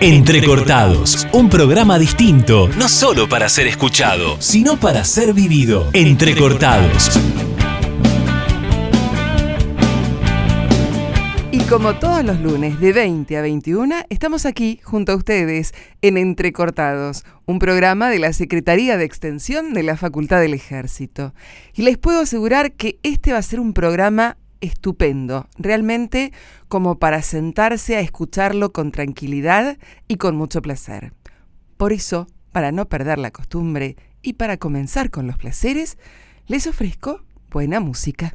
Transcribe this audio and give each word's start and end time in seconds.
Entrecortados, 0.00 1.26
un 1.32 1.48
programa 1.50 1.98
distinto, 1.98 2.68
no 2.78 2.88
solo 2.88 3.28
para 3.28 3.48
ser 3.48 3.66
escuchado, 3.66 4.36
sino 4.38 4.78
para 4.78 5.04
ser 5.04 5.34
vivido. 5.34 5.90
Entrecortados. 5.92 7.18
Como 11.68 11.98
todos 11.98 12.24
los 12.24 12.40
lunes 12.40 12.80
de 12.80 12.94
20 12.94 13.36
a 13.36 13.42
21, 13.42 13.94
estamos 14.08 14.46
aquí 14.46 14.80
junto 14.82 15.12
a 15.12 15.16
ustedes 15.16 15.74
en 16.00 16.16
Entrecortados, 16.16 17.26
un 17.44 17.58
programa 17.58 18.08
de 18.08 18.18
la 18.18 18.32
Secretaría 18.32 18.96
de 18.96 19.04
Extensión 19.04 19.74
de 19.74 19.82
la 19.82 19.98
Facultad 19.98 20.40
del 20.40 20.54
Ejército. 20.54 21.34
Y 21.74 21.82
les 21.82 21.98
puedo 21.98 22.20
asegurar 22.20 22.72
que 22.72 22.98
este 23.02 23.32
va 23.32 23.38
a 23.38 23.42
ser 23.42 23.60
un 23.60 23.74
programa 23.74 24.38
estupendo, 24.62 25.46
realmente 25.58 26.32
como 26.68 26.98
para 26.98 27.20
sentarse 27.20 27.96
a 27.96 28.00
escucharlo 28.00 28.72
con 28.72 28.90
tranquilidad 28.90 29.76
y 30.06 30.16
con 30.16 30.36
mucho 30.36 30.62
placer. 30.62 31.12
Por 31.76 31.92
eso, 31.92 32.28
para 32.50 32.72
no 32.72 32.88
perder 32.88 33.18
la 33.18 33.30
costumbre 33.30 33.96
y 34.22 34.34
para 34.34 34.56
comenzar 34.56 35.10
con 35.10 35.26
los 35.26 35.36
placeres, 35.36 35.98
les 36.46 36.66
ofrezco 36.66 37.20
buena 37.50 37.78
música. 37.78 38.34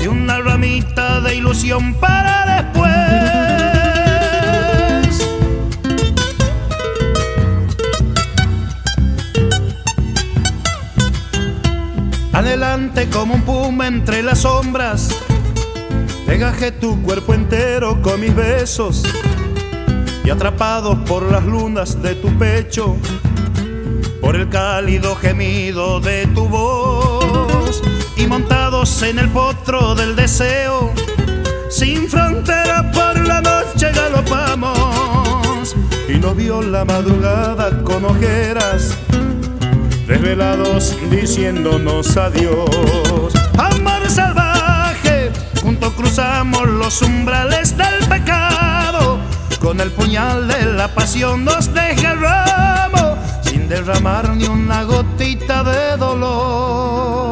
y 0.00 0.06
una 0.06 0.38
ramita 0.40 1.20
de 1.20 1.34
ilusión 1.36 1.94
para 1.94 2.62
después. 2.62 2.90
Adelante 12.32 13.08
como 13.10 13.34
un 13.34 13.42
puma 13.42 13.86
entre 13.86 14.22
las 14.22 14.40
sombras, 14.40 15.08
Degajé 16.26 16.70
tu 16.70 17.02
cuerpo 17.02 17.34
entero 17.34 18.00
con 18.02 18.20
mis 18.20 18.32
besos. 18.34 19.02
Y 20.24 20.30
atrapados 20.30 20.96
por 21.00 21.24
las 21.24 21.44
lunas 21.44 22.00
de 22.02 22.14
tu 22.14 22.28
pecho, 22.38 22.96
por 24.20 24.36
el 24.36 24.48
cálido 24.48 25.16
gemido 25.16 25.98
de 25.98 26.28
tu 26.28 26.48
voz 26.48 27.09
montados 28.30 29.02
en 29.02 29.18
el 29.18 29.28
potro 29.28 29.96
del 29.96 30.14
deseo, 30.14 30.94
sin 31.68 32.08
frontera 32.08 32.88
por 32.92 33.18
la 33.26 33.40
noche 33.40 33.90
galopamos 33.92 35.74
y 36.08 36.16
nos 36.16 36.36
vio 36.36 36.62
la 36.62 36.84
madrugada 36.84 37.82
con 37.82 38.04
ojeras, 38.04 38.96
desvelados 40.06 40.96
diciéndonos 41.10 42.16
adiós. 42.16 43.34
Amor 43.58 44.08
salvaje, 44.08 45.32
junto 45.60 45.92
cruzamos 45.96 46.68
los 46.68 47.02
umbrales 47.02 47.76
del 47.76 48.06
pecado, 48.08 49.18
con 49.60 49.80
el 49.80 49.90
puñal 49.90 50.46
de 50.46 50.66
la 50.66 50.86
pasión 50.94 51.44
nos 51.44 51.74
desgarramos, 51.74 53.18
sin 53.42 53.68
derramar 53.68 54.36
ni 54.36 54.44
una 54.44 54.84
gotita 54.84 55.64
de 55.64 55.96
dolor. 55.96 57.29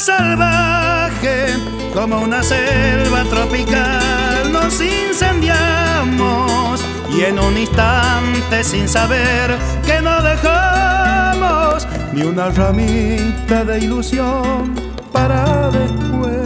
Salvaje, 0.00 1.54
como 1.92 2.20
una 2.20 2.42
selva 2.42 3.22
tropical, 3.24 4.50
nos 4.50 4.80
incendiamos 4.80 6.82
y 7.14 7.24
en 7.24 7.38
un 7.38 7.58
instante 7.58 8.64
sin 8.64 8.88
saber 8.88 9.58
que 9.84 10.00
no 10.00 10.22
dejamos 10.22 11.86
ni 12.14 12.22
una 12.22 12.48
ramita 12.48 13.62
de 13.64 13.80
ilusión 13.80 14.74
para 15.12 15.70
después. 15.70 16.40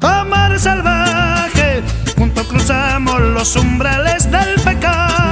Amar 0.00 0.58
salvaje, 0.58 1.82
junto 2.16 2.42
cruzamos 2.48 3.20
los 3.20 3.54
umbrales 3.56 4.30
del 4.30 4.54
pecado, 4.64 5.29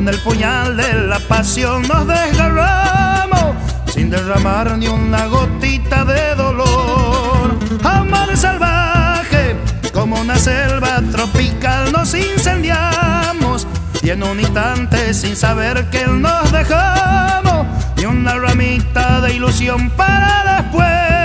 con 0.00 0.08
el 0.08 0.18
puñal 0.20 0.78
de 0.78 0.94
la 1.08 1.18
pasión 1.18 1.82
nos 1.82 2.06
desgarramos 2.06 3.54
sin 3.92 4.08
derramar 4.08 4.78
ni 4.78 4.88
una 4.88 5.26
gotita 5.26 6.06
de 6.06 6.34
dolor. 6.36 7.58
Amor 7.84 8.34
salvaje, 8.34 9.56
como 9.92 10.18
una 10.18 10.36
selva 10.36 11.02
tropical 11.12 11.92
nos 11.92 12.14
incendiamos 12.14 13.66
y 14.02 14.08
en 14.08 14.22
un 14.22 14.40
instante 14.40 15.12
sin 15.12 15.36
saber 15.36 15.90
que 15.90 16.06
nos 16.06 16.50
dejamos 16.50 17.66
ni 17.98 18.06
una 18.06 18.36
ramita 18.36 19.20
de 19.20 19.34
ilusión 19.34 19.90
para 19.90 20.62
después. 20.62 21.19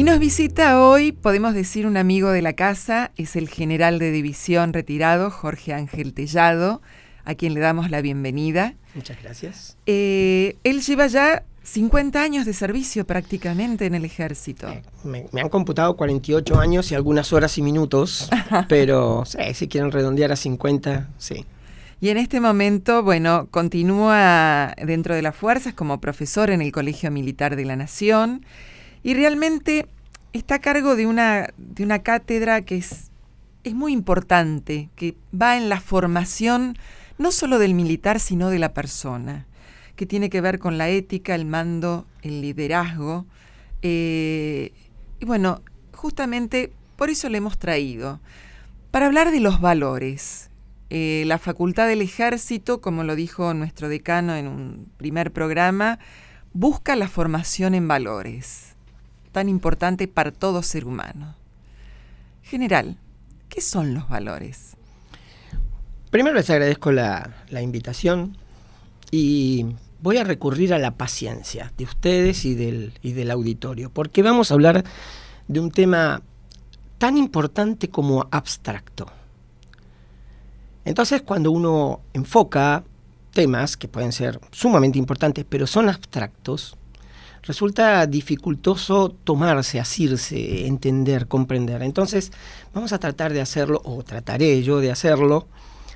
Y 0.00 0.02
nos 0.02 0.18
visita 0.18 0.82
hoy, 0.82 1.12
podemos 1.12 1.52
decir, 1.52 1.86
un 1.86 1.98
amigo 1.98 2.30
de 2.30 2.40
la 2.40 2.54
casa, 2.54 3.10
es 3.18 3.36
el 3.36 3.50
general 3.50 3.98
de 3.98 4.10
división 4.10 4.72
retirado, 4.72 5.30
Jorge 5.30 5.74
Ángel 5.74 6.14
Tellado, 6.14 6.80
a 7.26 7.34
quien 7.34 7.52
le 7.52 7.60
damos 7.60 7.90
la 7.90 8.00
bienvenida. 8.00 8.76
Muchas 8.94 9.22
gracias. 9.22 9.76
Eh, 9.84 10.56
él 10.64 10.80
lleva 10.80 11.06
ya 11.06 11.42
50 11.64 12.22
años 12.22 12.46
de 12.46 12.54
servicio 12.54 13.04
prácticamente 13.06 13.84
en 13.84 13.94
el 13.94 14.06
ejército. 14.06 14.70
Eh, 14.70 14.82
me, 15.04 15.26
han 15.38 15.50
computado 15.50 15.94
48 15.96 16.58
años 16.58 16.90
y 16.90 16.94
algunas 16.94 17.34
horas 17.34 17.58
y 17.58 17.62
minutos, 17.62 18.30
pero 18.70 19.24
si 19.26 19.68
quieren 19.68 19.92
redondear 19.92 20.32
a 20.32 20.36
50, 20.36 21.10
sí. 21.18 21.44
Y 22.00 22.08
en 22.08 22.16
este 22.16 22.40
momento, 22.40 23.02
bueno, 23.02 23.48
continúa 23.50 24.74
dentro 24.82 25.14
de 25.14 25.20
las 25.20 25.36
fuerzas 25.36 25.74
como 25.74 26.00
profesor 26.00 26.48
en 26.48 26.62
el 26.62 26.72
Colegio 26.72 27.10
Militar 27.10 27.54
de 27.54 27.66
la 27.66 27.76
Nación 27.76 28.46
y 29.02 29.14
realmente 29.14 29.86
está 30.32 30.56
a 30.56 30.60
cargo 30.60 30.96
de 30.96 31.06
una, 31.06 31.48
de 31.56 31.84
una 31.84 32.00
cátedra 32.00 32.62
que 32.62 32.76
es, 32.76 33.10
es 33.64 33.74
muy 33.74 33.92
importante, 33.92 34.90
que 34.96 35.16
va 35.38 35.56
en 35.56 35.68
la 35.68 35.80
formación 35.80 36.76
no 37.18 37.32
solo 37.32 37.58
del 37.58 37.74
militar, 37.74 38.20
sino 38.20 38.48
de 38.50 38.58
la 38.58 38.72
persona, 38.72 39.46
que 39.96 40.06
tiene 40.06 40.30
que 40.30 40.40
ver 40.40 40.58
con 40.58 40.78
la 40.78 40.88
ética, 40.88 41.34
el 41.34 41.44
mando, 41.44 42.06
el 42.22 42.40
liderazgo. 42.40 43.26
Eh, 43.82 44.72
y 45.18 45.24
bueno, 45.24 45.62
justamente 45.92 46.72
por 46.96 47.10
eso 47.10 47.28
le 47.28 47.38
hemos 47.38 47.58
traído, 47.58 48.20
para 48.90 49.06
hablar 49.06 49.30
de 49.30 49.40
los 49.40 49.60
valores. 49.60 50.48
Eh, 50.92 51.22
la 51.26 51.38
Facultad 51.38 51.86
del 51.86 52.02
Ejército, 52.02 52.80
como 52.80 53.04
lo 53.04 53.14
dijo 53.14 53.54
nuestro 53.54 53.88
decano 53.88 54.34
en 54.34 54.48
un 54.48 54.88
primer 54.96 55.30
programa, 55.30 56.00
busca 56.52 56.96
la 56.96 57.06
formación 57.06 57.74
en 57.74 57.86
valores 57.86 58.69
tan 59.32 59.48
importante 59.48 60.08
para 60.08 60.32
todo 60.32 60.62
ser 60.62 60.84
humano. 60.84 61.34
General, 62.42 62.96
¿Qué 63.50 63.60
son 63.60 63.94
los 63.94 64.08
valores? 64.08 64.76
Primero 66.10 66.36
les 66.36 66.48
agradezco 66.48 66.92
la, 66.92 67.34
la 67.50 67.62
invitación 67.62 68.36
y 69.10 69.66
voy 70.00 70.18
a 70.18 70.24
recurrir 70.24 70.72
a 70.72 70.78
la 70.78 70.92
paciencia 70.92 71.72
de 71.76 71.84
ustedes 71.84 72.44
y 72.44 72.54
del, 72.54 72.92
y 73.02 73.12
del 73.12 73.30
auditorio, 73.32 73.90
porque 73.90 74.22
vamos 74.22 74.50
a 74.50 74.54
hablar 74.54 74.84
de 75.48 75.60
un 75.60 75.72
tema 75.72 76.22
tan 76.98 77.16
importante 77.16 77.90
como 77.90 78.28
abstracto. 78.30 79.06
Entonces, 80.84 81.22
cuando 81.22 81.50
uno 81.50 82.00
enfoca 82.12 82.84
temas 83.32 83.76
que 83.76 83.88
pueden 83.88 84.12
ser 84.12 84.40
sumamente 84.52 84.98
importantes, 84.98 85.44
pero 85.48 85.66
son 85.66 85.88
abstractos, 85.88 86.76
resulta 87.42 88.06
dificultoso 88.06 89.10
tomarse, 89.24 89.80
asirse, 89.80 90.66
entender, 90.66 91.26
comprender. 91.26 91.82
Entonces, 91.82 92.32
vamos 92.74 92.92
a 92.92 92.98
tratar 92.98 93.32
de 93.32 93.40
hacerlo, 93.40 93.80
o 93.84 94.02
trataré 94.02 94.62
yo 94.62 94.80
de 94.80 94.90
hacerlo, 94.90 95.46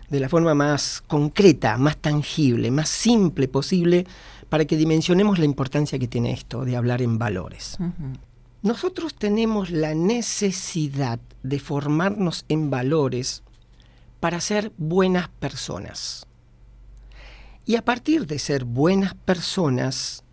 de 0.09 0.21
la 0.21 0.29
forma 0.29 0.55
más 0.55 1.03
concreta, 1.07 1.77
más 1.79 1.97
tangible, 1.97 2.71
más 2.71 2.89
simple 2.89 3.49
posible, 3.49 4.07
para 4.49 4.65
que 4.65 4.77
dimensionemos 4.77 5.39
la 5.39 5.45
importancia 5.45 5.99
que 5.99 6.09
tiene 6.09 6.33
esto 6.33 6.65
de 6.65 6.77
hablar 6.77 7.03
en 7.03 7.19
valores. 7.19 7.79
Nosotros 8.63 9.15
tenemos 9.15 9.71
la 9.71 9.95
necesidad 9.95 11.19
de 11.43 11.59
formarnos 11.59 12.45
en 12.49 12.71
valores 12.71 13.43
para 14.21 14.41
ser 14.41 14.73
buenas 14.79 15.29
personas. 15.29 16.27
Y 17.67 17.77
a 17.77 17.85
partir 17.85 18.27
de 18.27 18.39
ser 18.39 18.65
buenas 18.65 19.15
personas, 19.15 20.24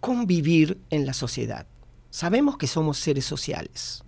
convivir 0.00 0.78
en 0.90 1.06
la 1.06 1.12
sociedad. 1.12 1.66
Sabemos 2.10 2.56
que 2.56 2.66
somos 2.66 2.98
seres 2.98 3.24
sociales. 3.24 4.02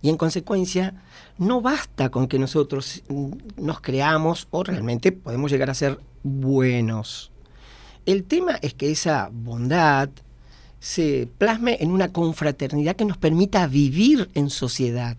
Y 0.00 0.08
en 0.08 0.16
consecuencia, 0.16 0.94
no 1.38 1.60
basta 1.60 2.10
con 2.10 2.26
que 2.26 2.38
nosotros 2.38 3.02
mm, 3.08 3.32
nos 3.56 3.80
creamos 3.80 4.48
o 4.50 4.64
realmente 4.64 5.12
podemos 5.12 5.50
llegar 5.50 5.70
a 5.70 5.74
ser 5.74 6.00
buenos. 6.22 7.30
El 8.04 8.24
tema 8.24 8.56
es 8.62 8.74
que 8.74 8.90
esa 8.90 9.30
bondad 9.32 10.10
se 10.80 11.28
plasme 11.38 11.78
en 11.80 11.92
una 11.92 12.12
confraternidad 12.12 12.96
que 12.96 13.04
nos 13.04 13.16
permita 13.16 13.68
vivir 13.68 14.28
en 14.34 14.50
sociedad. 14.50 15.16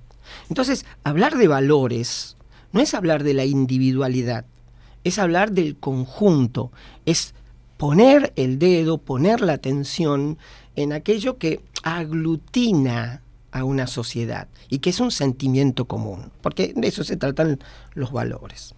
Entonces, 0.50 0.86
hablar 1.06 1.38
de 1.38 1.48
valores 1.48 2.36
no 2.74 2.82
es 2.82 2.94
hablar 2.94 3.24
de 3.24 3.34
la 3.34 3.46
individualidad, 3.46 4.46
es 5.06 5.20
hablar 5.20 5.52
del 5.52 5.78
conjunto, 5.78 6.72
es 7.06 7.34
poner 7.84 8.32
el 8.38 8.60
dedo, 8.60 8.98
poner 8.98 9.42
la 9.42 9.52
atención 9.52 10.38
en 10.78 10.94
aquello 10.94 11.38
que 11.38 11.60
aglutina 11.84 13.22
a 13.52 13.66
una 13.66 13.88
sociedad 13.88 14.48
y 14.70 14.80
que 14.80 14.92
es 14.92 15.02
un 15.02 15.12
sentimiento 15.12 15.84
común, 15.84 16.32
porque 16.40 16.72
de 16.78 16.88
eso 16.88 17.04
se 17.04 17.18
tratan 17.18 17.60
los 17.94 18.14
valores. 18.14 18.74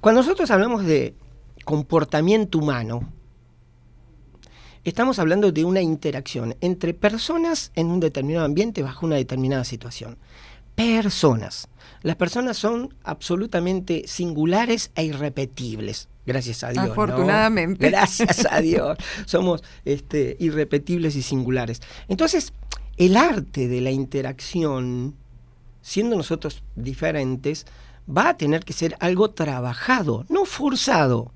Cuando 0.00 0.20
nosotros 0.20 0.52
hablamos 0.52 0.84
de 0.84 1.16
comportamiento 1.64 2.58
humano, 2.58 3.12
estamos 4.84 5.18
hablando 5.18 5.50
de 5.50 5.64
una 5.64 5.82
interacción 5.82 6.54
entre 6.60 6.94
personas 6.94 7.72
en 7.74 7.88
un 7.88 7.98
determinado 7.98 8.44
ambiente 8.44 8.84
bajo 8.84 9.04
una 9.04 9.16
determinada 9.16 9.64
situación. 9.64 10.16
Personas. 10.76 11.66
Las 12.02 12.14
personas 12.14 12.56
son 12.56 12.94
absolutamente 13.02 14.04
singulares 14.06 14.92
e 14.94 15.06
irrepetibles. 15.06 16.08
Gracias 16.24 16.62
a 16.62 16.70
Dios. 16.70 16.90
Afortunadamente. 16.90 17.88
Gracias 17.88 18.46
a 18.50 18.60
Dios. 18.62 18.96
Somos 19.26 19.62
este, 19.84 20.36
irrepetibles 20.38 21.16
y 21.16 21.22
singulares. 21.22 21.80
Entonces, 22.08 22.52
el 22.96 23.16
arte 23.16 23.68
de 23.68 23.80
la 23.80 23.90
interacción, 23.90 25.16
siendo 25.80 26.16
nosotros 26.16 26.62
diferentes, 26.76 27.66
va 28.08 28.30
a 28.30 28.36
tener 28.36 28.64
que 28.64 28.72
ser 28.72 28.96
algo 29.00 29.30
trabajado, 29.30 30.24
no 30.28 30.44
forzado, 30.44 31.32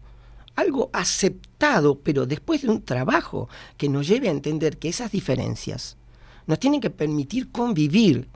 algo 0.54 0.90
aceptado, 0.92 1.98
pero 2.00 2.26
después 2.26 2.62
de 2.62 2.68
un 2.68 2.82
trabajo 2.82 3.48
que 3.76 3.88
nos 3.88 4.06
lleve 4.06 4.28
a 4.28 4.32
entender 4.32 4.78
que 4.78 4.88
esas 4.88 5.12
diferencias 5.12 5.96
nos 6.46 6.58
tienen 6.58 6.80
que 6.80 6.90
permitir 6.90 7.50
convivir 7.50 8.28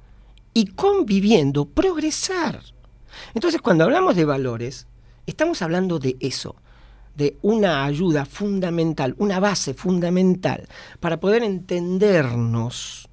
y 0.53 0.67
conviviendo 0.67 1.65
progresar. 1.65 2.61
Entonces, 3.35 3.61
cuando 3.61 3.85
hablamos 3.85 4.17
de 4.17 4.25
valores, 4.25 4.87
estamos 5.31 5.63
hablando 5.63 5.99
de 5.99 6.17
eso, 6.21 6.57
de 7.17 7.37
una 7.43 7.85
ayuda 7.85 8.25
fundamental, 8.25 9.15
una 9.19 9.41
base 9.41 9.75
fundamental 9.75 10.69
para 11.01 11.19
poder 11.21 11.43
entendernos 11.43 13.09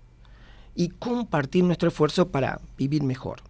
y 0.75 0.89
compartir 0.89 1.63
nuestro 1.63 1.89
esfuerzo 1.89 2.29
para 2.29 2.61
vivir 2.77 3.03
mejor. 3.03 3.41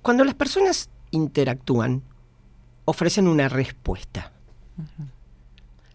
Cuando 0.00 0.24
las 0.24 0.34
personas 0.34 0.88
interactúan, 1.10 2.02
ofrecen 2.84 3.28
una 3.28 3.48
respuesta. 3.48 4.32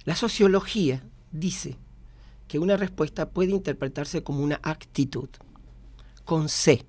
La 0.05 0.15
sociología 0.15 1.03
dice 1.31 1.77
que 2.47 2.59
una 2.59 2.77
respuesta 2.77 3.29
puede 3.29 3.51
interpretarse 3.51 4.23
como 4.23 4.41
una 4.41 4.59
actitud, 4.63 5.29
con 6.23 6.47
C. 6.47 6.85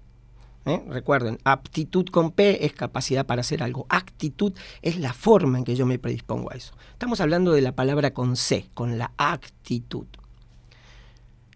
¿eh? 0.66 0.82
Recuerden, 0.88 1.38
aptitud 1.44 2.06
con 2.06 2.32
P 2.32 2.64
es 2.64 2.72
capacidad 2.72 3.26
para 3.26 3.40
hacer 3.40 3.62
algo. 3.62 3.86
Actitud 3.88 4.52
es 4.82 4.98
la 4.98 5.12
forma 5.12 5.58
en 5.58 5.64
que 5.64 5.76
yo 5.76 5.86
me 5.86 5.98
predispongo 5.98 6.50
a 6.50 6.54
eso. 6.54 6.74
Estamos 6.92 7.20
hablando 7.20 7.52
de 7.52 7.62
la 7.62 7.72
palabra 7.72 8.12
con 8.12 8.36
C, 8.36 8.68
con 8.74 8.98
la 8.98 9.12
actitud. 9.16 10.06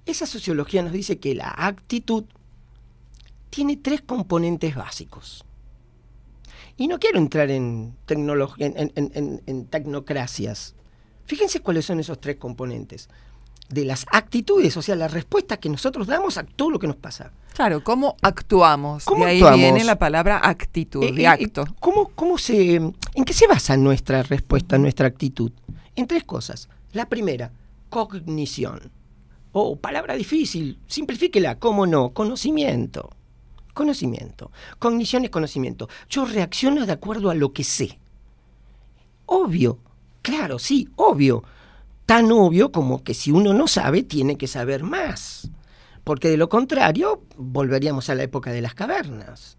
Esa 0.06 0.26
sociología 0.26 0.82
nos 0.82 0.92
dice 0.92 1.18
que 1.18 1.34
la 1.34 1.54
actitud 1.56 2.24
tiene 3.50 3.76
tres 3.76 4.00
componentes 4.00 4.74
básicos. 4.74 5.44
Y 6.76 6.88
no 6.88 6.98
quiero 6.98 7.18
entrar 7.18 7.50
en, 7.50 7.94
en, 8.08 9.42
en, 9.46 9.66
tecnocracias. 9.66 10.74
Fíjense 11.26 11.60
cuáles 11.60 11.84
son 11.84 12.00
esos 12.00 12.20
tres 12.20 12.36
componentes 12.36 13.08
de 13.72 13.84
las 13.84 14.06
actitudes, 14.12 14.76
o 14.76 14.82
sea, 14.82 14.94
la 14.96 15.08
respuesta 15.08 15.56
que 15.56 15.68
nosotros 15.68 16.06
damos 16.06 16.36
a 16.36 16.44
todo 16.44 16.70
lo 16.70 16.78
que 16.78 16.86
nos 16.86 16.96
pasa. 16.96 17.32
Claro, 17.54 17.82
¿cómo 17.82 18.16
actuamos? 18.22 19.04
¿Cómo 19.04 19.24
de 19.24 19.30
ahí 19.32 19.42
viene 19.58 19.84
la 19.84 19.98
palabra 19.98 20.40
actitud, 20.42 21.02
eh, 21.02 21.12
de 21.12 21.22
eh, 21.22 21.26
acto. 21.26 21.64
¿cómo, 21.80 22.08
cómo 22.14 22.38
se, 22.38 22.76
¿En 22.76 23.24
qué 23.24 23.32
se 23.32 23.46
basa 23.46 23.76
nuestra 23.76 24.22
respuesta, 24.22 24.78
nuestra 24.78 25.06
actitud? 25.06 25.50
En 25.96 26.06
tres 26.06 26.24
cosas. 26.24 26.68
La 26.92 27.08
primera, 27.08 27.50
cognición. 27.88 28.90
O 29.52 29.76
palabra 29.76 30.14
difícil, 30.14 30.78
simplifíquela, 30.86 31.58
¿cómo 31.58 31.86
no? 31.86 32.10
Conocimiento. 32.10 33.10
Conocimiento. 33.74 34.50
Cognición 34.78 35.24
es 35.24 35.30
conocimiento. 35.30 35.88
Yo 36.08 36.24
reacciono 36.26 36.84
de 36.84 36.92
acuerdo 36.92 37.30
a 37.30 37.34
lo 37.34 37.52
que 37.52 37.64
sé. 37.64 37.98
Obvio, 39.26 39.78
claro, 40.20 40.58
sí, 40.58 40.88
obvio. 40.96 41.42
Tan 42.06 42.30
obvio 42.32 42.72
como 42.72 43.02
que 43.02 43.14
si 43.14 43.30
uno 43.30 43.54
no 43.54 43.68
sabe, 43.68 44.02
tiene 44.02 44.36
que 44.36 44.46
saber 44.46 44.82
más. 44.82 45.50
Porque 46.04 46.28
de 46.28 46.36
lo 46.36 46.48
contrario, 46.48 47.22
volveríamos 47.36 48.10
a 48.10 48.14
la 48.14 48.24
época 48.24 48.50
de 48.50 48.60
las 48.60 48.74
cavernas. 48.74 49.56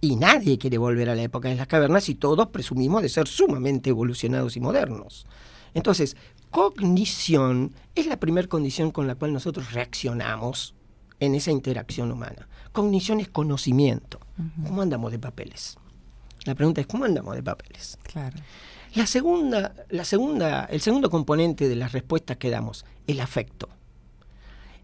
Y 0.00 0.16
nadie 0.16 0.58
quiere 0.58 0.78
volver 0.78 1.10
a 1.10 1.16
la 1.16 1.22
época 1.22 1.48
de 1.48 1.56
las 1.56 1.66
cavernas 1.66 2.08
y 2.08 2.14
todos 2.14 2.48
presumimos 2.48 3.02
de 3.02 3.08
ser 3.08 3.26
sumamente 3.26 3.90
evolucionados 3.90 4.56
y 4.56 4.60
modernos. 4.60 5.26
Entonces, 5.74 6.16
cognición 6.50 7.72
es 7.94 8.06
la 8.06 8.20
primera 8.20 8.46
condición 8.46 8.90
con 8.90 9.06
la 9.06 9.16
cual 9.16 9.32
nosotros 9.32 9.72
reaccionamos 9.72 10.74
en 11.20 11.34
esa 11.34 11.50
interacción 11.50 12.12
humana. 12.12 12.48
Cognición 12.72 13.20
es 13.20 13.28
conocimiento. 13.28 14.20
¿Cómo 14.64 14.82
andamos 14.82 15.10
de 15.10 15.18
papeles? 15.18 15.76
La 16.44 16.54
pregunta 16.54 16.80
es, 16.80 16.86
¿cómo 16.86 17.04
andamos 17.04 17.34
de 17.34 17.42
papeles? 17.42 17.98
Claro. 18.04 18.36
La 18.94 19.06
segunda, 19.06 19.74
la 19.90 20.04
segunda, 20.04 20.64
el 20.64 20.80
segundo 20.80 21.10
componente 21.10 21.68
de 21.68 21.76
las 21.76 21.92
respuestas 21.92 22.36
que 22.36 22.50
damos, 22.50 22.84
el 23.06 23.20
afecto. 23.20 23.68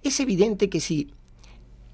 Es 0.03 0.21
evidente 0.21 0.69
que 0.69 0.81
si 0.81 1.15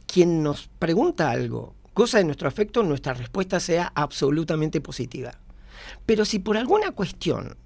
quien 0.07 0.43
nos 0.43 0.69
pregunta 0.79 1.31
algo 1.31 1.75
goza 1.95 2.19
de 2.19 2.25
nuestro 2.25 2.49
afecto, 2.49 2.83
nuestra 2.83 3.15
respuesta 3.15 3.61
sea 3.61 3.93
absolutamente 3.95 4.81
positiva. 4.81 5.33
Pero 6.07 6.25
si 6.25 6.39
por 6.39 6.57
alguna 6.57 6.93
cuestión 6.93 7.57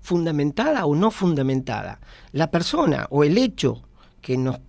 fundamentada 0.00 0.86
o 0.86 0.94
no 0.94 1.10
fundamentada, 1.10 2.00
la 2.32 2.50
persona 2.50 3.06
o 3.10 3.24
el 3.24 3.36
hecho 3.36 3.82
que 4.20 4.36
nos 4.36 4.60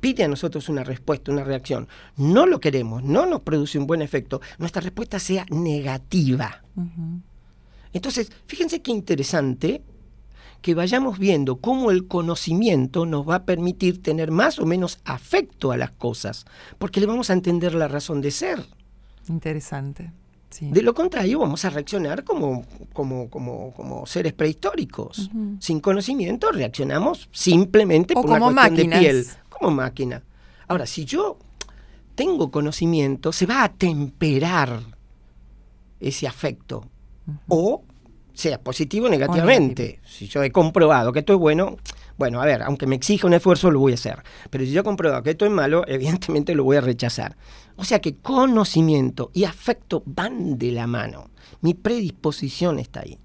pide 0.00 0.24
a 0.24 0.28
nosotros 0.28 0.68
una 0.68 0.84
respuesta, 0.84 1.32
una 1.32 1.44
reacción, 1.44 1.88
no 2.16 2.46
lo 2.46 2.60
queremos, 2.60 3.02
no 3.02 3.26
nos 3.26 3.40
produce 3.40 3.78
un 3.78 3.86
buen 3.86 4.02
efecto, 4.02 4.40
nuestra 4.58 4.82
respuesta 4.82 5.18
sea 5.18 5.46
negativa. 5.50 6.62
Entonces, 7.94 8.30
fíjense 8.46 8.82
qué 8.82 8.90
interesante 8.90 9.82
que 10.60 10.74
vayamos 10.74 11.18
viendo 11.18 11.56
cómo 11.56 11.90
el 11.90 12.06
conocimiento 12.06 13.06
nos 13.06 13.28
va 13.28 13.36
a 13.36 13.44
permitir 13.44 14.02
tener 14.02 14.30
más 14.30 14.58
o 14.58 14.66
menos 14.66 14.98
afecto 15.04 15.72
a 15.72 15.76
las 15.76 15.90
cosas, 15.90 16.44
porque 16.78 17.00
le 17.00 17.06
vamos 17.06 17.30
a 17.30 17.34
entender 17.34 17.74
la 17.74 17.88
razón 17.88 18.20
de 18.20 18.30
ser. 18.30 18.64
Interesante. 19.28 20.10
De 20.60 20.82
lo 20.82 20.94
contrario, 20.94 21.40
vamos 21.40 21.64
a 21.64 21.70
reaccionar 21.70 22.22
como, 22.22 22.64
como, 22.92 23.28
como, 23.28 23.72
como 23.74 24.06
seres 24.06 24.32
prehistóricos. 24.32 25.30
Sin 25.58 25.80
conocimiento 25.80 26.52
reaccionamos 26.52 27.28
simplemente 27.32 28.14
por 28.14 28.26
una 28.26 28.38
cuestión 28.52 28.90
de 28.90 28.98
piel, 28.98 29.26
como 29.48 29.70
máquina. 29.70 30.22
Ahora, 30.68 30.86
si 30.86 31.04
yo 31.04 31.38
tengo 32.14 32.50
conocimiento, 32.50 33.32
se 33.32 33.46
va 33.46 33.64
a 33.64 33.72
temperar 33.72 34.80
ese 35.98 36.28
afecto. 36.28 36.88
O 37.48 37.82
sea 38.32 38.60
positivo 38.60 39.06
o 39.06 39.08
negativamente. 39.08 40.00
Si 40.04 40.26
yo 40.26 40.42
he 40.42 40.50
comprobado 40.50 41.12
que 41.12 41.20
esto 41.20 41.32
es 41.32 41.38
bueno, 41.38 41.76
bueno, 42.16 42.40
a 42.40 42.46
ver, 42.46 42.62
aunque 42.62 42.86
me 42.86 42.96
exija 42.96 43.26
un 43.26 43.34
esfuerzo, 43.34 43.70
lo 43.70 43.80
voy 43.80 43.92
a 43.92 43.96
hacer. 43.96 44.22
Pero 44.50 44.64
si 44.64 44.72
yo 44.72 44.80
he 44.80 44.84
comprobado 44.84 45.22
que 45.22 45.30
esto 45.30 45.44
es 45.44 45.50
malo, 45.50 45.84
evidentemente 45.88 46.54
lo 46.54 46.64
voy 46.64 46.76
a 46.76 46.80
rechazar. 46.80 47.36
O 47.76 47.84
sea 47.84 48.00
que 48.00 48.16
conocimiento 48.16 49.30
y 49.32 49.44
afecto 49.44 50.02
van 50.06 50.58
de 50.58 50.72
la 50.72 50.86
mano. 50.86 51.30
Mi 51.60 51.74
predisposición 51.74 52.78
está 52.78 53.00
ahí. 53.00 53.18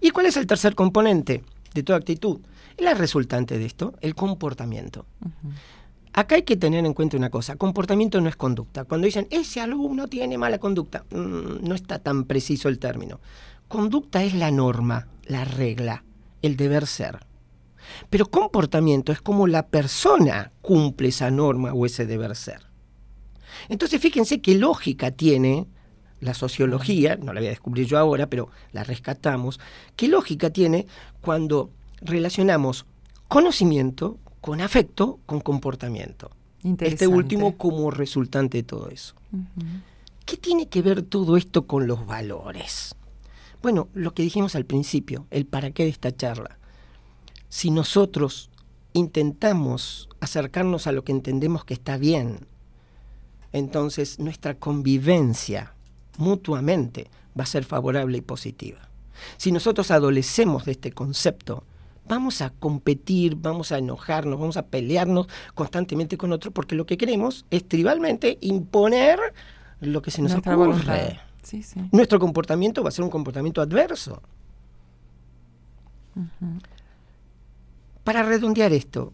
¿Y 0.00 0.10
cuál 0.10 0.26
es 0.26 0.36
el 0.36 0.46
tercer 0.46 0.74
componente 0.74 1.42
de 1.74 1.82
toda 1.82 1.98
actitud? 1.98 2.40
La 2.78 2.92
resultante 2.92 3.58
de 3.58 3.64
esto, 3.64 3.94
el 4.02 4.14
comportamiento. 4.14 5.06
Acá 6.16 6.36
hay 6.36 6.44
que 6.44 6.56
tener 6.56 6.86
en 6.86 6.94
cuenta 6.94 7.18
una 7.18 7.28
cosa, 7.28 7.56
comportamiento 7.56 8.22
no 8.22 8.30
es 8.30 8.36
conducta. 8.36 8.84
Cuando 8.84 9.04
dicen, 9.04 9.28
ese 9.30 9.60
alumno 9.60 10.08
tiene 10.08 10.38
mala 10.38 10.56
conducta, 10.56 11.04
mm, 11.10 11.58
no 11.60 11.74
está 11.74 11.98
tan 11.98 12.24
preciso 12.24 12.70
el 12.70 12.78
término. 12.78 13.20
Conducta 13.68 14.24
es 14.24 14.32
la 14.32 14.50
norma, 14.50 15.08
la 15.26 15.44
regla, 15.44 16.04
el 16.40 16.56
deber 16.56 16.86
ser. 16.86 17.18
Pero 18.08 18.30
comportamiento 18.30 19.12
es 19.12 19.20
como 19.20 19.46
la 19.46 19.66
persona 19.66 20.52
cumple 20.62 21.08
esa 21.08 21.30
norma 21.30 21.74
o 21.74 21.84
ese 21.84 22.06
deber 22.06 22.34
ser. 22.34 22.62
Entonces 23.68 24.00
fíjense 24.00 24.40
qué 24.40 24.54
lógica 24.54 25.10
tiene 25.10 25.66
la 26.20 26.32
sociología, 26.32 27.16
no 27.16 27.34
la 27.34 27.40
voy 27.40 27.48
a 27.48 27.50
descubrir 27.50 27.86
yo 27.86 27.98
ahora, 27.98 28.26
pero 28.28 28.48
la 28.72 28.84
rescatamos, 28.84 29.60
qué 29.96 30.08
lógica 30.08 30.48
tiene 30.48 30.86
cuando 31.20 31.72
relacionamos 32.00 32.86
conocimiento 33.28 34.18
con 34.46 34.60
afecto, 34.60 35.18
con 35.26 35.40
comportamiento. 35.40 36.30
Este 36.78 37.08
último 37.08 37.56
como 37.56 37.90
resultante 37.90 38.58
de 38.58 38.62
todo 38.62 38.90
eso. 38.90 39.16
¿Qué 40.24 40.36
tiene 40.36 40.68
que 40.68 40.82
ver 40.82 41.02
todo 41.02 41.36
esto 41.36 41.66
con 41.66 41.88
los 41.88 42.06
valores? 42.06 42.94
Bueno, 43.60 43.88
lo 43.92 44.14
que 44.14 44.22
dijimos 44.22 44.54
al 44.54 44.64
principio, 44.64 45.26
el 45.32 45.46
para 45.46 45.72
qué 45.72 45.82
de 45.82 45.88
esta 45.88 46.14
charla. 46.14 46.58
Si 47.48 47.72
nosotros 47.72 48.50
intentamos 48.92 50.08
acercarnos 50.20 50.86
a 50.86 50.92
lo 50.92 51.02
que 51.02 51.10
entendemos 51.10 51.64
que 51.64 51.74
está 51.74 51.96
bien, 51.96 52.46
entonces 53.50 54.20
nuestra 54.20 54.54
convivencia 54.54 55.74
mutuamente 56.18 57.10
va 57.36 57.42
a 57.42 57.46
ser 57.46 57.64
favorable 57.64 58.18
y 58.18 58.22
positiva. 58.22 58.90
Si 59.38 59.50
nosotros 59.50 59.90
adolecemos 59.90 60.66
de 60.66 60.72
este 60.72 60.92
concepto, 60.92 61.64
vamos 62.08 62.42
a 62.42 62.50
competir, 62.50 63.36
vamos 63.36 63.72
a 63.72 63.78
enojarnos, 63.78 64.38
vamos 64.38 64.56
a 64.56 64.66
pelearnos 64.66 65.26
constantemente 65.54 66.16
con 66.16 66.32
otro, 66.32 66.50
porque 66.50 66.74
lo 66.74 66.86
que 66.86 66.96
queremos 66.96 67.44
es 67.50 67.68
tribalmente 67.68 68.38
imponer 68.40 69.18
lo 69.80 70.02
que 70.02 70.10
se 70.10 70.22
nos 70.22 70.34
ocurre. 70.34 71.20
Nuestro 71.92 72.18
comportamiento 72.18 72.82
va 72.82 72.88
a 72.88 72.92
ser 72.92 73.04
un 73.04 73.10
comportamiento 73.10 73.60
adverso. 73.60 74.22
Para 78.04 78.22
redondear 78.22 78.72
esto, 78.72 79.12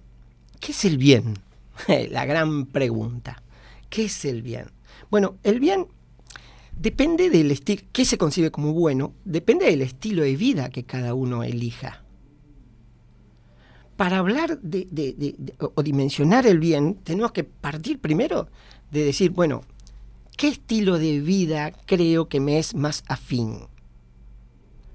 ¿qué 0.61 0.73
es 0.73 0.85
el 0.85 0.99
bien? 0.99 1.39
La 2.11 2.25
gran 2.25 2.67
pregunta. 2.67 3.43
¿Qué 3.91 4.05
es 4.07 4.25
el 4.25 4.41
bien? 4.41 4.71
Bueno, 5.11 5.37
el 5.43 5.61
bien 5.61 5.87
depende 6.75 7.29
del 7.29 7.51
estilo, 7.51 7.83
¿qué 7.93 8.07
se 8.07 8.17
concibe 8.17 8.51
como 8.51 8.73
bueno? 8.73 9.13
Depende 9.25 9.67
del 9.67 9.83
estilo 9.83 10.23
de 10.23 10.37
vida 10.37 10.71
que 10.71 10.85
cada 10.85 11.13
uno 11.13 11.43
elija. 11.43 12.02
Para 14.03 14.19
hablar 14.19 14.59
de, 14.63 15.37
o 15.77 15.81
dimensionar 15.81 16.45
el 16.45 16.59
bien, 16.59 16.97
tenemos 17.05 17.31
que 17.31 17.45
partir 17.45 18.01
primero 18.01 18.49
de 18.91 19.05
decir, 19.05 19.31
bueno, 19.31 19.63
¿qué 20.37 20.49
estilo 20.49 20.99
de 20.99 21.21
vida 21.21 21.71
creo 21.87 22.29
que 22.29 22.41
me 22.41 22.59
es 22.59 22.75
más 22.75 23.05
afín? 23.07 23.61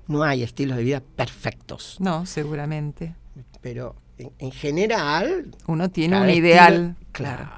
No 0.08 0.24
hay 0.24 0.44
estilos 0.44 0.76
de 0.76 0.84
vida 0.84 1.02
perfectos. 1.16 1.96
No, 2.02 2.26
seguramente. 2.26 3.16
Pero 3.62 3.96
en, 4.18 4.52
general... 4.52 5.56
Uno 5.68 5.90
tiene 5.90 6.20
un 6.20 6.30
ideal. 6.30 6.98
claro. 7.14 7.50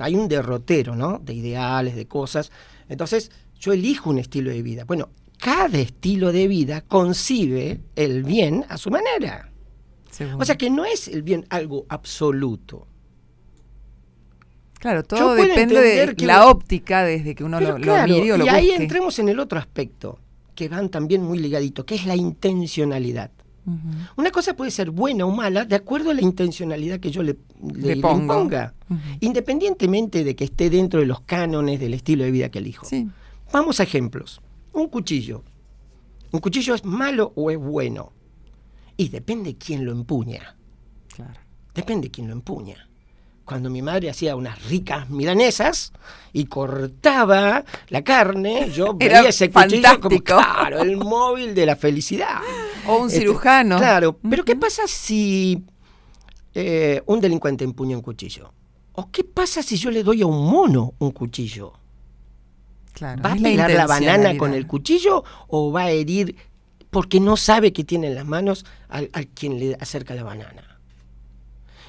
Hay 0.00 0.16
un 0.16 0.26
derrotero, 0.26 0.96
¿no? 0.96 1.20
De 1.20 1.34
ideales, 1.34 1.94
de 1.94 2.08
cosas. 2.08 2.50
Entonces, 2.88 3.30
yo 3.60 3.72
elijo 3.72 4.10
un 4.10 4.18
estilo 4.18 4.50
de 4.50 4.60
vida. 4.60 4.82
Bueno, 4.82 5.10
cada 5.38 5.78
estilo 5.78 6.32
de 6.32 6.48
vida 6.48 6.80
concibe 6.80 7.78
el 7.94 8.24
bien 8.24 8.64
a 8.68 8.76
su 8.76 8.90
manera. 8.90 9.52
O 10.38 10.44
sea 10.44 10.56
que 10.56 10.70
no 10.70 10.84
es 10.84 11.08
el 11.08 11.22
bien 11.22 11.46
algo 11.50 11.86
absoluto. 11.88 12.86
Claro, 14.78 15.02
todo 15.02 15.34
depende 15.34 15.80
de 15.80 16.26
la 16.26 16.46
óptica 16.46 17.02
desde 17.02 17.34
que 17.34 17.44
uno 17.44 17.60
lo, 17.60 17.78
mire 17.78 18.32
o 18.32 18.38
lo 18.38 18.44
Y 18.44 18.48
ahí 18.48 18.70
entremos 18.70 19.18
en 19.18 19.28
el 19.28 19.40
otro 19.40 19.58
aspecto, 19.58 20.18
que 20.54 20.68
van 20.68 20.90
también 20.90 21.22
muy 21.22 21.38
ligaditos, 21.38 21.84
que 21.84 21.94
es 21.94 22.06
la 22.06 22.16
intencionalidad. 22.16 23.30
Una 24.16 24.30
cosa 24.30 24.54
puede 24.54 24.70
ser 24.70 24.90
buena 24.90 25.26
o 25.26 25.32
mala 25.32 25.64
de 25.64 25.74
acuerdo 25.74 26.10
a 26.10 26.14
la 26.14 26.22
intencionalidad 26.22 27.00
que 27.00 27.10
yo 27.10 27.24
le, 27.24 27.36
le, 27.74 27.96
ponga, 27.96 28.74
independientemente 29.18 30.22
de 30.22 30.36
que 30.36 30.44
esté 30.44 30.70
dentro 30.70 31.00
de 31.00 31.06
los 31.06 31.22
cánones 31.22 31.80
del 31.80 31.94
estilo 31.94 32.22
de 32.22 32.30
vida 32.30 32.48
que 32.48 32.60
elijo. 32.60 32.86
Vamos 33.52 33.80
a 33.80 33.82
ejemplos. 33.82 34.40
Un 34.72 34.88
cuchillo. 34.88 35.42
¿Un 36.30 36.40
cuchillo 36.40 36.74
es 36.74 36.84
malo 36.84 37.32
o 37.34 37.50
es 37.50 37.58
bueno? 37.58 38.12
Y 38.96 39.08
depende 39.08 39.56
quién 39.56 39.84
lo 39.84 39.92
empuña. 39.92 40.56
Claro. 41.14 41.40
Depende 41.74 42.10
quién 42.10 42.28
lo 42.28 42.32
empuña. 42.32 42.88
Cuando 43.44 43.70
mi 43.70 43.80
madre 43.80 44.10
hacía 44.10 44.34
unas 44.34 44.64
ricas 44.64 45.08
milanesas 45.08 45.92
y 46.32 46.46
cortaba 46.46 47.64
la 47.90 48.02
carne, 48.02 48.70
yo 48.70 48.94
veía 48.98 49.28
ese 49.28 49.50
cuchillo 49.50 50.00
como, 50.00 50.20
claro, 50.20 50.80
el 50.80 50.96
móvil 50.96 51.54
de 51.54 51.66
la 51.66 51.76
felicidad. 51.76 52.40
O 52.88 52.96
un 52.96 53.06
este, 53.06 53.20
cirujano. 53.20 53.78
claro, 53.78 54.18
pero 54.28 54.44
¿qué 54.44 54.56
pasa 54.56 54.82
si 54.86 55.64
eh, 56.54 57.02
un 57.06 57.20
delincuente 57.20 57.62
empuña 57.62 57.96
un 57.96 58.02
cuchillo? 58.02 58.52
¿O 58.94 59.10
qué 59.10 59.22
pasa 59.22 59.62
si 59.62 59.76
yo 59.76 59.90
le 59.90 60.02
doy 60.02 60.22
a 60.22 60.26
un 60.26 60.50
mono 60.50 60.94
un 60.98 61.12
cuchillo? 61.12 61.74
¿Va 63.02 63.32
a 63.32 63.36
pelar 63.36 63.70
la 63.70 63.86
banana 63.86 64.36
con 64.36 64.54
el 64.54 64.66
cuchillo 64.66 65.22
o 65.48 65.70
va 65.70 65.82
a 65.82 65.90
herir 65.90 66.34
porque 66.90 67.20
no 67.20 67.36
sabe 67.36 67.72
que 67.72 67.84
tiene 67.84 68.08
en 68.08 68.14
las 68.14 68.26
manos 68.26 68.64
al, 68.88 69.08
quien 69.34 69.58
le 69.58 69.74
acerca 69.80 70.14
la 70.14 70.24
banana? 70.24 70.78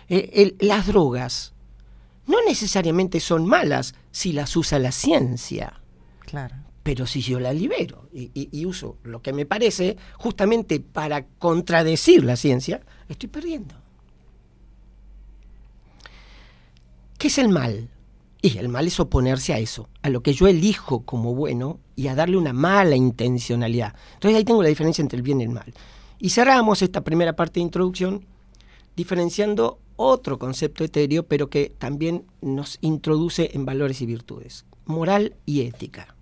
Eh, 0.09 0.55
las 0.59 0.87
drogas 0.87 1.53
no 2.27 2.43
necesariamente 2.45 3.19
son 3.19 3.45
malas 3.45 3.95
si 4.11 4.33
las 4.33 4.55
usa 4.55 4.79
la 4.79 4.91
ciencia. 4.91 5.81
Claro. 6.19 6.55
Pero 6.83 7.05
si 7.05 7.21
yo 7.21 7.39
la 7.39 7.53
libero 7.53 8.09
y, 8.13 8.65
uso 8.65 8.97
lo 9.03 9.21
que 9.21 9.33
me 9.33 9.45
parece 9.45 9.97
justamente 10.17 10.79
para 10.79 11.25
contradecir 11.25 12.23
la 12.23 12.35
ciencia, 12.35 12.81
estoy 13.09 13.27
perdiendo. 13.27 13.75
¿Qué 17.17 17.27
es 17.27 17.37
el 17.39 17.49
mal? 17.49 17.89
Y 18.41 18.57
el 18.57 18.69
mal 18.69 18.87
es 18.87 18.99
oponerse 18.99 19.53
a 19.53 19.59
eso, 19.59 19.89
a 20.03 20.09
lo 20.09 20.21
que 20.21 20.33
yo 20.33 20.47
elijo 20.47 21.01
como 21.01 21.33
bueno 21.33 21.79
y 21.95 22.07
a 22.07 22.15
darle 22.15 22.37
una 22.37 22.53
mala 22.53 22.95
intencionalidad. 22.95 23.95
Entonces 24.13 24.37
ahí 24.37 24.43
tengo 24.43 24.61
la 24.61 24.69
diferencia 24.69 25.01
entre 25.01 25.17
el 25.17 25.23
bien 25.23 25.41
y 25.41 25.45
el 25.45 25.49
mal. 25.49 25.73
Y 26.19 26.29
cerramos 26.29 26.81
esta 26.81 27.03
primera 27.03 27.35
parte 27.35 27.59
de 27.59 27.63
introducción 27.63 28.25
diferenciando 28.95 29.79
otro 29.95 30.39
concepto 30.39 30.83
etéreo, 30.83 31.23
pero 31.23 31.49
que 31.49 31.73
también 31.77 32.25
nos 32.41 32.77
introduce 32.81 33.51
en 33.53 33.65
valores 33.65 34.01
y 34.01 34.05
virtudes. 34.05 34.65
Moral 34.85 35.35
y 35.45 35.61
ética. 35.61 36.15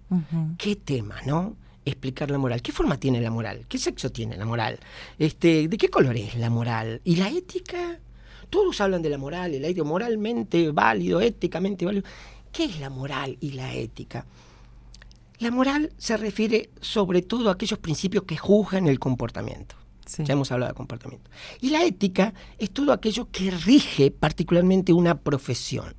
¿Qué 0.57 0.75
tema, 0.75 1.15
no? 1.25 1.55
Explicar 1.83 2.31
la 2.31 2.37
moral. 2.37 2.61
¿Qué 2.61 2.71
forma 2.71 2.97
tiene 2.97 3.21
la 3.21 3.31
moral? 3.31 3.65
¿Qué 3.67 3.77
sexo 3.77 4.11
tiene 4.11 4.37
la 4.37 4.45
moral? 4.45 4.79
Este, 5.19 5.67
¿De 5.67 5.77
qué 5.77 5.89
color 5.89 6.15
es 6.15 6.35
la 6.35 6.49
moral? 6.49 7.01
¿Y 7.03 7.17
la 7.17 7.29
ética? 7.29 7.99
Todos 8.49 8.81
hablan 8.81 9.01
de 9.01 9.09
la 9.09 9.17
moral, 9.17 9.53
el 9.53 9.65
ético 9.65 9.85
moralmente 9.85 10.71
válido, 10.71 11.21
éticamente 11.21 11.85
válido. 11.85 12.05
¿Qué 12.51 12.65
es 12.65 12.79
la 12.79 12.89
moral 12.89 13.37
y 13.41 13.51
la 13.51 13.73
ética? 13.73 14.25
La 15.39 15.51
moral 15.51 15.91
se 15.97 16.15
refiere 16.15 16.69
sobre 16.79 17.21
todo 17.21 17.49
a 17.49 17.53
aquellos 17.53 17.79
principios 17.79 18.23
que 18.23 18.37
juzgan 18.37 18.87
el 18.87 18.99
comportamiento. 18.99 19.75
Ya 20.19 20.33
hemos 20.33 20.51
hablado 20.51 20.71
de 20.71 20.75
comportamiento. 20.75 21.29
Y 21.61 21.71
la 21.71 21.83
ética 21.83 22.33
es 22.59 22.71
todo 22.71 22.93
aquello 22.93 23.27
que 23.31 23.49
rige 23.51 24.11
particularmente 24.11 24.93
una 24.93 25.17
profesión. 25.17 25.95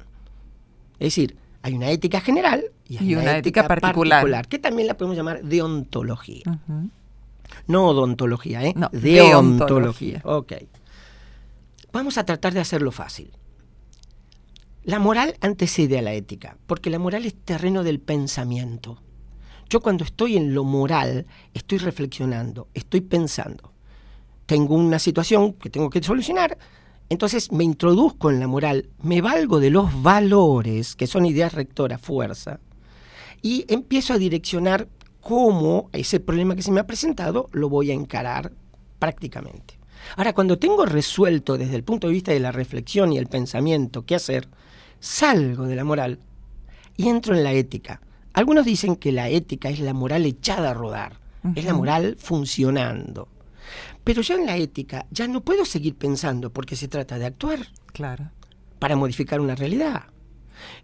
Es 0.98 1.08
decir, 1.08 1.36
hay 1.62 1.74
una 1.74 1.90
ética 1.90 2.20
general 2.20 2.64
y 2.88 2.98
hay 2.98 3.16
una, 3.16 3.38
ética, 3.38 3.66
particular. 3.66 4.46
que 4.46 4.58
también 4.58 4.86
la 4.86 4.96
podemos 4.96 5.16
llamar 5.16 5.42
deontología. 5.42 6.44
No 7.66 7.88
odontología, 7.88 8.64
¿eh? 8.64 8.72
No, 8.76 8.88
deontología. 8.92 10.20
deontología. 10.20 10.22
Ok. 10.24 10.52
Vamos 11.92 12.18
a 12.18 12.24
tratar 12.24 12.52
de 12.52 12.60
hacerlo 12.60 12.92
fácil. 12.92 13.32
La 14.84 14.98
moral 14.98 15.36
antecede 15.40 15.98
a 15.98 16.02
la 16.02 16.12
ética, 16.12 16.58
porque 16.66 16.90
la 16.90 16.98
moral 16.98 17.26
es 17.26 17.34
terreno 17.34 17.82
del 17.82 17.98
pensamiento. 17.98 19.02
Yo 19.68 19.80
cuando 19.80 20.04
estoy 20.04 20.36
en 20.36 20.54
lo 20.54 20.62
moral, 20.62 21.26
estoy 21.54 21.78
reflexionando, 21.78 22.68
estoy 22.72 23.00
pensando. 23.00 23.72
Tengo 24.46 24.76
una 24.76 25.00
situación 25.00 25.54
que 25.54 25.70
tengo 25.70 25.90
que 25.90 26.02
solucionar 26.02 26.56
Entonces 27.08 27.52
me 27.52 27.64
introduzco 27.64 28.30
en 28.30 28.40
la 28.40 28.48
moral, 28.48 28.88
me 29.00 29.20
valgo 29.20 29.60
de 29.60 29.70
los 29.70 30.02
valores, 30.02 30.96
que 30.96 31.06
son 31.06 31.24
ideas 31.24 31.52
rectoras, 31.52 32.00
fuerza, 32.00 32.58
y 33.42 33.64
empiezo 33.68 34.12
a 34.12 34.18
direccionar 34.18 34.88
cómo 35.20 35.88
ese 35.92 36.18
problema 36.18 36.56
que 36.56 36.62
se 36.62 36.72
me 36.72 36.80
ha 36.80 36.86
presentado 36.86 37.48
lo 37.52 37.68
voy 37.68 37.90
a 37.90 37.94
encarar 37.94 38.52
prácticamente. 38.98 39.75
Ahora, 40.16 40.32
cuando 40.32 40.58
tengo 40.58 40.86
resuelto 40.86 41.58
desde 41.58 41.76
el 41.76 41.84
punto 41.84 42.06
de 42.06 42.12
vista 42.12 42.32
de 42.32 42.40
la 42.40 42.52
reflexión 42.52 43.12
y 43.12 43.18
el 43.18 43.26
pensamiento 43.26 44.04
qué 44.04 44.14
hacer, 44.14 44.48
salgo 45.00 45.66
de 45.66 45.76
la 45.76 45.84
moral 45.84 46.20
y 46.96 47.08
entro 47.08 47.34
en 47.34 47.42
la 47.42 47.52
ética. 47.52 48.00
Algunos 48.32 48.64
dicen 48.64 48.96
que 48.96 49.12
la 49.12 49.28
ética 49.28 49.68
es 49.68 49.80
la 49.80 49.94
moral 49.94 50.26
echada 50.26 50.70
a 50.70 50.74
rodar, 50.74 51.18
es 51.54 51.64
la 51.64 51.74
moral 51.74 52.16
funcionando. 52.18 53.28
Pero 54.04 54.22
yo 54.22 54.36
en 54.36 54.46
la 54.46 54.56
ética 54.56 55.06
ya 55.10 55.26
no 55.26 55.42
puedo 55.42 55.64
seguir 55.64 55.96
pensando 55.96 56.52
porque 56.52 56.76
se 56.76 56.88
trata 56.88 57.18
de 57.18 57.26
actuar. 57.26 57.66
Claro. 57.92 58.30
Para 58.78 58.94
modificar 58.94 59.40
una 59.40 59.54
realidad. 59.54 60.04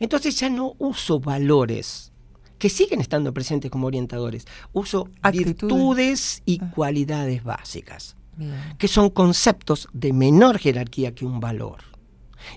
Entonces 0.00 0.38
ya 0.38 0.50
no 0.50 0.74
uso 0.78 1.20
valores 1.20 2.12
que 2.58 2.68
siguen 2.68 3.00
estando 3.00 3.34
presentes 3.34 3.70
como 3.70 3.86
orientadores. 3.86 4.46
Uso 4.72 5.08
virtudes 5.32 6.42
y 6.46 6.60
ah. 6.62 6.70
cualidades 6.74 7.42
básicas, 7.42 8.16
que 8.78 8.88
son 8.88 9.10
conceptos 9.10 9.88
de 9.92 10.12
menor 10.12 10.58
jerarquía 10.58 11.14
que 11.14 11.24
un 11.24 11.40
valor. 11.40 11.82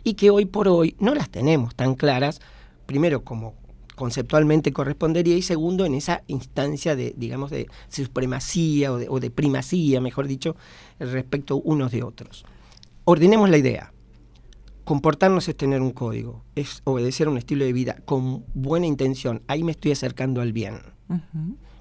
Y 0.03 0.15
que 0.15 0.29
hoy 0.29 0.45
por 0.45 0.67
hoy 0.67 0.95
no 0.99 1.13
las 1.13 1.29
tenemos 1.29 1.75
tan 1.75 1.95
claras, 1.95 2.39
primero 2.85 3.23
como 3.23 3.55
conceptualmente 3.95 4.73
correspondería 4.73 5.35
y 5.35 5.41
segundo 5.41 5.85
en 5.85 5.95
esa 5.95 6.23
instancia 6.27 6.95
de, 6.95 7.13
digamos, 7.17 7.49
de 7.49 7.67
supremacía 7.87 8.91
o 8.91 9.19
de, 9.19 9.31
primacía, 9.31 10.01
mejor 10.01 10.27
dicho, 10.27 10.55
respecto 10.99 11.57
unos 11.57 11.91
de 11.91 12.03
otros. 12.03 12.45
Ordenemos 13.05 13.49
la 13.49 13.57
idea. 13.57 13.91
Comportarnos 14.83 15.47
es 15.47 15.57
tener 15.57 15.81
un 15.81 15.91
código, 15.91 16.43
es 16.55 16.81
obedecer 16.83 17.27
un 17.27 17.37
estilo 17.37 17.65
de 17.65 17.73
vida 17.73 17.97
con 18.05 18.45
buena 18.53 18.85
intención. 18.85 19.41
Ahí 19.47 19.63
me 19.63 19.71
estoy 19.71 19.91
acercando 19.91 20.41
al 20.41 20.53
bien. 20.53 20.81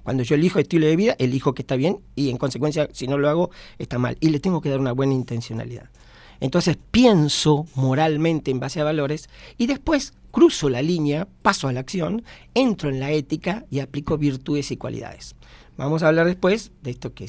Cuando 0.05 0.21
yo 0.21 0.35
elijo 0.35 0.59
estilo 0.59 0.85
de 0.85 0.95
vida, 0.95 1.15
elijo 1.17 1.55
que 1.55 1.63
está 1.63 1.75
bien 1.75 1.97
y 2.15 2.29
en 2.29 2.37
consecuencia, 2.37 2.87
si 2.93 3.07
no 3.07 3.17
lo 3.17 3.27
hago, 3.27 3.49
está 3.79 3.97
mal. 3.97 4.17
Y 4.19 4.29
le 4.29 4.39
tengo 4.39 4.61
que 4.61 4.69
dar 4.69 4.79
una 4.79 4.91
buena 4.91 5.15
intencionalidad. 5.15 5.89
Entonces 6.39 6.77
pienso 6.91 7.65
moralmente 7.73 8.51
en 8.51 8.59
base 8.59 8.79
a 8.79 8.83
valores 8.83 9.29
y 9.57 9.65
después 9.65 10.13
cruzo 10.29 10.69
la 10.69 10.83
línea, 10.83 11.27
paso 11.41 11.67
a 11.67 11.73
la 11.73 11.79
acción, 11.79 12.23
entro 12.53 12.91
en 12.91 12.99
la 12.99 13.11
ética 13.11 13.65
y 13.71 13.79
aplico 13.79 14.19
virtudes 14.19 14.69
y 14.69 14.77
cualidades. 14.77 15.35
Vamos 15.75 16.03
a 16.03 16.09
hablar 16.09 16.27
después 16.27 16.71
de 16.83 16.91
esto 16.91 17.15
que, 17.15 17.27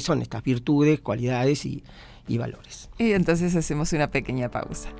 son 0.00 0.20
estas 0.20 0.42
virtudes, 0.42 1.00
cualidades 1.00 1.64
y 1.64 1.82
valores. 2.36 2.90
Y 2.98 3.12
entonces 3.12 3.56
hacemos 3.56 3.90
una 3.94 4.10
pequeña 4.10 4.50
pausa. 4.50 4.90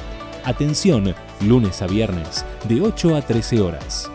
Atención, 0.45 1.15
lunes 1.47 1.83
a 1.83 1.87
viernes, 1.87 2.45
de 2.67 2.81
8 2.81 3.17
a 3.17 3.23
13 3.23 3.61
horas. 3.61 4.11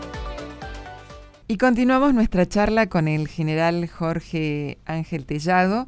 Y 1.54 1.58
continuamos 1.58 2.16
nuestra 2.16 2.48
charla 2.48 2.90
con 2.90 3.08
el 3.08 3.28
general 3.28 3.88
Jorge 3.88 4.80
Ángel 4.86 5.28
Tellado 5.28 5.88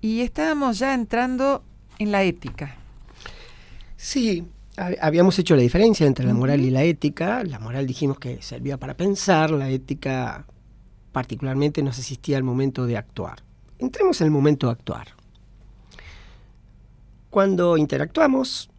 y 0.00 0.22
estábamos 0.22 0.80
ya 0.80 0.94
entrando 0.94 1.62
en 2.00 2.10
la 2.10 2.24
ética. 2.24 2.74
Sí, 3.96 4.42
habíamos 4.76 5.38
hecho 5.38 5.54
la 5.54 5.62
diferencia 5.62 6.08
entre 6.08 6.26
la 6.26 6.34
moral 6.34 6.60
y 6.62 6.70
la 6.70 6.82
ética. 6.82 7.44
La 7.44 7.60
moral 7.60 7.86
dijimos 7.86 8.18
que 8.18 8.42
servía 8.42 8.78
para 8.78 8.96
pensar, 8.96 9.52
la 9.52 9.70
ética 9.70 10.44
particularmente 11.12 11.84
nos 11.84 12.00
asistía 12.00 12.36
al 12.36 12.42
momento 12.42 12.84
de 12.84 12.96
actuar. 12.96 13.44
Entremos 13.78 14.20
en 14.20 14.24
el 14.24 14.32
momento 14.32 14.66
de 14.66 14.72
actuar. 14.72 15.06
Cuando 17.30 17.76
interactuamos, 17.76 18.70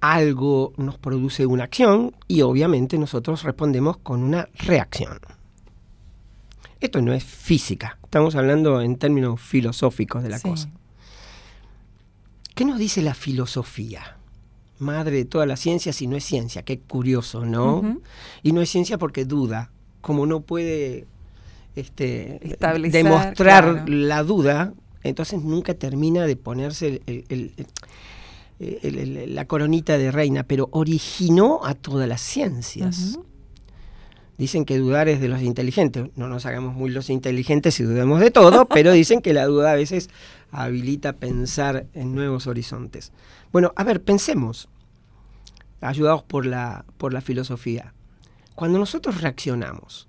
algo 0.00 0.72
nos 0.78 0.98
produce 0.98 1.46
una 1.46 1.62
acción 1.62 2.12
y 2.26 2.42
obviamente 2.42 2.98
nosotros 2.98 3.44
respondemos 3.44 3.98
con 3.98 4.20
una 4.24 4.48
reacción. 4.66 5.20
Esto 6.84 7.00
no 7.00 7.14
es 7.14 7.24
física, 7.24 7.96
estamos 8.04 8.34
hablando 8.34 8.82
en 8.82 8.96
términos 8.96 9.40
filosóficos 9.40 10.22
de 10.22 10.28
la 10.28 10.38
cosa. 10.38 10.68
¿Qué 12.54 12.66
nos 12.66 12.78
dice 12.78 13.00
la 13.00 13.14
filosofía? 13.14 14.18
Madre 14.78 15.16
de 15.16 15.24
toda 15.24 15.46
la 15.46 15.56
ciencia 15.56 15.94
si 15.94 16.06
no 16.06 16.14
es 16.14 16.24
ciencia, 16.24 16.62
qué 16.62 16.80
curioso, 16.80 17.46
¿no? 17.46 18.02
Y 18.42 18.52
no 18.52 18.60
es 18.60 18.68
ciencia 18.68 18.98
porque 18.98 19.24
duda, 19.24 19.70
como 20.02 20.26
no 20.26 20.40
puede 20.42 21.06
este, 21.74 22.58
demostrar 22.90 23.88
la 23.88 24.22
duda, 24.22 24.74
entonces 25.04 25.42
nunca 25.42 25.72
termina 25.72 26.26
de 26.26 26.36
ponerse 26.36 27.00
la 28.58 29.46
coronita 29.46 29.96
de 29.96 30.10
reina, 30.10 30.42
pero 30.42 30.68
originó 30.70 31.64
a 31.64 31.72
todas 31.72 32.06
las 32.06 32.20
ciencias. 32.20 33.18
Dicen 34.36 34.64
que 34.64 34.78
dudar 34.78 35.08
es 35.08 35.20
de 35.20 35.28
los 35.28 35.42
inteligentes. 35.42 36.10
No 36.16 36.28
nos 36.28 36.44
hagamos 36.46 36.74
muy 36.74 36.90
los 36.90 37.08
inteligentes 37.08 37.78
y 37.78 37.84
dudemos 37.84 38.20
de 38.20 38.30
todo, 38.30 38.64
pero 38.68 38.92
dicen 38.92 39.20
que 39.20 39.32
la 39.32 39.46
duda 39.46 39.72
a 39.72 39.76
veces 39.76 40.10
habilita 40.50 41.14
pensar 41.14 41.86
en 41.94 42.14
nuevos 42.14 42.46
horizontes. 42.46 43.12
Bueno, 43.52 43.72
a 43.76 43.84
ver, 43.84 44.02
pensemos, 44.02 44.68
ayudados 45.80 46.22
por 46.22 46.46
la, 46.46 46.84
por 46.96 47.12
la 47.12 47.20
filosofía. 47.20 47.94
Cuando 48.54 48.78
nosotros 48.78 49.20
reaccionamos, 49.20 50.08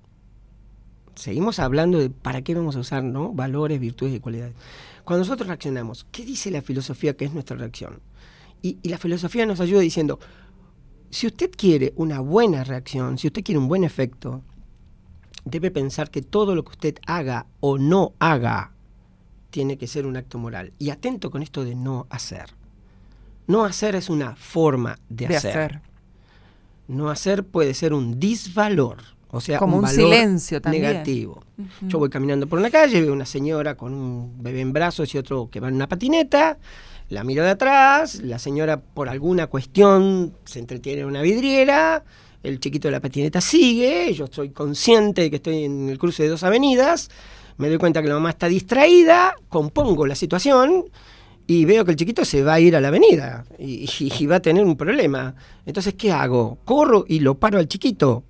seguimos 1.15 1.59
hablando 1.59 1.99
de 1.99 2.09
para 2.09 2.41
qué 2.41 2.55
vamos 2.55 2.75
a 2.75 2.79
usar 2.79 3.03
¿no? 3.03 3.31
valores, 3.31 3.79
virtudes 3.79 4.15
y 4.15 4.19
cualidades. 4.19 4.55
Cuando 5.03 5.23
nosotros 5.23 5.47
reaccionamos, 5.47 6.05
¿qué 6.11 6.25
dice 6.25 6.49
la 6.51 6.61
filosofía 6.61 7.15
que 7.15 7.25
es 7.25 7.33
nuestra 7.33 7.57
reacción? 7.57 8.01
Y, 8.61 8.79
y 8.81 8.89
la 8.89 8.97
filosofía 8.97 9.45
nos 9.45 9.59
ayuda 9.59 9.81
diciendo, 9.81 10.19
si 11.15 11.27
usted 11.27 11.49
quiere 11.55 11.93
una 11.95 12.19
buena 12.19 12.65
reacción, 12.65 13.17
si 13.17 13.27
usted 13.27 13.41
quiere 13.41 13.57
un 13.57 13.69
buen 13.69 13.85
efecto, 13.85 14.41
debe 15.45 15.71
pensar 15.71 16.11
que 16.11 16.21
todo 16.21 16.55
lo 16.55 16.65
que 16.65 16.71
usted 16.71 16.97
haga 17.07 17.45
o 17.61 17.77
no 17.77 18.11
haga 18.19 18.73
tiene 19.49 19.77
que 19.77 19.87
ser 19.87 20.05
un 20.05 20.17
acto 20.17 20.37
moral. 20.39 20.73
Y 20.77 20.89
atento 20.89 21.31
con 21.31 21.41
esto 21.41 21.63
de 21.63 21.73
no 21.73 22.05
hacer. 22.09 22.47
No 23.47 23.63
hacer 23.63 23.95
es 23.95 24.09
una 24.09 24.35
forma 24.35 24.99
de, 25.07 25.37
hacer. 25.37 25.79
No 26.89 27.09
hacer 27.09 27.45
puede 27.45 27.73
ser 27.75 27.93
un 27.93 28.19
disvalor, 28.19 28.97
o 29.29 29.39
sea, 29.39 29.57
como 29.57 29.77
un, 29.77 29.87
silencio 29.87 30.59
también. 30.59 30.83
negativo. 30.83 31.45
Yo 31.83 31.97
voy 31.97 32.09
caminando 32.09 32.45
por 32.45 32.59
una 32.59 32.69
calle, 32.69 32.99
veo 32.99 33.13
una 33.13 33.25
señora 33.25 33.77
con 33.77 33.93
un 33.93 34.43
bebé 34.43 34.59
en 34.59 34.73
brazos 34.73 35.15
y 35.15 35.17
otro 35.17 35.49
que 35.49 35.61
va 35.61 35.69
en 35.69 35.75
una 35.75 35.87
patineta 35.87 36.57
la 37.09 37.23
miro 37.23 37.43
de 37.43 37.51
atrás, 37.51 38.21
la 38.23 38.39
señora 38.39 38.81
por 38.81 39.09
alguna 39.09 39.47
cuestión 39.47 40.33
se 40.45 40.59
entretiene 40.59 41.01
en 41.01 41.07
una 41.07 41.21
vidriera, 41.21 42.03
el 42.43 42.59
chiquito 42.59 42.87
de 42.87 42.93
la 42.93 42.99
patineta 42.99 43.41
sigue, 43.41 44.13
yo 44.13 44.25
estoy 44.25 44.49
consciente 44.49 45.21
de 45.21 45.29
que 45.29 45.35
estoy 45.37 45.63
en 45.65 45.89
el 45.89 45.97
cruce 45.97 46.23
de 46.23 46.29
dos 46.29 46.43
avenidas, 46.43 47.09
me 47.57 47.69
doy 47.69 47.77
cuenta 47.77 48.01
que 48.01 48.07
la 48.07 48.15
mamá 48.15 48.31
está 48.31 48.47
distraída, 48.47 49.35
compongo 49.49 50.05
la 50.05 50.15
situación 50.15 50.85
y 51.47 51.65
veo 51.65 51.85
que 51.85 51.91
el 51.91 51.97
chiquito 51.97 52.25
se 52.25 52.43
va 52.43 52.55
a 52.55 52.59
ir 52.59 52.75
a 52.75 52.81
la 52.81 52.87
avenida 52.89 53.45
y, 53.59 53.89
y 53.99 54.25
va 54.25 54.37
a 54.37 54.41
tener 54.41 54.65
un 54.65 54.75
problema. 54.75 55.35
Entonces, 55.65 55.93
¿qué 55.93 56.11
hago? 56.11 56.57
Corro 56.65 57.05
y 57.07 57.19
lo 57.19 57.35
paro 57.35 57.59
al 57.59 57.67
chiquito 57.67 58.23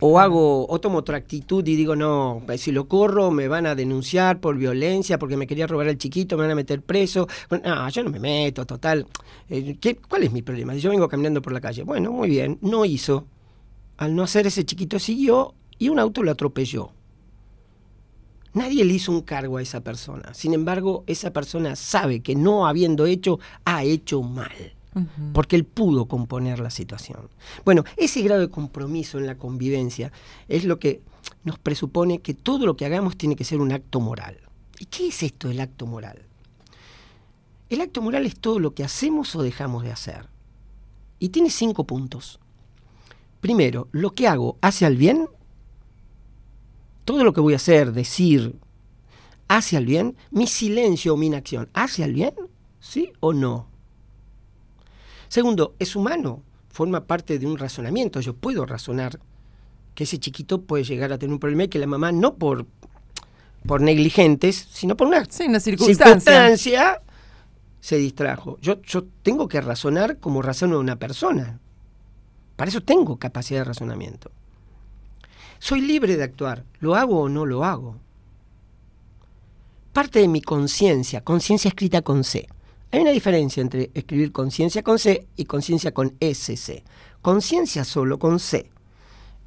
o 0.00 0.18
hago, 0.18 0.68
o 0.68 0.80
tomo 0.80 0.98
otra 0.98 1.16
actitud 1.16 1.66
y 1.66 1.76
digo, 1.76 1.96
no, 1.96 2.42
si 2.56 2.72
lo 2.72 2.86
corro 2.88 3.30
me 3.30 3.48
van 3.48 3.66
a 3.66 3.74
denunciar 3.74 4.40
por 4.40 4.56
violencia, 4.56 5.18
porque 5.18 5.36
me 5.36 5.46
quería 5.46 5.66
robar 5.66 5.88
al 5.88 5.98
chiquito, 5.98 6.36
me 6.36 6.42
van 6.42 6.52
a 6.52 6.54
meter 6.54 6.82
preso. 6.82 7.26
Bueno, 7.48 7.74
no, 7.74 7.88
yo 7.88 8.04
no 8.04 8.10
me 8.10 8.20
meto, 8.20 8.64
total. 8.64 9.06
Eh, 9.48 9.76
¿Cuál 10.08 10.24
es 10.24 10.32
mi 10.32 10.42
problema? 10.42 10.74
Si 10.74 10.80
yo 10.80 10.90
vengo 10.90 11.08
caminando 11.08 11.42
por 11.42 11.52
la 11.52 11.60
calle, 11.60 11.82
bueno, 11.82 12.12
muy 12.12 12.28
bien, 12.28 12.58
no 12.60 12.84
hizo. 12.84 13.26
Al 13.96 14.14
no 14.14 14.22
hacer 14.22 14.46
ese 14.46 14.64
chiquito 14.64 14.98
siguió 14.98 15.54
y 15.78 15.88
un 15.88 15.98
auto 15.98 16.22
lo 16.22 16.30
atropelló. 16.30 16.92
Nadie 18.54 18.84
le 18.84 18.94
hizo 18.94 19.12
un 19.12 19.22
cargo 19.22 19.58
a 19.58 19.62
esa 19.62 19.82
persona. 19.82 20.32
Sin 20.34 20.54
embargo, 20.54 21.04
esa 21.06 21.32
persona 21.32 21.76
sabe 21.76 22.20
que 22.20 22.34
no 22.34 22.66
habiendo 22.66 23.06
hecho, 23.06 23.38
ha 23.64 23.84
hecho 23.84 24.22
mal. 24.22 24.77
Porque 25.32 25.56
él 25.56 25.64
pudo 25.64 26.06
componer 26.06 26.60
la 26.60 26.70
situación. 26.70 27.28
Bueno, 27.64 27.84
ese 27.96 28.22
grado 28.22 28.40
de 28.40 28.50
compromiso 28.50 29.18
en 29.18 29.26
la 29.26 29.36
convivencia 29.36 30.12
es 30.48 30.64
lo 30.64 30.78
que 30.78 31.02
nos 31.44 31.58
presupone 31.58 32.20
que 32.20 32.34
todo 32.34 32.66
lo 32.66 32.76
que 32.76 32.86
hagamos 32.86 33.16
tiene 33.16 33.36
que 33.36 33.44
ser 33.44 33.60
un 33.60 33.72
acto 33.72 34.00
moral. 34.00 34.38
¿Y 34.78 34.86
qué 34.86 35.08
es 35.08 35.22
esto 35.22 35.48
del 35.48 35.60
acto 35.60 35.86
moral? 35.86 36.22
El 37.68 37.80
acto 37.80 38.00
moral 38.00 38.26
es 38.26 38.38
todo 38.38 38.58
lo 38.58 38.74
que 38.74 38.84
hacemos 38.84 39.34
o 39.36 39.42
dejamos 39.42 39.82
de 39.82 39.92
hacer. 39.92 40.28
Y 41.18 41.30
tiene 41.30 41.50
cinco 41.50 41.84
puntos. 41.84 42.38
Primero, 43.40 43.88
lo 43.92 44.12
que 44.12 44.26
hago 44.26 44.56
hace 44.60 44.86
al 44.86 44.96
bien 44.96 45.28
todo 47.08 47.24
lo 47.24 47.32
que 47.32 47.40
voy 47.40 47.54
a 47.54 47.56
hacer, 47.56 47.92
decir, 47.92 48.54
hace 49.48 49.78
al 49.78 49.86
bien, 49.86 50.14
mi 50.30 50.46
silencio 50.46 51.14
o 51.14 51.16
mi 51.16 51.28
inacción, 51.28 51.70
¿hace 51.72 52.04
al 52.04 52.12
bien? 52.12 52.34
¿Sí 52.80 53.12
o 53.20 53.32
no? 53.32 53.66
Segundo, 55.28 55.74
es 55.78 55.94
humano, 55.94 56.42
forma 56.70 57.06
parte 57.06 57.38
de 57.38 57.46
un 57.46 57.58
razonamiento. 57.58 58.20
Yo 58.20 58.34
puedo 58.34 58.66
razonar 58.66 59.20
que 59.94 60.04
ese 60.04 60.18
chiquito 60.18 60.62
puede 60.62 60.84
llegar 60.84 61.12
a 61.12 61.18
tener 61.18 61.32
un 61.32 61.40
problema 61.40 61.64
y 61.64 61.68
que 61.68 61.78
la 61.78 61.86
mamá 61.86 62.12
no 62.12 62.36
por, 62.36 62.66
por 63.66 63.80
negligentes, 63.80 64.68
sino 64.70 64.96
por 64.96 65.08
una, 65.08 65.24
circunstancia. 65.24 67.02
se 67.80 67.96
distrajo. 67.96 68.58
Yo, 68.60 68.80
yo 68.82 69.04
tengo 69.22 69.48
que 69.48 69.60
razonar 69.60 70.18
como 70.18 70.42
razona 70.42 70.78
una 70.78 70.96
persona. 70.96 71.60
Para 72.56 72.70
eso 72.70 72.80
tengo 72.80 73.18
capacidad 73.18 73.60
de 73.60 73.64
razonamiento. 73.64 74.30
Soy 75.58 75.80
libre 75.80 76.16
de 76.16 76.24
actuar, 76.24 76.64
lo 76.80 76.94
hago 76.94 77.20
o 77.20 77.28
no 77.28 77.44
lo 77.44 77.64
hago. 77.64 77.96
Parte 79.92 80.20
de 80.20 80.28
mi 80.28 80.40
conciencia, 80.40 81.22
conciencia 81.22 81.68
escrita 81.68 82.02
con 82.02 82.24
C. 82.24 82.48
Hay 82.90 83.00
una 83.00 83.10
diferencia 83.10 83.60
entre 83.60 83.90
escribir 83.94 84.32
conciencia 84.32 84.82
con 84.82 84.98
C 84.98 85.26
y 85.36 85.44
conciencia 85.44 85.92
con 85.92 86.16
SC. 86.20 86.82
Conciencia 87.20 87.84
solo 87.84 88.18
con 88.18 88.40
C 88.40 88.70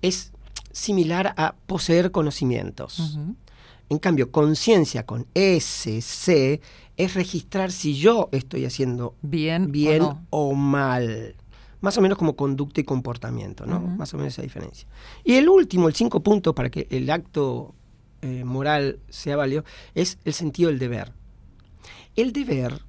es 0.01 0.31
similar 0.71 1.33
a 1.37 1.55
poseer 1.65 2.11
conocimientos. 2.11 3.17
En 3.89 3.99
cambio, 3.99 4.31
conciencia 4.31 5.05
con 5.05 5.27
SC 5.33 6.61
es 6.97 7.13
registrar 7.15 7.71
si 7.71 7.95
yo 7.95 8.29
estoy 8.31 8.65
haciendo 8.65 9.15
bien, 9.21 9.71
bien 9.71 10.03
o 10.29 10.53
mal 10.53 11.35
más 11.81 11.97
o 11.97 12.01
menos 12.01 12.17
como 12.17 12.35
conducta 12.35 12.79
y 12.79 12.83
comportamiento, 12.83 13.65
¿no? 13.65 13.79
Más 13.79 14.13
o 14.13 14.17
menos 14.17 14.33
esa 14.33 14.43
diferencia. 14.43 14.87
Y 15.23 15.33
el 15.33 15.49
último, 15.49 15.87
el 15.87 15.95
cinco 15.95 16.21
puntos 16.21 16.53
para 16.53 16.69
que 16.69 16.87
el 16.91 17.09
acto 17.09 17.73
eh, 18.21 18.43
moral 18.45 18.99
sea 19.09 19.35
válido, 19.35 19.65
es 19.95 20.19
el 20.23 20.33
sentido 20.33 20.69
del 20.69 20.77
deber. 20.77 21.11
El 22.15 22.33
deber 22.33 22.83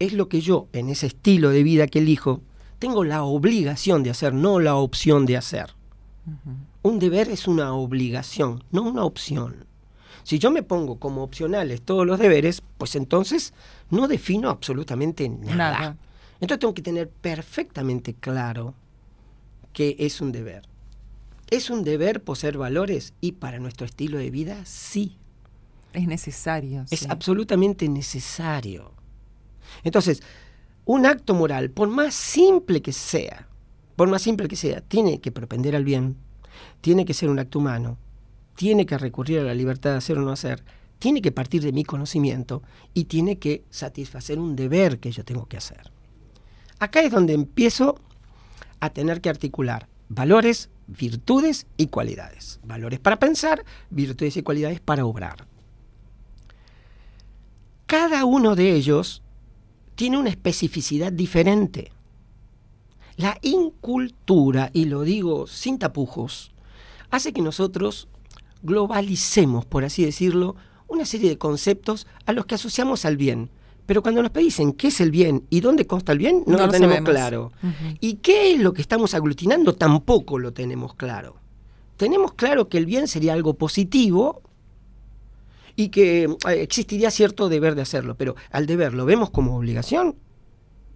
es 0.00 0.14
lo 0.14 0.28
que 0.28 0.40
yo, 0.40 0.66
en 0.72 0.88
ese 0.88 1.06
estilo 1.06 1.50
de 1.50 1.62
vida 1.62 1.86
que 1.86 2.00
elijo, 2.00 2.40
tengo 2.80 3.04
la 3.04 3.22
obligación 3.22 4.02
de 4.02 4.10
hacer, 4.10 4.32
no 4.32 4.58
la 4.58 4.74
opción 4.74 5.26
de 5.26 5.36
hacer. 5.36 5.74
Un 6.82 6.98
deber 6.98 7.28
es 7.28 7.46
una 7.46 7.74
obligación, 7.74 8.64
no 8.72 8.82
una 8.82 9.04
opción. 9.04 9.66
Si 10.22 10.38
yo 10.38 10.50
me 10.50 10.62
pongo 10.62 10.98
como 10.98 11.22
opcionales 11.22 11.82
todos 11.82 12.06
los 12.06 12.18
deberes, 12.18 12.62
pues 12.78 12.96
entonces 12.96 13.52
no 13.90 14.08
defino 14.08 14.48
absolutamente 14.48 15.28
nada. 15.28 15.96
Entonces 16.40 16.60
tengo 16.60 16.74
que 16.74 16.82
tener 16.82 17.08
perfectamente 17.08 18.14
claro 18.14 18.74
que 19.74 19.96
es 19.98 20.22
un 20.22 20.32
deber. 20.32 20.62
¿Es 21.50 21.68
un 21.68 21.84
deber 21.84 22.22
poseer 22.22 22.56
valores? 22.56 23.12
Y 23.20 23.32
para 23.32 23.58
nuestro 23.58 23.84
estilo 23.84 24.16
de 24.18 24.30
vida, 24.30 24.64
sí. 24.64 25.18
Es 25.92 26.06
necesario. 26.06 26.86
Es 26.90 27.10
absolutamente 27.10 27.88
necesario. 27.88 28.92
Entonces, 29.84 30.22
un 30.84 31.06
acto 31.06 31.34
moral, 31.34 31.70
por 31.70 31.88
más 31.88 32.14
simple 32.14 32.82
que 32.82 32.92
sea, 32.92 33.48
por 33.96 34.08
más 34.08 34.22
simple 34.22 34.48
que 34.48 34.56
sea, 34.56 34.80
tiene 34.80 35.20
que 35.20 35.32
propender 35.32 35.76
al 35.76 35.84
bien, 35.84 36.16
tiene 36.80 37.04
que 37.04 37.14
ser 37.14 37.28
un 37.28 37.38
acto 37.38 37.58
humano, 37.58 37.98
tiene 38.56 38.86
que 38.86 38.98
recurrir 38.98 39.40
a 39.40 39.44
la 39.44 39.54
libertad 39.54 39.92
de 39.92 39.98
hacer 39.98 40.18
o 40.18 40.22
no 40.22 40.32
hacer, 40.32 40.64
tiene 40.98 41.22
que 41.22 41.32
partir 41.32 41.62
de 41.62 41.72
mi 41.72 41.84
conocimiento 41.84 42.62
y 42.94 43.04
tiene 43.04 43.38
que 43.38 43.64
satisfacer 43.70 44.38
un 44.38 44.54
deber 44.56 45.00
que 45.00 45.12
yo 45.12 45.24
tengo 45.24 45.46
que 45.46 45.56
hacer. 45.56 45.90
Acá 46.78 47.02
es 47.02 47.10
donde 47.10 47.34
empiezo 47.34 47.98
a 48.80 48.90
tener 48.90 49.20
que 49.20 49.30
articular 49.30 49.88
valores, 50.08 50.70
virtudes 50.86 51.66
y 51.76 51.86
cualidades. 51.86 52.60
Valores 52.64 52.98
para 53.00 53.18
pensar, 53.18 53.64
virtudes 53.90 54.36
y 54.36 54.42
cualidades 54.42 54.80
para 54.80 55.06
obrar. 55.06 55.46
Cada 57.86 58.24
uno 58.24 58.54
de 58.56 58.72
ellos 58.72 59.22
tiene 60.00 60.16
una 60.16 60.30
especificidad 60.30 61.12
diferente. 61.12 61.92
La 63.18 63.36
incultura, 63.42 64.70
y 64.72 64.86
lo 64.86 65.02
digo 65.02 65.46
sin 65.46 65.78
tapujos, 65.78 66.52
hace 67.10 67.34
que 67.34 67.42
nosotros 67.42 68.08
globalicemos, 68.62 69.66
por 69.66 69.84
así 69.84 70.02
decirlo, 70.02 70.56
una 70.88 71.04
serie 71.04 71.28
de 71.28 71.36
conceptos 71.36 72.06
a 72.24 72.32
los 72.32 72.46
que 72.46 72.54
asociamos 72.54 73.04
al 73.04 73.18
bien, 73.18 73.50
pero 73.84 74.00
cuando 74.00 74.22
nos 74.22 74.32
dicen 74.32 74.72
qué 74.72 74.86
es 74.86 75.02
el 75.02 75.10
bien 75.10 75.44
y 75.50 75.60
dónde 75.60 75.86
consta 75.86 76.12
el 76.12 76.18
bien, 76.18 76.44
no, 76.46 76.56
lo, 76.56 76.68
tenemos 76.70 77.00
claro. 77.00 77.52
Y 78.00 78.14
qué 78.22 78.54
es 78.54 78.58
lo 78.58 78.72
que 78.72 78.80
estamos 78.80 79.12
aglutinando, 79.12 79.74
tampoco 79.74 80.38
lo 80.38 80.54
tenemos 80.54 80.94
claro. 80.94 81.36
Tenemos 81.98 82.32
claro 82.32 82.70
que 82.70 82.78
el 82.78 82.86
bien 82.86 83.06
sería 83.06 83.34
algo 83.34 83.52
positivo 83.52 84.40
y 85.76 85.88
que 85.88 86.24
eh, 86.24 86.36
existiría 86.62 87.10
cierto 87.10 87.48
deber 87.48 87.74
de 87.74 87.82
hacerlo, 87.82 88.16
pero 88.16 88.36
al 88.50 88.66
deber, 88.66 88.94
¿lo 88.94 89.04
vemos 89.04 89.30
como 89.30 89.56
obligación 89.56 90.16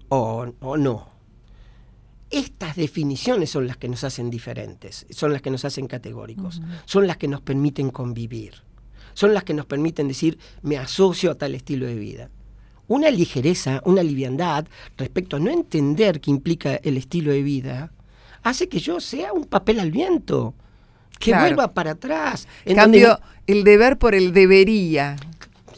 o, 0.08 0.46
no? 0.76 1.08
Estas 2.30 2.76
definiciones 2.76 3.50
son 3.50 3.66
las 3.66 3.76
que 3.76 3.88
nos 3.88 4.04
hacen 4.04 4.30
diferentes, 4.30 5.06
son 5.10 5.32
las 5.32 5.42
que 5.42 5.50
nos 5.50 5.64
hacen 5.64 5.86
categóricos, 5.86 6.60
son 6.84 7.06
las 7.06 7.16
que 7.16 7.28
nos 7.28 7.40
permiten 7.40 7.90
convivir, 7.90 8.54
son 9.12 9.34
las 9.34 9.44
que 9.44 9.54
nos 9.54 9.66
permiten 9.66 10.08
decir, 10.08 10.38
me 10.62 10.76
asocio 10.76 11.30
a 11.30 11.34
tal 11.36 11.54
estilo 11.54 11.86
de 11.86 11.94
vida 11.94 12.30
una 12.86 13.10
ligereza, 13.10 13.80
una 13.84 14.02
liviandad 14.02 14.66
respecto 14.96 15.36
a 15.36 15.40
no 15.40 15.50
entender 15.50 16.20
qué 16.20 16.30
implica 16.30 16.76
el 16.76 16.96
estilo 16.96 17.32
de 17.32 17.42
vida, 17.42 17.92
hace 18.42 18.68
que 18.68 18.78
yo 18.78 19.00
sea 19.00 19.32
un 19.32 19.44
papel 19.44 19.80
al 19.80 19.90
viento, 19.90 20.54
que 21.18 21.34
vuelva 21.34 21.72
para 21.72 21.92
atrás. 21.92 22.46
En 22.64 22.76
cambio, 22.76 23.18
el 23.46 23.64
deber 23.64 23.98
por 23.98 24.14
el 24.14 24.32
debería. 24.32 25.16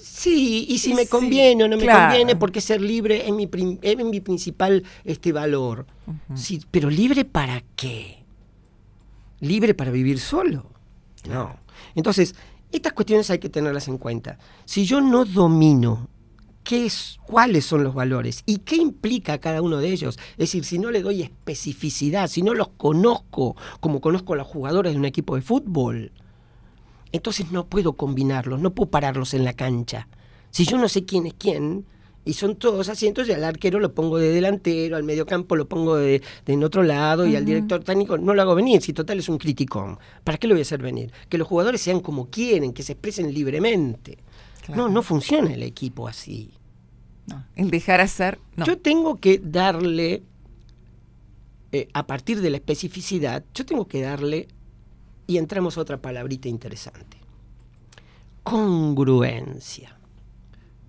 Sí, 0.01 0.66
y 0.68 0.79
si 0.79 0.94
me 0.94 1.07
conviene 1.07 1.64
o 1.64 1.68
no 1.68 1.77
me 1.77 1.87
conviene, 1.87 2.37
porque 2.37 2.61
ser 2.61 2.81
libre 2.81 3.29
es 3.29 3.33
mi, 3.33 3.49
es 3.83 3.96
mi 3.96 4.20
principal 4.20 4.83
este, 5.05 5.33
valor. 5.33 5.87
sí, 6.35 6.61
pero 6.70 6.90
libre 6.90 7.25
para 7.25 7.62
qué? 7.77 8.25
¿Libre 9.40 9.75
para 9.75 9.90
vivir 9.90 10.18
solo? 10.18 10.70
No. 11.29 11.57
Entonces, 11.94 12.35
estas 12.72 12.92
cuestiones 12.92 13.31
hay 13.31 13.38
que 13.38 13.49
tenerlas 13.49 13.88
en 13.88 13.99
cuenta. 13.99 14.38
Si 14.64 14.85
yo 14.85 15.01
no 15.01 15.25
domino 15.25 16.09
es, 16.72 17.18
cuáles 17.26 17.64
son 17.64 17.85
los 17.85 17.94
valores 17.94 18.42
y 18.46 18.59
qué 18.59 18.76
implica 18.76 19.38
cada 19.38 19.62
uno 19.62 19.79
de 19.79 19.92
ellos. 19.92 20.18
Es 20.33 20.38
decir, 20.38 20.64
si 20.64 20.79
no 20.79 20.90
le 20.90 21.02
doy 21.02 21.22
especificidad, 21.22 22.29
si 22.29 22.42
no 22.42 22.55
los 22.55 22.68
conozco 22.68 23.57
como 23.81 24.00
conozco 24.00 24.33
a 24.33 24.37
los 24.37 24.46
jugadores 24.46 24.92
de 24.92 24.98
un 24.98 25.05
equipo 25.05 25.37
de 25.37 25.42
fútbol, 25.42 26.12
entonces 27.12 27.52
no 27.52 27.66
puedo 27.66 27.92
combinarlos, 27.94 28.61
no 28.61 28.74
puedo 28.74 28.90
pararlos 28.90 29.35
en 29.35 29.44
la 29.44 29.52
cancha. 29.52 30.09
Si 30.50 30.64
yo 30.64 30.79
no 30.79 30.88
sé 30.88 31.05
quién 31.05 31.26
es 31.26 31.35
quién, 31.35 31.87
y 32.26 32.33
son 32.33 32.57
todos 32.57 32.88
así, 32.88 33.07
entonces 33.07 33.37
al 33.37 33.44
arquero 33.44 33.79
lo 33.79 33.94
pongo 33.94 34.18
de 34.18 34.31
delantero, 34.31 34.96
al 34.96 35.05
mediocampo 35.05 35.55
lo 35.55 35.68
pongo 35.68 35.96
de, 35.96 36.22
en 36.46 36.64
otro 36.64 36.83
lado 36.83 37.24
y 37.24 37.37
al 37.37 37.44
director 37.44 37.85
técnico 37.85 38.18
no 38.18 38.35
lo 38.35 38.42
hago 38.42 38.57
venir, 38.57 38.83
si 38.83 38.92
total 38.92 39.20
es 39.20 39.29
un 39.29 39.38
crítico. 39.38 39.98
¿Para 40.24 40.37
qué 40.37 40.48
lo 40.48 40.55
voy 40.55 40.61
a 40.61 40.62
hacer 40.62 40.83
venir? 40.83 41.12
Que 41.29 41.38
los 41.38 41.46
jugadores 41.46 41.81
sean 41.81 42.00
como 42.00 42.29
quieren, 42.29 42.72
que 42.72 42.83
se 42.83 42.92
expresen 42.92 43.33
libremente. 43.33 44.18
No, 44.74 44.88
no 44.88 45.02
funciona 45.02 45.52
el 45.52 45.62
equipo 45.62 46.09
así. 46.09 46.50
el 47.55 47.70
dejar 47.70 48.00
hacer. 48.00 48.38
Yo 48.57 48.79
tengo 48.79 49.16
que 49.16 49.38
darle, 49.38 50.22
eh, 51.72 51.88
a 51.92 52.07
partir 52.07 52.40
de 52.40 52.50
la 52.50 52.57
especificidad, 52.57 53.44
yo 53.55 53.66
tengo 53.66 53.87
que 53.87 54.00
darle, 54.00 54.48
y 55.26 55.38
entramos 55.38 55.76
a 55.76 55.81
otra 55.81 56.00
palabrita 56.00 56.48
interesante, 56.48 57.16
congruencia. 58.42 59.98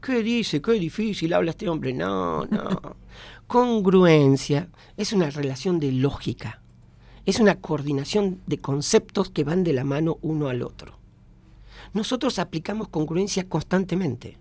¿Qué 0.02 0.22
dice? 0.22 0.62
Qué 0.62 0.74
difícil 0.74 1.34
habla 1.34 1.52
este 1.52 1.68
hombre. 1.68 1.92
No, 1.92 2.46
no. 2.46 2.96
Congruencia 3.48 4.70
es 4.96 5.12
una 5.12 5.30
relación 5.32 5.80
de 5.80 5.92
lógica. 5.92 6.62
Es 7.26 7.40
una 7.40 7.56
coordinación 7.56 8.40
de 8.46 8.60
conceptos 8.60 9.32
que 9.32 9.44
van 9.44 9.63
de 9.63 9.74
la 9.74 9.84
mano 9.84 10.18
uno 10.22 10.50
al 10.50 10.62
otro 10.62 10.98
nosotros 11.98 12.40
aplicamos 12.40 12.88
congruencia 12.88 13.50
constantemente. 13.50 14.38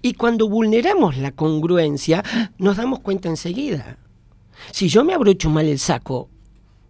Y 0.00 0.14
cuando 0.14 0.48
vulneramos 0.48 1.18
la 1.18 1.32
congruencia, 1.32 2.24
nos 2.56 2.78
damos 2.78 3.00
cuenta 3.00 3.28
enseguida. 3.28 3.98
Si 4.72 4.88
yo 4.88 5.04
me 5.04 5.12
abrocho 5.12 5.50
mal 5.50 5.66
el 5.66 5.78
saco, 5.78 6.30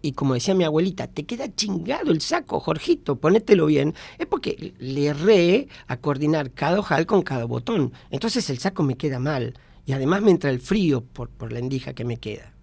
y 0.01 0.13
como 0.13 0.35
decía 0.35 0.53
mi 0.53 0.63
abuelita, 0.63 1.07
te 1.07 1.25
queda 1.25 1.53
chingado 1.53 2.11
el 2.11 2.21
saco, 2.21 2.59
Jorgito, 2.61 3.17
ponételo 3.17 3.65
bien, 3.65 3.93
es 4.17 4.27
porque 4.27 4.73
le 4.79 5.07
erré 5.07 5.67
a 5.87 5.97
coordinar 5.97 6.51
cada 6.51 6.79
ojal 6.79 7.05
con 7.05 7.23
cada 7.23 7.43
botón. 7.43 7.91
Entonces 8.09 8.49
el 8.49 8.59
saco 8.59 8.83
me 8.83 8.95
queda 8.95 9.19
mal 9.19 9.55
y 9.85 9.91
además 9.91 10.21
me 10.21 10.31
entra 10.31 10.49
el 10.49 10.61
frío 10.61 11.01
por, 11.01 11.29
por 11.29 11.51
la 11.51 11.59
endija 11.59 11.93
que 11.93 12.05
me 12.05 12.17
queda. 12.17 12.53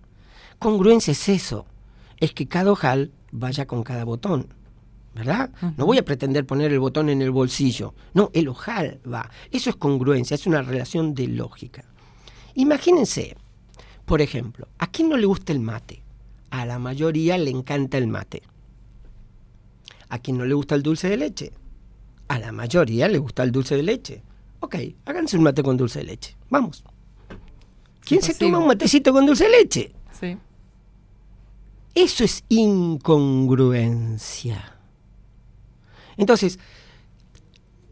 Congruencia 0.59 1.12
es 1.12 1.28
eso, 1.28 1.66
es 2.18 2.33
que 2.33 2.46
cada 2.46 2.72
ojal 2.72 3.11
vaya 3.30 3.66
con 3.66 3.83
cada 3.83 4.04
botón. 4.04 4.48
¿Verdad? 5.14 5.50
No 5.77 5.87
voy 5.87 5.98
a 5.98 6.05
pretender 6.05 6.44
poner 6.44 6.72
el 6.72 6.81
botón 6.81 7.09
en 7.09 7.22
el 7.22 7.31
bolsillo. 7.31 7.94
No, 8.14 8.33
el 8.35 8.48
ojal 8.48 8.98
va. 9.11 9.31
Eso 9.53 9.70
es 9.70 9.77
congruencia, 9.77 10.35
es 10.35 10.44
una 10.46 10.61
relación 10.62 11.14
de 11.14 11.29
lógica. 11.29 11.85
Imagínense, 12.55 13.37
por 14.05 14.20
ejemplo, 14.20 14.66
¿a 14.79 14.88
quién 14.88 15.09
no 15.09 15.16
le 15.16 15.27
gusta 15.27 15.53
el 15.53 15.61
mate? 15.61 16.03
A 16.50 16.66
la 16.66 16.81
mayoría 16.81 17.38
le 17.38 17.50
encanta 17.50 17.96
el 17.96 18.09
mate. 18.09 18.42
¿A 20.09 20.18
quién 20.18 20.37
no 20.37 20.44
le 20.44 20.55
gusta 20.55 20.74
el 20.74 20.83
dulce 20.83 21.09
de 21.09 21.16
leche? 21.16 21.53
A 22.27 22.40
la 22.40 22.50
mayoría 22.50 23.07
le 23.09 23.18
gusta 23.18 23.44
el 23.44 23.53
dulce 23.53 23.77
de 23.77 23.85
leche. 23.85 24.20
Ok, 24.61 24.74
háganse 25.05 25.37
un 25.37 25.44
mate 25.44 25.62
con 25.62 25.77
dulce 25.77 26.00
de 26.00 26.07
leche. 26.07 26.37
Vamos. 26.50 26.83
¿Quién 28.00 28.20
se 28.20 28.35
toma 28.35 28.59
un 28.59 28.66
matecito 28.66 29.12
con 29.12 29.27
dulce 29.27 29.44
de 29.44 29.50
leche? 29.50 29.92
Sí. 30.11 30.37
Eso 31.94 32.24
es 32.24 32.42
incongruencia. 32.48 34.73
Entonces, 36.16 36.59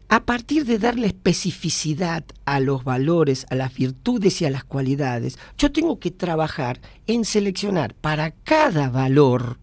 a 0.09 0.25
partir 0.25 0.65
de 0.65 0.77
darle 0.77 1.07
especificidad 1.07 2.23
a 2.45 2.59
los 2.59 2.83
valores, 2.83 3.47
a 3.49 3.55
las 3.55 3.73
virtudes 3.73 4.41
y 4.41 4.45
a 4.45 4.51
las 4.51 4.63
cualidades, 4.63 5.39
yo 5.57 5.71
tengo 5.71 5.99
que 5.99 6.11
trabajar 6.11 6.79
en 7.07 7.25
seleccionar 7.25 7.95
para 7.95 8.31
cada 8.31 8.89
valor 8.89 9.57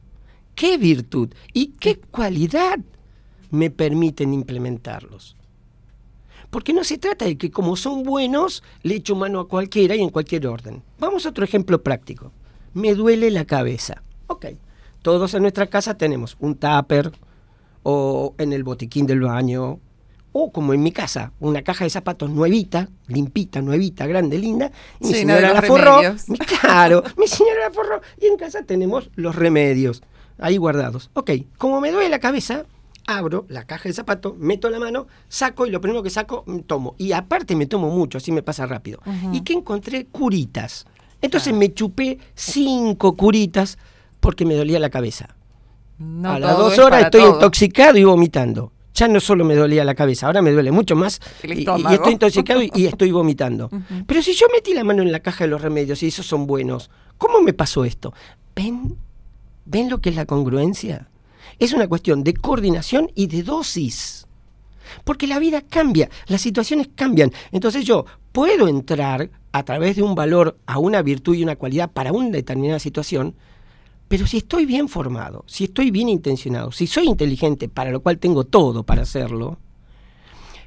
qué 0.57 0.77
virtud 0.77 1.31
y 1.53 1.69
qué 1.79 2.01
cualidad 2.01 2.81
me 3.51 3.71
permiten 3.71 4.35
implementarlos. 4.35 5.37
Porque 6.51 6.73
no 6.73 6.83
se 6.83 6.99
trata 6.99 7.27
de 7.27 7.39
que 7.39 7.53
como 7.53 7.77
son 7.77 8.03
buenos, 8.03 8.65
le 8.83 8.97
echo 8.97 9.15
mano 9.15 9.39
a 9.39 9.49
cualquiera 9.49 9.95
y 9.95 10.01
en 10.01 10.11
cualquier 10.11 10.49
orden. 10.49 10.83
Vamos 10.99 11.27
a 11.27 11.29
otro 11.29 11.45
ejemplo 11.45 11.83
práctico. 11.83 12.33
Me 12.75 12.95
duele 12.95 13.31
la 13.31 13.45
cabeza. 13.45 14.03
Ok, 14.27 14.47
todos 15.03 15.33
en 15.35 15.43
nuestra 15.43 15.69
casa 15.69 15.97
tenemos 15.97 16.37
un 16.41 16.57
tupper 16.57 17.13
o 17.83 18.35
en 18.39 18.53
el 18.53 18.65
botiquín 18.65 19.07
del 19.07 19.21
baño 19.21 19.79
o 20.33 20.53
como 20.53 20.73
en 20.75 20.83
mi 20.83 20.93
casa, 20.93 21.33
una 21.41 21.63
caja 21.63 21.83
de 21.85 21.91
zapatos 21.91 22.31
nuevita, 22.31 22.89
limpita, 23.09 23.61
nuevita, 23.63 24.07
grande, 24.07 24.39
linda, 24.39 24.71
y 25.01 25.07
mi 25.07 25.13
Sí, 25.13 25.21
señora 25.21 25.49
no 25.49 25.55
la 25.55 25.63
forró. 25.63 26.01
Mi- 26.29 26.39
Claro, 26.39 27.03
mi 27.17 27.27
señora 27.27 27.69
la 27.69 27.71
forró. 27.73 28.01
Y 28.21 28.27
en 28.27 28.37
casa 28.37 28.63
tenemos 28.63 29.11
los 29.17 29.35
remedios 29.35 30.03
ahí 30.39 30.57
guardados. 30.57 31.11
Ok, 31.15 31.33
como 31.59 31.81
me 31.81 31.91
duele 31.91 32.09
la 32.09 32.21
cabeza, 32.21 32.65
abro 33.09 33.45
la 33.49 33.65
caja 33.65 33.89
de 33.89 33.93
zapatos, 33.93 34.39
meto 34.39 34.71
la 34.71 34.79
mano, 34.79 35.09
saco 35.29 35.67
y 35.67 35.71
lo 35.71 35.81
primero 35.81 36.05
que 36.05 36.11
saco, 36.11 36.45
mm, 36.47 36.61
tomo. 36.61 36.95
Y 36.97 37.11
aparte 37.11 37.57
me 37.57 37.67
tomo 37.67 37.91
mucho, 37.91 38.19
así 38.19 38.31
me 38.31 38.43
pasa 38.45 38.67
rápido. 38.67 39.01
¿Y 39.33 39.41
que 39.41 39.53
encontré? 39.55 40.07
Curitas. 40.07 40.87
Entonces 41.23 41.53
me 41.53 41.75
chupé 41.75 42.19
cinco 42.35 43.17
curitas 43.17 43.79
porque 44.21 44.45
me 44.45 44.55
dolía 44.55 44.79
la 44.79 44.91
cabeza. 44.91 45.35
No 46.01 46.33
a 46.33 46.39
las 46.39 46.57
dos 46.59 46.79
horas 46.79 47.05
estoy 47.05 47.21
todo. 47.21 47.35
intoxicado 47.35 47.97
y 47.99 48.05
vomitando. 48.05 48.73
Ya 48.95 49.07
no 49.07 49.21
solo 49.21 49.45
me 49.45 49.55
dolía 49.55 49.85
la 49.85 49.95
cabeza, 49.95 50.27
ahora 50.27 50.43
me 50.43 50.51
duele 50.51 50.73
mucho 50.73 50.97
más 50.97 51.21
y- 51.45 51.53
y, 51.63 51.93
estoy 51.95 52.13
intoxicado 52.15 52.61
y, 52.63 52.71
y 52.75 52.87
estoy 52.87 53.13
vomitando. 53.13 53.71
Pero 54.07 54.21
si 54.23 54.35
yo 54.35 54.47
metí 54.53 54.75
la 54.75 54.83
mano 54.85 55.03
en 55.03 55.13
la 55.13 55.21
caja 55.21 55.45
de 55.45 55.49
los 55.51 55.63
remedios 55.63 56.03
y 56.03 56.09
esos 56.09 56.27
son 56.27 56.47
buenos, 56.47 56.91
¿cómo 57.17 57.41
me 57.41 57.53
pasó 57.53 57.85
esto? 57.85 58.13
¿Ven? 58.57 58.97
¿Ven 59.65 59.89
lo 59.89 60.01
que 60.01 60.11
es 60.11 60.17
la 60.17 60.27
congruencia? 60.27 61.09
Es 61.59 61.73
una 61.73 61.87
cuestión 61.87 62.25
de 62.25 62.35
coordinación 62.35 63.11
y 63.15 63.27
de 63.29 63.43
dosis. 63.43 64.27
Porque 65.05 65.27
la 65.29 65.39
vida 65.39 65.61
cambia, 65.63 66.11
las 66.27 66.41
situaciones 66.41 66.89
cambian. 66.95 67.31
Entonces 67.53 67.85
yo 67.85 68.07
puedo 68.33 68.67
entrar 68.67 69.31
a 69.53 69.63
través 69.63 69.97
de 69.97 70.03
un 70.03 70.15
valor 70.15 70.57
a 70.67 70.79
una 70.79 71.03
virtud 71.03 71.37
y 71.37 71.43
una 71.45 71.57
cualidad 71.57 71.91
para 71.91 72.13
una 72.13 72.31
determinada 72.31 72.79
situación, 72.81 73.35
pero 74.11 74.27
si 74.27 74.39
estoy 74.39 74.67
bien 74.67 74.89
formado, 74.89 75.45
si 75.47 75.63
estoy 75.63 75.93
bien 75.93 76.09
intencionado, 76.09 76.73
si 76.73 76.89
soy 76.89 77.07
inteligente, 77.07 77.69
para 77.69 77.93
lo 77.93 78.01
cual 78.01 78.19
tengo 78.19 78.43
todo 78.43 78.83
para 78.83 79.03
hacerlo, 79.03 79.59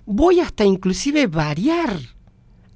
voy 0.05 0.39
hasta 0.39 0.63
inclusive 0.63 1.27
variar 1.27 1.99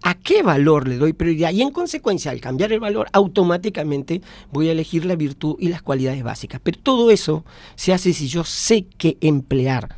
a 0.03 0.15
qué 0.15 0.43
valor 0.43 0.89
le 0.89 0.97
doy 0.97 1.13
prioridad 1.13 1.53
y 1.53 1.61
en 1.61 1.71
consecuencia 1.71 2.31
al 2.31 2.41
cambiar 2.41 2.73
el 2.73 2.81
valor 2.81 3.07
automáticamente 3.13 4.21
voy 4.51 4.67
a 4.67 4.73
elegir 4.73 5.05
la 5.05 5.15
virtud 5.15 5.55
y 5.57 5.69
las 5.69 5.81
cualidades 5.81 6.21
básicas. 6.21 6.59
Pero 6.61 6.81
todo 6.83 7.11
eso 7.11 7.45
se 7.75 7.93
hace 7.93 8.11
si 8.11 8.27
yo 8.27 8.43
sé 8.43 8.87
qué 8.97 9.17
emplear. 9.21 9.95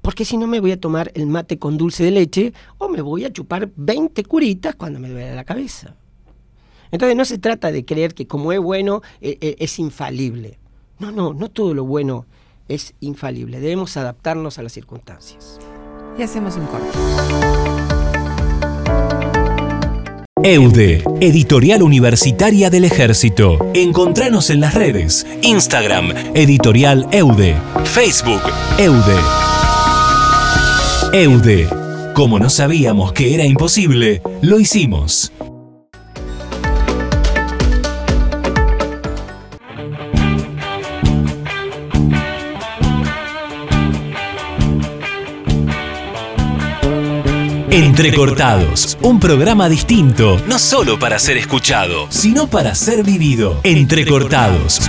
Porque 0.00 0.24
si 0.24 0.36
no 0.36 0.46
me 0.46 0.60
voy 0.60 0.70
a 0.70 0.80
tomar 0.80 1.10
el 1.16 1.26
mate 1.26 1.58
con 1.58 1.76
dulce 1.76 2.04
de 2.04 2.12
leche 2.12 2.52
o 2.78 2.88
me 2.88 3.00
voy 3.00 3.24
a 3.24 3.32
chupar 3.32 3.68
20 3.74 4.22
curitas 4.26 4.76
cuando 4.76 5.00
me 5.00 5.08
duele 5.08 5.34
la 5.34 5.42
cabeza. 5.42 5.96
Entonces 6.90 7.16
no 7.16 7.24
se 7.24 7.38
trata 7.38 7.72
de 7.72 7.84
creer 7.84 8.14
que 8.14 8.26
como 8.26 8.52
es 8.52 8.60
bueno 8.60 9.02
eh, 9.20 9.38
eh, 9.40 9.56
es 9.58 9.78
infalible. 9.78 10.58
No, 10.98 11.12
no, 11.12 11.32
no 11.32 11.48
todo 11.50 11.74
lo 11.74 11.84
bueno 11.84 12.26
es 12.68 12.94
infalible. 13.00 13.60
Debemos 13.60 13.96
adaptarnos 13.96 14.58
a 14.58 14.62
las 14.62 14.72
circunstancias. 14.72 15.58
Y 16.18 16.22
hacemos 16.22 16.56
un 16.56 16.66
corte. 16.66 16.88
EUDE, 20.42 21.02
Editorial 21.20 21.82
Universitaria 21.82 22.70
del 22.70 22.84
Ejército. 22.84 23.58
Encontranos 23.74 24.50
en 24.50 24.60
las 24.60 24.74
redes. 24.74 25.26
Instagram, 25.42 26.12
Editorial 26.34 27.08
EUDE. 27.10 27.56
Facebook, 27.84 28.42
EUDE. 28.78 29.16
EUDE. 31.12 31.68
Como 32.14 32.38
no 32.38 32.50
sabíamos 32.50 33.12
que 33.12 33.34
era 33.34 33.44
imposible, 33.44 34.22
lo 34.40 34.58
hicimos. 34.58 35.32
Entrecortados, 47.70 48.96
un 49.02 49.20
programa 49.20 49.68
distinto, 49.68 50.38
no 50.48 50.58
solo 50.58 50.98
para 50.98 51.18
ser 51.18 51.36
escuchado, 51.36 52.06
sino 52.08 52.48
para 52.48 52.74
ser 52.74 53.04
vivido. 53.04 53.60
Entrecortados. 53.62 54.88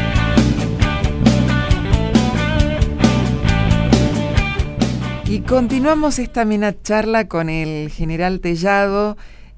Y 5.25 5.41
continuamos 5.41 6.19
esta 6.19 6.43
amena 6.43 6.73
charla 6.81 7.27
con 7.27 7.49
el 7.49 7.89
general 7.89 8.39
Tellado 8.39 9.17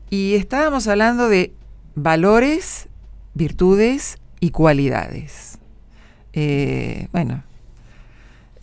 y 0.09 0.33
estábamos 0.33 0.87
hablando 0.87 1.29
de 1.29 1.53
valores, 1.93 2.87
virtudes 3.35 4.17
y 4.39 4.49
cualidades. 4.49 5.59
Eh, 6.33 7.07
bueno, 7.11 7.43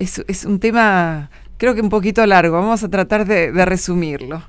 es, 0.01 0.21
es 0.27 0.45
un 0.45 0.59
tema 0.59 1.31
creo 1.59 1.75
que 1.75 1.83
un 1.83 1.91
poquito 1.91 2.25
largo, 2.25 2.57
vamos 2.57 2.83
a 2.83 2.89
tratar 2.89 3.27
de, 3.27 3.53
de 3.53 3.65
resumirlo. 3.67 4.43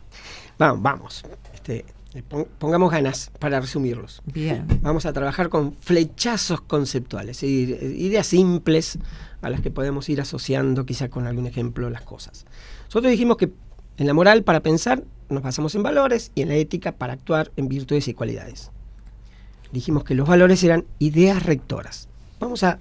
Vamos, 0.57 0.81
vamos. 0.81 1.23
Este, 1.53 1.85
pon- 2.27 2.47
pongamos 2.57 2.91
ganas 2.91 3.31
para 3.39 3.59
resumirlos. 3.59 4.21
Bien. 4.25 4.65
Vamos 4.81 5.05
a 5.05 5.11
trabajar 5.13 5.49
con 5.49 5.75
flechazos 5.79 6.61
conceptuales, 6.61 7.43
i- 7.43 7.75
ideas 7.97 8.27
simples 8.27 8.97
a 9.41 9.49
las 9.49 9.61
que 9.61 9.71
podemos 9.71 10.07
ir 10.09 10.19
asociando 10.21 10.85
quizá 10.85 11.09
con 11.09 11.27
algún 11.27 11.47
ejemplo 11.47 11.89
las 11.89 12.01
cosas. 12.01 12.45
Nosotros 12.85 13.11
dijimos 13.11 13.37
que 13.37 13.51
en 13.97 14.07
la 14.07 14.13
moral 14.13 14.43
para 14.43 14.61
pensar 14.61 15.03
nos 15.29 15.43
basamos 15.43 15.75
en 15.75 15.83
valores 15.83 16.31
y 16.35 16.41
en 16.41 16.47
la 16.49 16.55
ética 16.55 16.93
para 16.93 17.13
actuar 17.13 17.51
en 17.55 17.67
virtudes 17.69 18.07
y 18.07 18.13
cualidades. 18.13 18.71
Dijimos 19.71 20.03
que 20.03 20.15
los 20.15 20.27
valores 20.27 20.63
eran 20.63 20.85
ideas 20.97 21.43
rectoras. 21.43 22.07
Vamos 22.39 22.63
a... 22.63 22.79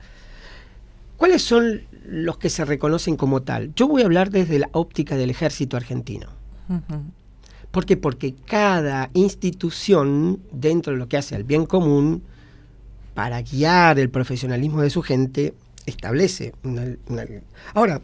¿Cuáles 1.18 1.42
son 1.42 1.82
los 2.10 2.38
que 2.38 2.48
se 2.50 2.64
reconocen 2.64 3.16
como 3.16 3.42
tal? 3.42 3.74
Yo 3.74 3.86
voy 3.86 4.02
a 4.02 4.06
hablar 4.06 4.30
desde 4.30 4.58
la 4.58 4.68
óptica 4.72 5.16
del 5.16 5.30
ejército 5.30 5.76
argentino. 5.76 6.28
¿Por 7.70 7.84
qué? 7.86 7.96
Porque 7.96 8.34
cada 8.34 9.10
institución, 9.14 10.40
dentro 10.52 10.92
de 10.92 10.98
lo 10.98 11.08
que 11.08 11.16
hace 11.18 11.34
al 11.34 11.44
bien 11.44 11.66
común, 11.66 12.22
para 13.14 13.42
guiar 13.42 13.98
el 13.98 14.10
profesionalismo 14.10 14.80
de 14.82 14.90
su 14.90 15.02
gente, 15.02 15.54
establece 15.86 16.54
una... 16.62 16.84
una- 17.08 17.24
Ahora, 17.74 18.00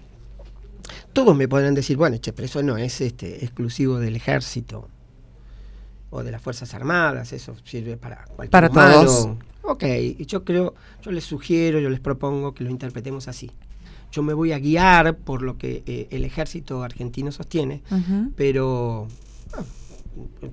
todos 1.13 1.35
me 1.37 1.49
podrán 1.49 1.75
decir, 1.75 1.97
bueno, 1.97 2.17
che, 2.19 2.33
pero 2.33 2.47
eso 2.47 2.63
no 2.63 2.77
es 2.77 3.01
este, 3.01 3.45
exclusivo 3.45 3.99
del 3.99 4.17
ejército 4.17 4.89
o 6.11 6.23
de 6.23 6.31
las 6.31 6.43
Fuerzas 6.43 6.75
Armadas, 6.75 7.33
eso 7.33 7.55
sirve 7.65 7.97
para 7.97 8.25
cualquier 8.25 8.51
Para 8.51 8.69
humano. 8.71 9.05
todos. 9.05 9.37
Ok, 9.63 9.85
y 9.85 10.27
yo 10.27 10.45
creo, 10.45 10.75
yo 11.03 11.11
les 11.11 11.25
sugiero, 11.25 11.79
yo 11.81 11.89
les 11.89 12.01
propongo 12.01 12.53
que 12.55 12.65
lo 12.65 12.71
interpretemos 12.71 13.29
así. 13.29 13.51
Yo 14.15 14.23
me 14.23 14.33
voy 14.33 14.53
a 14.53 14.61
guiar 14.61 15.17
por 15.17 15.43
lo 15.43 15.59
que 15.59 15.83
eh, 15.87 16.07
el 16.13 16.25
ejército 16.25 16.85
argentino 16.85 17.33
sostiene, 17.33 17.83
Ujú. 17.91 18.31
pero 18.37 19.09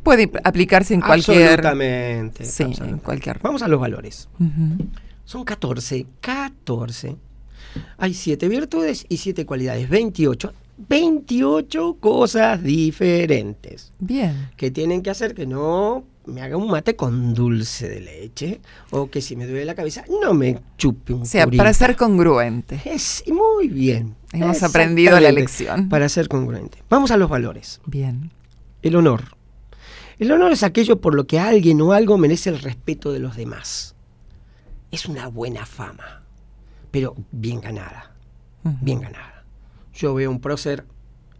Puede 0.02 0.28
ip- 0.32 0.42
aplicarse 0.44 0.96
en 0.96 1.02
cualquier... 1.02 1.60
Absolutamente. 1.60 2.44
Sí, 2.46 2.64
en 2.82 2.98
cualquier... 2.98 3.38
Vamos 3.40 3.62
a 3.62 3.68
los 3.68 3.80
valores. 3.80 4.28
Ujú. 4.40 4.84
Son 5.26 5.44
14. 5.44 6.08
14, 6.22 7.16
hay 8.00 8.14
siete 8.16 8.48
virtudes 8.50 9.06
y 9.08 9.18
siete 9.18 9.46
cualidades, 9.46 9.88
28. 9.88 10.52
28 10.90 11.98
cosas 12.00 12.64
diferentes. 12.64 13.94
Bien. 14.00 14.50
Que 14.58 14.72
tienen 14.72 15.04
que 15.04 15.12
hacer 15.12 15.36
que 15.36 15.46
no 15.46 16.04
me 16.32 16.42
haga 16.42 16.58
un 16.58 16.70
mate 16.70 16.96
con 16.96 17.34
dulce 17.34 17.88
de 17.88 18.00
leche 18.00 18.62
o 18.90 19.10
que 19.10 19.22
si 19.22 19.36
me 19.36 19.46
duele 19.46 19.66
la 19.66 19.76
cabeza 19.76 20.04
no 20.22 20.34
me 20.34 20.60
chupe 20.78 21.14
un 21.14 21.24
O 21.24 21.26
sea, 21.26 21.48
para 21.48 21.74
ser 21.74 21.96
congruente. 21.96 22.82
Es 22.86 23.24
muy 23.28 23.68
bien. 23.68 24.16
Hemos 24.34 24.64
aprendido 24.64 25.20
la 25.20 25.32
lección. 25.32 25.90
Para 25.90 26.10
ser 26.10 26.28
congruente. 26.28 26.84
Vamos 26.90 27.12
a 27.12 27.18
los 27.18 27.30
valores. 27.30 27.82
Bien. 27.86 28.32
El 28.82 28.96
honor. 28.96 29.36
El 30.20 30.32
honor 30.32 30.52
es 30.52 30.64
aquello 30.64 31.02
por 31.02 31.16
lo 31.16 31.26
que 31.26 31.40
alguien 31.40 31.82
o 31.82 31.94
algo 31.94 32.18
merece 32.18 32.50
el 32.50 32.60
respeto 32.60 33.12
de 33.12 33.20
los 33.20 33.36
demás. 33.36 33.96
Es 34.92 35.06
una 35.06 35.28
buena 35.28 35.66
fama, 35.66 36.24
pero 36.92 37.16
bien 37.32 37.62
ganada, 37.62 38.12
bien 38.64 39.02
ganada. 39.02 39.46
Yo 39.94 40.14
veo 40.14 40.30
un 40.30 40.40
prócer 40.40 40.86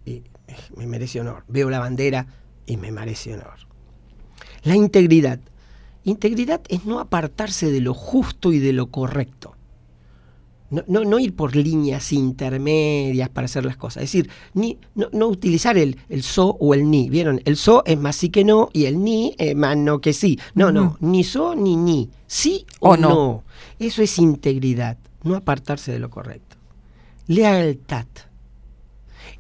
y 0.06 0.24
me 0.76 0.88
merece 0.88 1.22
honor. 1.22 1.44
Veo 1.48 1.70
la 1.70 1.80
bandera 1.80 2.26
y 2.66 2.78
me 2.78 2.92
merece 2.92 3.34
honor. 3.34 3.71
La 4.64 4.76
integridad. 4.76 5.40
Integridad 6.04 6.62
es 6.70 6.86
no 6.86 7.00
apartarse 7.00 7.72
de 7.72 7.82
lo 7.82 7.94
justo 7.94 8.52
y 8.54 8.60
de 8.60 8.74
lo 8.74 8.88
correcto. 8.88 9.56
No, 10.70 10.84
no- 10.88 11.04
no 11.04 11.20
ir 11.20 11.36
por 11.36 11.56
líneas 11.56 12.14
intermedias 12.14 13.28
para 13.30 13.46
hacer 13.46 13.66
las 13.66 13.76
cosas. 13.76 14.04
Es 14.04 14.12
decir, 14.12 14.30
ni, 14.54 14.78
no, 14.96 15.08
no 15.12 15.28
utilizar 15.28 15.78
el, 15.78 15.98
el 16.08 16.24
so 16.24 16.56
o 16.60 16.74
el 16.74 16.90
ni. 16.90 17.10
¿Vieron? 17.10 17.42
El 17.44 17.58
so 17.58 17.84
es 17.86 18.00
más 18.00 18.16
sí 18.16 18.30
que 18.30 18.46
no 18.46 18.70
y 18.72 18.86
el 18.86 19.04
ni 19.04 19.36
es 19.38 19.54
más 19.56 19.76
no 19.78 20.00
que 20.00 20.14
sí. 20.14 20.40
No, 20.56 20.72
no. 20.72 20.96
Ni 21.02 21.24
so 21.26 21.56
ni 21.56 21.76
ni. 21.76 22.10
Sí 22.26 22.66
o, 22.80 22.92
O 22.92 22.98
no. 22.98 23.10
no. 23.10 23.44
Eso 23.80 24.02
es 24.02 24.18
integridad. 24.18 24.98
No 25.24 25.36
apartarse 25.36 25.92
de 25.92 26.00
lo 26.00 26.10
correcto. 26.10 26.56
Lealtad. 27.28 28.08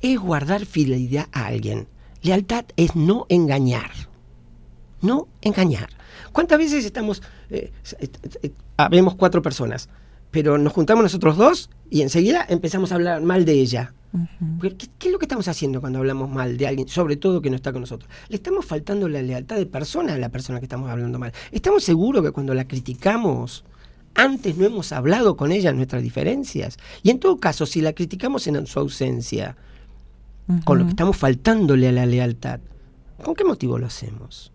Es 0.02 0.20
guardar 0.20 0.66
fidelidad 0.66 1.28
a 1.32 1.46
alguien. 1.46 1.88
Lealtad 2.24 2.66
es 2.76 2.96
no 2.96 3.26
engañar. 3.30 3.92
No 5.02 5.28
engañar. 5.42 5.90
¿Cuántas 6.32 6.58
veces 6.58 6.86
estamos, 6.86 7.22
eh, 7.50 7.72
eh, 8.00 8.10
eh, 8.44 8.52
habemos 8.78 9.16
cuatro 9.16 9.42
personas, 9.42 9.90
pero 10.30 10.58
nos 10.58 10.74
juntamos 10.74 11.04
nosotros 11.04 11.38
dos 11.38 11.70
y 11.90 12.02
enseguida 12.02 12.46
empezamos 12.48 12.92
a 12.92 12.96
hablar 12.96 13.22
mal 13.22 13.46
de 13.46 13.54
ella? 13.54 13.94
¿Qué, 14.62 14.76
qué 15.00 15.08
es 15.08 15.12
lo 15.12 15.20
que 15.20 15.26
estamos 15.26 15.48
haciendo 15.48 15.80
cuando 15.80 16.00
hablamos 16.00 16.30
mal 16.30 16.58
de 16.58 16.68
alguien, 16.68 16.88
sobre 16.88 17.16
todo 17.16 17.42
que 17.42 17.50
no 17.50 17.56
está 17.56 17.72
con 17.72 17.82
nosotros? 17.82 18.10
Le 18.28 18.36
estamos 18.36 18.66
faltando 18.66 19.08
la 19.08 19.22
lealtad 19.22 19.56
de 19.56 19.66
persona 19.66 20.14
a 20.14 20.18
la 20.18 20.30
persona 20.30 20.60
que 20.60 20.66
estamos 20.66 20.90
hablando 20.90 21.18
mal. 21.18 21.32
¿Estamos 21.52 21.84
seguros 21.84 22.24
que 22.24 22.32
cuando 22.32 22.54
la 22.54 22.68
criticamos, 22.68 23.64
antes 24.14 24.58
no 24.58 24.66
hemos 24.66 24.92
hablado 24.92 25.38
con 25.38 25.52
ella 25.52 25.72
nuestras 25.72 26.04
diferencias? 26.04 26.78
Y 27.04 27.10
en 27.10 27.20
todo 27.20 27.38
caso, 27.38 27.66
si 27.66 27.82
la 27.82 27.94
criticamos 27.94 28.48
en 28.48 28.68
su 28.68 28.80
ausencia, 28.80 29.56
con 30.66 30.80
lo 30.80 30.86
que 30.86 30.92
estamos 30.92 31.16
faltándole 31.16 31.88
a 31.88 31.92
la 31.94 32.06
lealtad, 32.06 32.60
¿con 33.24 33.36
qué 33.36 33.46
motivo 33.46 33.78
lo 33.78 33.88
hacemos? 33.88 34.52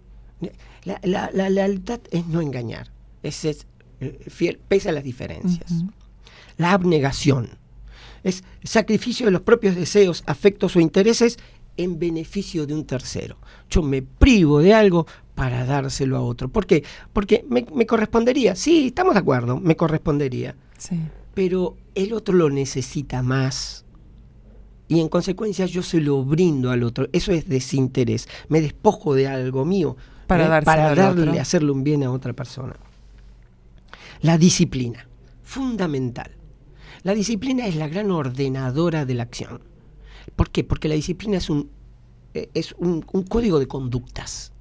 La, 0.85 1.01
la- 1.03 1.31
la 1.33 1.51
lealtad 1.51 2.01
es 2.11 2.27
no 2.27 2.40
engañar, 2.40 2.90
es, 3.22 3.35
ser 3.37 3.57
eh, 4.01 4.18
fiel, 4.29 4.59
pese 4.68 4.88
a 4.90 4.92
las 4.92 5.05
diferencias. 5.05 5.72
La 6.59 6.72
abnegación 6.72 7.49
es 8.22 8.44
sacrificio 8.62 9.27
de 9.27 9.33
los 9.33 9.42
propios 9.42 9.75
deseos, 9.77 10.22
afectos 10.27 10.77
o 10.77 10.81
intereses 10.81 11.38
en 11.77 11.99
beneficio 11.99 12.66
de 12.66 12.75
un 12.75 12.85
tercero. 12.87 13.37
Yo 13.70 13.83
me 13.83 14.03
privo 14.03 14.61
de 14.61 14.72
algo 14.75 15.07
para 15.35 15.64
dárselo 15.66 16.16
a 16.16 16.22
otro. 16.22 16.49
¿Por 16.49 16.66
qué? 16.66 16.83
Porque 17.12 17.44
me, 17.49 17.66
me 17.75 17.85
correspondería. 17.87 18.57
Sí, 18.57 18.87
estamos 18.88 19.14
de 19.14 19.20
acuerdo, 19.20 19.59
me 19.61 19.77
correspondería. 19.77 20.55
Sí. 20.79 20.99
Pero 21.35 21.77
el 21.94 22.12
otro 22.14 22.35
lo 22.35 22.49
necesita 22.49 23.22
más. 23.22 23.85
Y 24.88 25.01
en 25.01 25.09
consecuencia 25.09 25.66
yo 25.66 25.83
se 25.83 26.01
lo 26.01 26.25
brindo 26.25 26.70
al 26.70 26.83
otro. 26.85 27.09
Eso 27.12 27.33
es 27.33 27.49
desinterés. 27.49 28.29
Me 28.49 28.61
despojo 28.61 29.14
de 29.14 29.27
algo 29.29 29.64
mío 29.64 29.96
Para 30.27 30.59
¿eh? 30.59 30.62
para 30.62 30.95
darle, 30.95 31.41
hacerle 31.41 31.71
un 31.71 31.85
bien 31.85 32.03
a 32.03 32.11
otra 32.11 32.33
persona. 32.33 32.77
La 34.21 34.39
disciplina, 34.39 35.07
fundamental. 35.43 36.31
La 37.03 37.15
disciplina 37.15 37.67
es 37.67 37.77
la 37.77 37.89
gran 37.89 38.11
ordenadora 38.11 39.05
de 39.05 39.15
la 39.15 39.23
acción. 39.25 39.61
¿Por 40.35 40.51
qué? 40.51 40.65
Porque 40.65 40.89
la 40.89 40.95
disciplina 40.95 41.39
es 41.39 41.49
un, 41.51 41.71
eh, 42.35 42.51
es 42.55 42.75
un, 42.79 43.05
un 43.12 43.23
código 43.23 43.59
de 43.59 43.69
conductas. 43.69 44.53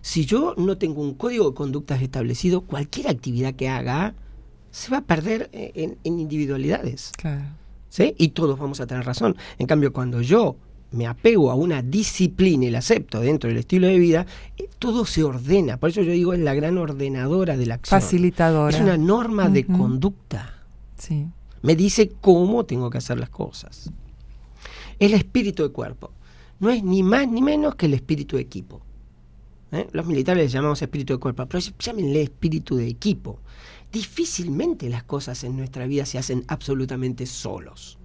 Si 0.00 0.26
yo 0.26 0.54
no 0.58 0.76
tengo 0.76 1.00
un 1.00 1.14
código 1.14 1.48
de 1.48 1.54
conductas 1.54 2.02
establecido, 2.02 2.62
cualquier 2.62 3.08
actividad 3.08 3.54
que 3.54 3.68
haga 3.68 4.14
se 4.72 4.90
va 4.90 4.98
a 4.98 5.02
perder 5.02 5.48
eh, 5.52 5.70
en, 5.76 5.98
en 6.02 6.18
individualidades. 6.18 7.12
Claro. 7.16 7.44
¿sí? 7.88 8.14
Y 8.18 8.28
todos 8.28 8.58
vamos 8.58 8.80
a 8.80 8.86
tener 8.86 9.06
razón. 9.06 9.36
En 9.58 9.66
cambio, 9.66 9.92
cuando 9.92 10.20
yo 10.20 10.56
me 10.92 11.06
apego 11.06 11.50
a 11.50 11.54
una 11.54 11.82
disciplina 11.82 12.66
y 12.66 12.70
la 12.70 12.78
acepto 12.78 13.20
dentro 13.20 13.48
del 13.48 13.58
estilo 13.58 13.86
de 13.86 13.98
vida, 13.98 14.26
eh, 14.56 14.68
todo 14.78 15.04
se 15.04 15.24
ordena. 15.24 15.76
Por 15.78 15.90
eso 15.90 16.02
yo 16.02 16.12
digo, 16.12 16.32
es 16.32 16.40
la 16.40 16.54
gran 16.54 16.78
ordenadora 16.78 17.56
de 17.56 17.66
la 17.66 17.74
acción. 17.74 18.00
Facilitadora. 18.00 18.74
Es 18.74 18.82
una 18.82 18.96
norma 18.96 19.48
de 19.48 19.66
conducta. 19.66 20.64
Sí. 20.96 21.26
Me 21.62 21.74
dice 21.74 22.12
cómo 22.20 22.64
tengo 22.64 22.90
que 22.90 22.98
hacer 22.98 23.18
las 23.18 23.30
cosas. 23.30 23.90
El 24.98 25.14
espíritu 25.14 25.62
de 25.62 25.70
cuerpo. 25.70 26.12
No 26.58 26.70
es 26.70 26.82
ni 26.82 27.02
más 27.02 27.28
ni 27.28 27.42
menos 27.42 27.74
que 27.74 27.86
el 27.86 27.94
espíritu 27.94 28.36
de 28.36 28.42
equipo. 28.42 28.80
¿eh? 29.72 29.86
Los 29.92 30.06
militares 30.06 30.44
le 30.44 30.48
llamamos 30.48 30.80
espíritu 30.80 31.14
de 31.14 31.18
cuerpo, 31.18 31.46
pero 31.46 31.62
llámenle 31.78 32.22
espíritu 32.22 32.76
de 32.76 32.88
equipo. 32.88 33.40
Difícilmente 33.92 34.88
las 34.88 35.04
cosas 35.04 35.44
en 35.44 35.56
nuestra 35.56 35.86
vida 35.86 36.06
se 36.06 36.18
hacen 36.18 36.44
absolutamente 36.48 37.26
solos. 37.26 37.98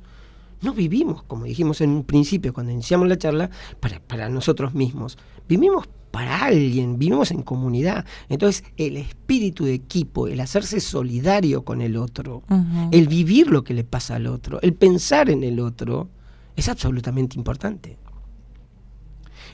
No 0.61 0.73
vivimos, 0.73 1.23
como 1.23 1.45
dijimos 1.45 1.81
en 1.81 1.89
un 1.89 2.03
principio 2.03 2.53
cuando 2.53 2.71
iniciamos 2.71 3.07
la 3.07 3.17
charla, 3.17 3.49
para, 3.79 3.99
para 3.99 4.29
nosotros 4.29 4.73
mismos. 4.73 5.17
Vivimos 5.47 5.87
para 6.11 6.43
alguien, 6.43 6.99
vivimos 6.99 7.31
en 7.31 7.41
comunidad. 7.41 8.05
Entonces 8.29 8.63
el 8.77 8.97
espíritu 8.97 9.65
de 9.65 9.73
equipo, 9.73 10.27
el 10.27 10.39
hacerse 10.39 10.79
solidario 10.79 11.63
con 11.63 11.81
el 11.81 11.97
otro, 11.97 12.43
el 12.91 13.07
vivir 13.07 13.47
lo 13.47 13.63
que 13.63 13.73
le 13.73 13.83
pasa 13.83 14.15
al 14.15 14.27
otro, 14.27 14.61
el 14.61 14.73
pensar 14.73 15.29
en 15.29 15.43
el 15.43 15.59
otro, 15.59 16.09
es 16.55 16.69
absolutamente 16.69 17.37
importante. 17.37 17.97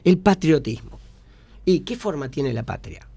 El 0.03 0.17
patriotismo. 0.17 0.99
¿Y 1.63 1.81
qué 1.81 1.95
forma 1.95 2.29
tiene 2.29 2.53
la 2.53 2.63
patria? 2.63 3.07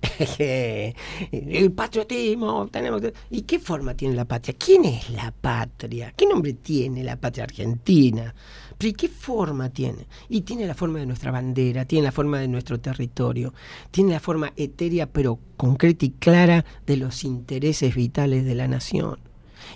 el 0.38 1.72
patriotismo, 1.72 2.68
tenemos 2.68 3.00
que- 3.00 3.12
¿Y 3.30 3.42
qué 3.42 3.58
forma 3.58 3.94
tiene 3.94 4.14
la 4.14 4.24
patria? 4.24 4.54
¿Quién 4.58 4.84
es 4.84 5.10
la 5.10 5.32
patria? 5.32 6.12
¿Qué 6.16 6.26
nombre 6.26 6.52
tiene 6.54 7.02
la 7.04 7.16
patria 7.16 7.44
argentina? 7.44 8.34
¿Pero 8.76 8.90
y 8.90 8.92
qué 8.92 9.08
forma 9.08 9.70
tiene? 9.70 10.06
Y 10.28 10.42
tiene 10.42 10.66
la 10.66 10.74
forma 10.74 11.00
de 11.00 11.06
nuestra 11.06 11.30
bandera, 11.32 11.84
tiene 11.84 12.04
la 12.04 12.12
forma 12.12 12.38
de 12.38 12.48
nuestro 12.48 12.78
territorio, 12.78 13.52
tiene 13.90 14.12
la 14.12 14.20
forma 14.20 14.52
etérea 14.56 15.06
pero 15.06 15.38
concreta 15.56 16.04
y 16.04 16.10
clara 16.10 16.64
de 16.86 16.96
los 16.96 17.24
intereses 17.24 17.94
vitales 17.94 18.44
de 18.44 18.54
la 18.54 18.68
nación. 18.68 19.18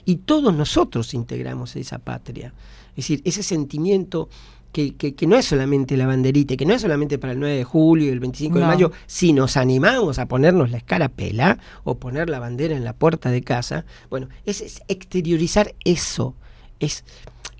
Y 0.04 0.16
todos 0.16 0.54
nosotros 0.54 1.14
integramos 1.14 1.74
esa 1.76 1.98
patria. 1.98 2.54
Es 2.90 2.96
decir, 2.96 3.22
ese 3.24 3.42
sentimiento 3.42 4.28
que, 4.72 4.94
que- 4.96 5.14
que 5.14 5.26
no 5.26 5.37
es 5.37 5.44
solamente 5.44 5.96
la 5.96 6.06
banderita, 6.06 6.56
que 6.56 6.64
no 6.64 6.72
es 6.74 6.80
solamente 6.82 7.18
para 7.18 7.35
el 7.35 7.40
9 7.40 7.56
de 7.56 7.64
julio 7.64 8.06
y 8.06 8.08
el 8.08 8.20
25 8.20 8.58
de 8.58 8.64
mayo, 8.68 8.92
si 9.06 9.32
nos 9.32 9.56
animamos 9.56 10.18
a 10.18 10.26
ponernos 10.26 10.70
la 10.70 10.78
escarapela 10.78 11.58
o 11.85 11.98
poner 11.98 12.30
la 12.30 12.38
bandera 12.38 12.74
en 12.74 12.85
la 12.85 12.94
puerta 12.94 13.30
de 13.30 13.42
casa, 13.42 13.85
bueno, 14.11 14.28
es, 14.46 14.61
es 14.62 14.82
exteriorizar 14.88 15.74
eso. 15.85 16.35
Es, 16.80 17.04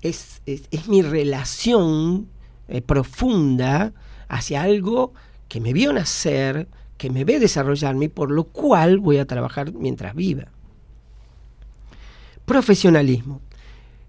es, 0.01 0.41
es- 0.45 0.67
es 0.71 0.87
mi 0.87 1.01
relación 1.03 2.27
eh, 2.67 2.81
profunda 2.81 3.93
hacia 4.27 4.63
algo 4.63 5.13
que 5.47 5.61
me 5.61 5.71
vio 5.73 5.93
nacer, 5.93 6.67
que 6.97 7.09
me 7.11 7.25
ve 7.25 7.39
desarrollarme 7.39 8.05
y 8.05 8.09
por 8.09 8.31
lo 8.31 8.45
cual 8.45 8.97
voy 8.99 9.17
a 9.19 9.25
trabajar 9.27 9.71
mientras 9.73 10.15
viva. 10.15 10.45
Profesionalismo. 12.45 13.41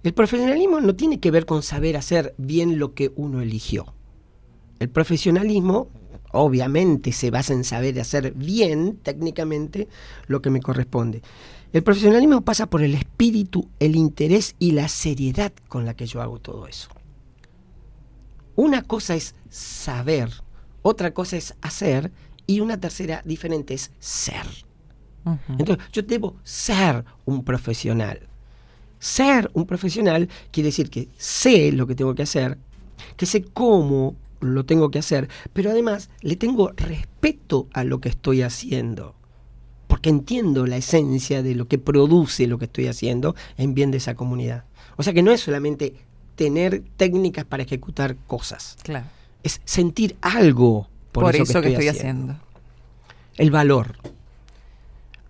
El 0.04 0.12
profesionalismo 0.12 0.80
no 0.80 0.94
tiene 0.94 1.18
que 1.18 1.30
ver 1.30 1.46
con 1.46 1.62
saber 1.62 1.96
hacer 1.96 2.34
bien 2.36 2.78
lo 2.78 2.92
que 2.92 3.10
uno 3.16 3.40
eligió. 3.40 3.94
El 4.78 4.90
profesionalismo 4.90 5.88
obviamente 6.30 7.10
se 7.10 7.30
basa 7.30 7.54
en 7.54 7.64
saber 7.64 7.98
hacer 7.98 8.34
bien 8.34 8.98
técnicamente 9.02 9.88
lo 10.26 10.42
que 10.42 10.50
me 10.50 10.60
corresponde. 10.60 11.22
El 11.72 11.82
profesionalismo 11.82 12.42
pasa 12.42 12.66
por 12.66 12.82
el 12.82 12.94
espíritu, 12.94 13.70
el 13.80 13.96
interés 13.96 14.56
y 14.58 14.72
la 14.72 14.88
seriedad 14.88 15.54
con 15.68 15.86
la 15.86 15.94
que 15.94 16.04
yo 16.04 16.20
hago 16.20 16.38
todo 16.38 16.66
eso. 16.66 16.90
Una 18.56 18.82
cosa 18.82 19.14
es 19.14 19.34
saber, 19.48 20.30
otra 20.82 21.14
cosa 21.14 21.38
es 21.38 21.54
hacer 21.62 22.12
y 22.46 22.60
una 22.60 22.78
tercera 22.78 23.22
diferente 23.24 23.72
es 23.72 23.90
ser. 24.00 24.46
Entonces, 25.58 25.86
yo 25.92 26.02
debo 26.02 26.36
ser 26.44 27.06
un 27.24 27.42
profesional. 27.42 28.28
Ser 29.04 29.50
un 29.52 29.66
profesional 29.66 30.30
quiere 30.50 30.68
decir 30.68 30.88
que 30.88 31.08
sé 31.18 31.72
lo 31.72 31.86
que 31.86 31.94
tengo 31.94 32.14
que 32.14 32.22
hacer, 32.22 32.56
que 33.18 33.26
sé 33.26 33.44
cómo 33.44 34.16
lo 34.40 34.64
tengo 34.64 34.90
que 34.90 34.98
hacer, 34.98 35.28
pero 35.52 35.70
además 35.70 36.08
le 36.22 36.36
tengo 36.36 36.70
respeto 36.74 37.68
a 37.74 37.84
lo 37.84 38.00
que 38.00 38.08
estoy 38.08 38.40
haciendo. 38.40 39.14
¿Por 39.88 39.98
porque 39.98 40.08
entiendo 40.08 40.66
la 40.66 40.78
esencia 40.78 41.42
de 41.42 41.54
lo 41.54 41.68
que 41.68 41.76
produce 41.76 42.46
lo 42.46 42.56
que 42.56 42.64
estoy 42.64 42.86
haciendo 42.86 43.36
en 43.58 43.74
bien 43.74 43.90
de 43.90 43.98
esa 43.98 44.14
comunidad. 44.14 44.64
O 44.96 45.02
sea 45.02 45.12
que 45.12 45.22
no 45.22 45.32
es 45.32 45.42
solamente 45.42 45.96
tener 46.34 46.82
técnicas 46.96 47.44
para 47.44 47.62
ejecutar 47.62 48.16
cosas. 48.26 48.78
Claro. 48.84 49.04
Es 49.42 49.60
sentir 49.66 50.16
algo 50.22 50.88
por, 51.12 51.36
eso, 51.36 51.60
que, 51.60 51.68
estoy, 51.68 51.88
haciendo. 51.88 52.36
El 53.36 53.50
valor. 53.50 53.96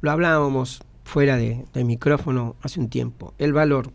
Lo 0.00 0.12
hablábamos 0.12 0.80
fuera 1.04 1.36
de, 1.36 1.66
micrófono 1.84 2.56
hace 2.62 2.80
un 2.80 2.88
tiempo. 2.88 3.34
El 3.38 3.52
valor. 3.52 3.92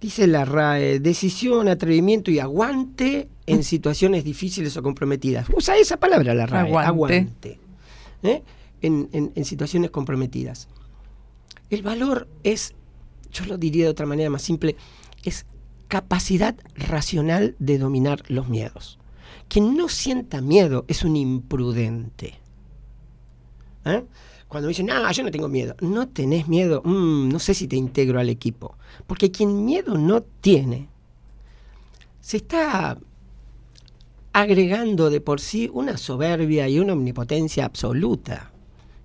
Dice 0.00 0.26
la 0.26 0.44
RAE, 0.44 0.98
decisión, 0.98 1.68
atrevimiento 1.68 2.30
y 2.30 2.40
aguante 2.40 3.28
en 3.46 3.62
situaciones 3.62 4.24
difíciles 4.24 4.76
o 4.76 4.82
comprometidas. 4.82 5.46
Usa 5.54 5.76
esa 5.76 5.96
palabra 5.98 6.34
la 6.34 6.46
RAE, 6.46 6.74
aguante. 6.76 7.58
¿eh? 8.22 8.42
en 8.80 9.44
situaciones 9.44 9.90
comprometidas. 9.90 10.68
El 11.70 11.82
valor 11.82 12.28
es, 12.42 12.74
yo 13.30 13.44
lo 13.46 13.56
diría 13.58 13.84
de 13.84 13.90
otra 13.90 14.06
manera 14.06 14.28
más 14.28 14.42
simple, 14.42 14.76
es 15.24 15.46
capacidad 15.86 16.56
racional 16.74 17.54
de 17.58 17.78
dominar 17.78 18.22
los 18.28 18.48
miedos. 18.48 18.98
Quien 19.48 19.76
no 19.76 19.88
sienta 19.88 20.40
miedo 20.40 20.84
es 20.88 21.04
un 21.04 21.16
imprudente. 21.16 22.34
¿Eh? 23.84 24.02
Cuando 24.52 24.68
dicen, 24.68 24.90
ah, 24.90 25.10
yo 25.12 25.22
no 25.22 25.30
tengo 25.30 25.48
miedo. 25.48 25.74
No 25.80 26.08
tenés 26.08 26.46
miedo, 26.46 26.82
mm, 26.84 27.30
no 27.30 27.38
sé 27.38 27.54
si 27.54 27.66
te 27.66 27.76
integro 27.76 28.20
al 28.20 28.28
equipo. 28.28 28.76
Porque 29.06 29.30
quien 29.30 29.64
miedo 29.64 29.96
no 29.96 30.20
tiene, 30.20 30.90
se 32.20 32.36
está 32.36 32.98
agregando 34.34 35.08
de 35.08 35.22
por 35.22 35.40
sí 35.40 35.70
una 35.72 35.96
soberbia 35.96 36.68
y 36.68 36.80
una 36.80 36.92
omnipotencia 36.92 37.64
absoluta 37.64 38.52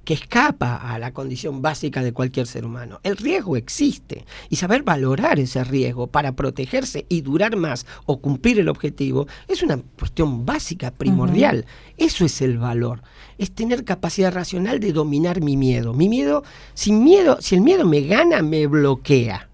que 0.04 0.16
escapa 0.16 0.76
a 0.76 1.00
la 1.00 1.14
condición 1.14 1.62
básica 1.62 2.04
de 2.04 2.12
cualquier 2.12 2.46
ser 2.46 2.66
humano. 2.66 3.00
El 3.04 3.16
riesgo 3.16 3.56
existe 3.56 4.26
y 4.50 4.58
saber 4.58 4.84
valorar 4.84 5.40
ese 5.40 5.64
riesgo 5.64 6.08
para 6.08 6.34
protegerse 6.34 7.06
y 7.08 7.22
durar 7.22 7.56
más 7.56 7.86
o 8.06 8.20
cumplir 8.20 8.60
el 8.60 8.68
objetivo 8.68 9.28
es 9.48 9.64
una 9.64 9.78
cuestión 9.98 10.46
básica, 10.46 10.92
primordial. 10.92 11.66
Eso 11.96 12.26
es 12.26 12.42
el 12.42 12.58
valor. 12.58 13.02
Es 13.38 13.52
tener 13.52 13.84
capacidad 13.84 14.34
racional 14.34 14.80
de 14.80 14.94
dominar 14.94 15.42
mi 15.42 15.58
miedo. 15.58 15.94
Mi 15.94 16.10
miedo, 16.10 16.44
sin 16.74 17.04
miedo, 17.04 17.38
si 17.40 17.56
el 17.56 17.62
miedo 17.62 17.86
me 17.86 18.02
gana, 18.02 18.42
me 18.42 18.68
bloquea. 18.68 19.50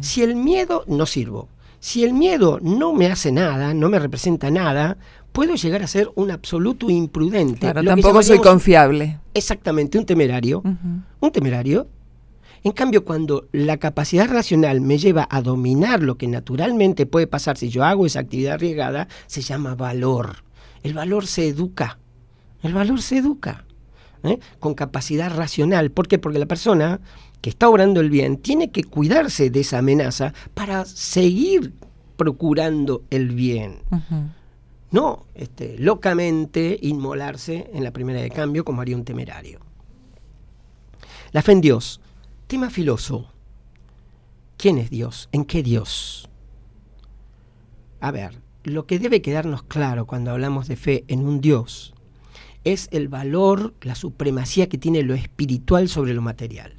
Si 0.00 0.22
el 0.22 0.36
miedo 0.36 0.84
no 0.86 1.06
sirvo. 1.06 1.48
Si 1.80 2.02
el 2.04 2.14
miedo 2.14 2.58
no 2.62 2.92
me 2.92 3.06
hace 3.08 3.30
nada, 3.30 3.74
no 3.74 3.88
me 3.88 3.98
representa 3.98 4.50
nada, 4.50 4.96
puedo 5.32 5.54
llegar 5.54 5.82
a 5.82 5.86
ser 5.86 6.10
un 6.14 6.30
absoluto 6.30 6.88
imprudente. 6.88 7.60
Claro, 7.60 7.84
tampoco 7.84 8.22
soy 8.22 8.38
confiable. 8.38 9.18
Exactamente, 9.34 9.98
un 9.98 10.06
temerario. 10.06 10.62
Un 11.20 11.30
temerario. 11.32 11.88
En 12.62 12.72
cambio, 12.72 13.04
cuando 13.04 13.48
la 13.52 13.76
capacidad 13.76 14.26
racional 14.30 14.80
me 14.80 14.96
lleva 14.96 15.28
a 15.30 15.42
dominar 15.42 16.02
lo 16.02 16.16
que 16.16 16.26
naturalmente 16.26 17.04
puede 17.04 17.26
pasar 17.26 17.58
si 17.58 17.68
yo 17.68 17.84
hago 17.84 18.06
esa 18.06 18.20
actividad 18.20 18.54
arriesgada, 18.54 19.08
se 19.26 19.42
llama 19.42 19.74
valor. 19.74 20.36
El 20.82 20.94
valor 20.94 21.26
se 21.26 21.48
educa. 21.48 21.98
El 22.64 22.74
valor 22.74 23.00
se 23.00 23.18
educa. 23.18 23.64
¿eh? 24.24 24.40
Con 24.58 24.74
capacidad 24.74 25.32
racional. 25.32 25.92
¿Por 25.92 26.08
qué? 26.08 26.18
Porque 26.18 26.40
la 26.40 26.46
persona 26.46 27.00
que 27.40 27.50
está 27.50 27.68
obrando 27.68 28.00
el 28.00 28.10
bien 28.10 28.38
tiene 28.38 28.72
que 28.72 28.82
cuidarse 28.82 29.50
de 29.50 29.60
esa 29.60 29.78
amenaza 29.78 30.34
para 30.54 30.84
seguir 30.84 31.74
procurando 32.16 33.04
el 33.10 33.30
bien 33.30 33.82
no 34.94 35.26
este, 35.34 35.76
locamente 35.76 36.78
inmolarse 36.80 37.68
en 37.74 37.82
la 37.82 37.90
primera 37.90 38.20
de 38.20 38.30
cambio 38.30 38.64
como 38.64 38.80
haría 38.80 38.96
un 38.96 39.04
temerario. 39.04 39.58
La 41.32 41.42
fe 41.42 41.50
en 41.50 41.60
Dios, 41.60 42.00
tema 42.46 42.70
filoso. 42.70 43.28
¿Quién 44.56 44.78
es 44.78 44.90
Dios? 44.90 45.28
¿En 45.32 45.46
qué 45.46 45.64
Dios? 45.64 46.30
A 47.98 48.12
ver, 48.12 48.40
lo 48.62 48.86
que 48.86 49.00
debe 49.00 49.20
quedarnos 49.20 49.64
claro 49.64 50.06
cuando 50.06 50.30
hablamos 50.30 50.68
de 50.68 50.76
fe 50.76 51.04
en 51.08 51.26
un 51.26 51.40
Dios 51.40 51.93
es 52.64 52.88
el 52.90 53.08
valor, 53.08 53.74
la 53.82 53.94
supremacía 53.94 54.68
que 54.68 54.78
tiene 54.78 55.02
lo 55.02 55.14
espiritual 55.14 55.88
sobre 55.88 56.14
lo 56.14 56.22
material. 56.22 56.72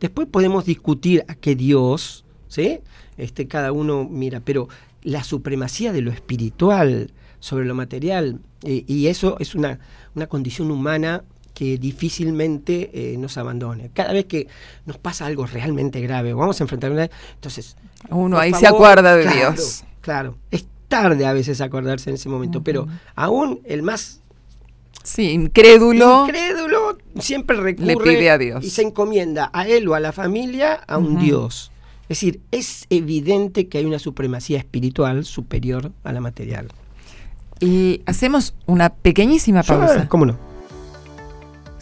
Después 0.00 0.26
podemos 0.28 0.64
discutir 0.64 1.24
a 1.28 1.34
qué 1.34 1.54
Dios, 1.54 2.24
¿sí? 2.48 2.80
Este, 3.16 3.46
cada 3.46 3.72
uno 3.72 4.08
mira, 4.08 4.40
pero 4.40 4.68
la 5.02 5.22
supremacía 5.22 5.92
de 5.92 6.00
lo 6.00 6.10
espiritual, 6.10 7.12
sobre 7.42 7.66
lo 7.66 7.74
material. 7.74 8.38
Eh, 8.62 8.84
y 8.86 9.08
eso 9.08 9.36
es 9.40 9.54
una, 9.54 9.80
una 10.14 10.28
condición 10.28 10.70
humana 10.70 11.24
que 11.52 11.76
difícilmente 11.76 12.90
eh, 12.94 13.18
nos 13.18 13.36
abandone. 13.36 13.90
Cada 13.92 14.12
vez 14.12 14.24
que 14.24 14.46
nos 14.86 14.96
pasa 14.96 15.26
algo 15.26 15.44
realmente 15.44 16.00
grave, 16.00 16.32
vamos 16.32 16.60
a 16.60 16.64
enfrentar 16.64 16.90
una... 16.92 17.10
Entonces... 17.34 17.76
Uno 18.08 18.38
ahí 18.38 18.54
se 18.54 18.66
acuerda 18.66 19.16
de 19.16 19.28
Dios. 19.28 19.84
Claro, 20.00 20.38
es 20.50 20.66
tarde 20.88 21.26
a 21.26 21.32
veces 21.32 21.60
acordarse 21.60 22.10
en 22.10 22.14
ese 22.14 22.28
momento, 22.28 22.62
pero 22.62 22.86
aún 23.14 23.60
el 23.64 23.82
más... 23.82 24.21
Sí, 25.02 25.30
incrédulo. 25.30 26.26
Incrédulo 26.26 26.98
siempre 27.18 27.56
recurre 27.56 27.86
le 27.86 27.96
pide 27.96 28.30
a 28.30 28.38
Dios. 28.38 28.64
y 28.64 28.70
se 28.70 28.82
encomienda 28.82 29.50
a 29.52 29.66
él 29.66 29.88
o 29.88 29.94
a 29.94 30.00
la 30.00 30.12
familia 30.12 30.74
a 30.74 30.98
un 30.98 31.18
Dios. 31.18 31.72
Es 32.02 32.20
decir, 32.20 32.40
es 32.50 32.86
evidente 32.90 33.68
que 33.68 33.78
hay 33.78 33.84
una 33.84 33.98
supremacía 33.98 34.58
espiritual 34.58 35.24
superior 35.24 35.92
a 36.04 36.12
la 36.12 36.20
material. 36.20 36.68
Y 37.60 38.02
hacemos 38.06 38.54
una 38.66 38.90
pequeñísima 38.90 39.62
pausa. 39.62 40.08
¿Cómo 40.08 40.26
no? 40.26 40.51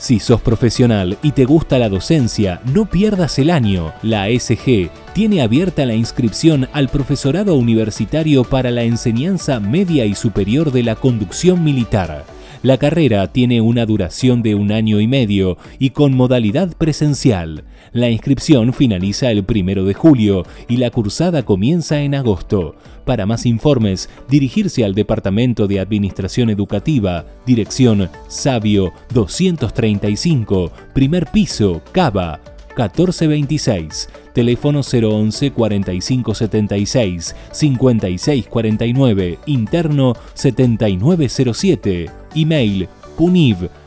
Si 0.00 0.18
sos 0.18 0.40
profesional 0.40 1.18
y 1.22 1.32
te 1.32 1.44
gusta 1.44 1.78
la 1.78 1.90
docencia, 1.90 2.62
no 2.72 2.86
pierdas 2.88 3.38
el 3.38 3.50
año. 3.50 3.92
La 4.02 4.28
SG 4.28 4.88
tiene 5.12 5.42
abierta 5.42 5.84
la 5.84 5.94
inscripción 5.94 6.68
al 6.72 6.88
profesorado 6.88 7.54
universitario 7.54 8.44
para 8.44 8.70
la 8.70 8.82
enseñanza 8.84 9.60
media 9.60 10.06
y 10.06 10.14
superior 10.14 10.72
de 10.72 10.84
la 10.84 10.96
conducción 10.96 11.62
militar. 11.62 12.24
La 12.62 12.78
carrera 12.78 13.30
tiene 13.30 13.60
una 13.60 13.84
duración 13.84 14.42
de 14.42 14.54
un 14.54 14.72
año 14.72 15.00
y 15.00 15.06
medio 15.06 15.58
y 15.78 15.90
con 15.90 16.14
modalidad 16.14 16.74
presencial. 16.78 17.64
La 17.92 18.08
inscripción 18.08 18.72
finaliza 18.72 19.32
el 19.32 19.42
primero 19.42 19.84
de 19.84 19.94
julio 19.94 20.44
y 20.68 20.76
la 20.76 20.90
cursada 20.90 21.44
comienza 21.44 22.00
en 22.00 22.14
agosto. 22.14 22.76
Para 23.04 23.26
más 23.26 23.46
informes, 23.46 24.08
dirigirse 24.28 24.84
al 24.84 24.94
Departamento 24.94 25.66
de 25.66 25.80
Administración 25.80 26.50
Educativa, 26.50 27.26
dirección 27.44 28.08
Sabio 28.28 28.92
235, 29.12 30.70
primer 30.94 31.26
piso, 31.26 31.82
Cava, 31.90 32.38
1426, 32.76 34.08
teléfono 34.32 34.82
011 34.82 35.50
4576 35.50 37.34
5649, 37.50 39.38
interno 39.46 40.14
7907, 40.34 42.08
email 42.36 42.88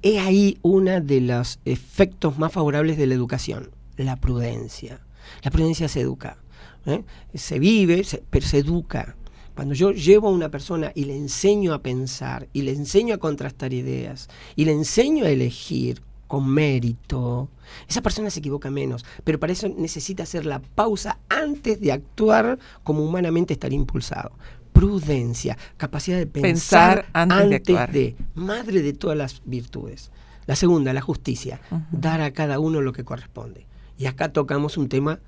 Es 0.00 0.20
ahí 0.20 0.58
uno 0.62 1.00
de 1.00 1.20
los 1.22 1.58
efectos 1.64 2.38
más 2.38 2.52
favorables 2.52 2.96
de 2.96 3.08
la 3.08 3.14
educación, 3.14 3.72
la 3.96 4.14
prudencia. 4.20 5.00
La 5.42 5.50
prudencia 5.50 5.88
se 5.88 6.02
educa, 6.02 6.38
¿eh? 6.86 7.02
se 7.34 7.58
vive, 7.58 8.06
pero 8.30 8.46
se 8.46 8.58
educa. 8.58 9.16
Cuando 9.54 9.74
yo 9.74 9.92
llevo 9.92 10.28
a 10.28 10.32
una 10.32 10.50
persona 10.50 10.90
y 10.94 11.04
le 11.04 11.16
enseño 11.16 11.74
a 11.74 11.82
pensar, 11.82 12.48
y 12.52 12.62
le 12.62 12.72
enseño 12.72 13.14
a 13.14 13.18
contrastar 13.18 13.72
ideas, 13.72 14.28
y 14.56 14.64
le 14.64 14.72
enseño 14.72 15.24
a 15.24 15.30
elegir 15.30 16.02
con 16.26 16.48
mérito, 16.48 17.48
esa 17.88 18.02
persona 18.02 18.30
se 18.30 18.40
equivoca 18.40 18.70
menos, 18.70 19.04
pero 19.22 19.38
para 19.38 19.52
eso 19.52 19.68
necesita 19.68 20.24
hacer 20.24 20.44
la 20.44 20.60
pausa 20.60 21.18
antes 21.28 21.80
de 21.80 21.92
actuar 21.92 22.58
como 22.82 23.04
humanamente 23.04 23.52
estaría 23.52 23.78
impulsado. 23.78 24.32
Prudencia, 24.72 25.56
capacidad 25.76 26.18
de 26.18 26.26
pensar, 26.26 27.06
antes, 27.12 27.62
de, 27.62 28.16
madre 28.34 28.82
de 28.82 28.92
todas 28.92 29.16
las 29.16 29.40
virtudes. 29.44 30.10
La 30.46 30.56
segunda, 30.56 30.92
la 30.92 31.00
justicia, 31.00 31.60
dar 31.92 32.20
a 32.20 32.32
cada 32.32 32.58
uno 32.58 32.80
lo 32.80 32.92
que 32.92 33.04
corresponde. 33.04 33.66
Y 33.96 34.06
acá 34.06 34.32
tocamos 34.32 34.76
un 34.76 34.88
tema 34.88 35.20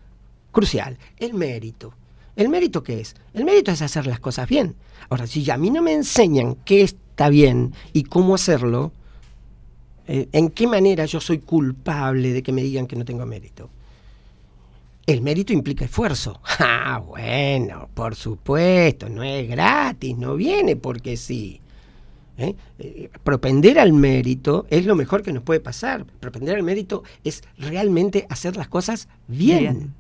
crucial, 0.51 0.99
el 1.19 1.35
mérito. 1.35 1.95
¿El 2.37 2.51
mérito 2.51 2.83
qué 2.83 3.01
es? 3.01 3.17
El 3.33 3.45
mérito 3.45 3.71
es 3.71 3.81
hacer 3.81 4.07
las 4.07 4.21
cosas 4.21 4.49
bien. 4.49 4.77
Ahora, 5.09 5.27
si 5.27 5.51
a 5.51 5.57
mí 5.57 5.71
no 5.71 5.83
me 5.83 5.95
enseñan 5.95 6.55
qué 6.65 6.83
está 6.83 7.31
bien 7.31 7.73
y 7.95 8.05
cómo 8.05 8.35
hacerlo, 8.35 8.93
eh, 10.07 10.29
¿en 10.33 10.51
qué 10.51 10.67
manera 10.67 11.07
yo 11.07 11.21
soy 11.21 11.39
culpable 11.39 12.33
de 12.33 12.43
que 12.43 12.53
me 12.53 12.63
digan 12.63 12.87
que 12.87 12.97
no 12.97 13.07
tengo 13.07 13.25
mérito? 13.25 13.71
El 15.07 15.23
mérito 15.23 15.53
implica 15.53 15.85
esfuerzo. 15.85 16.41
Ah, 16.89 16.99
bueno, 17.01 17.89
por 17.95 18.15
supuesto, 18.15 19.09
no 19.09 19.25
es 19.25 19.49
gratis, 19.49 20.17
no 20.17 20.37
viene 20.37 20.77
porque 20.77 21.17
sí. 21.17 21.61
¿Eh? 22.39 22.55
Eh, 22.79 23.11
propender 23.25 23.81
al 23.81 23.93
mérito 23.93 24.67
es 24.71 24.87
lo 24.87 24.95
mejor 24.95 25.23
que 25.23 25.33
nos 25.33 25.43
puede 25.43 25.59
pasar. 25.59 26.07
Propender 26.21 26.55
al 26.55 26.63
mérito 26.63 27.03
es 27.25 27.43
realmente 27.59 28.25
hacer 28.31 28.57
las 28.57 28.69
cosas 28.69 29.09
bien. 29.27 29.95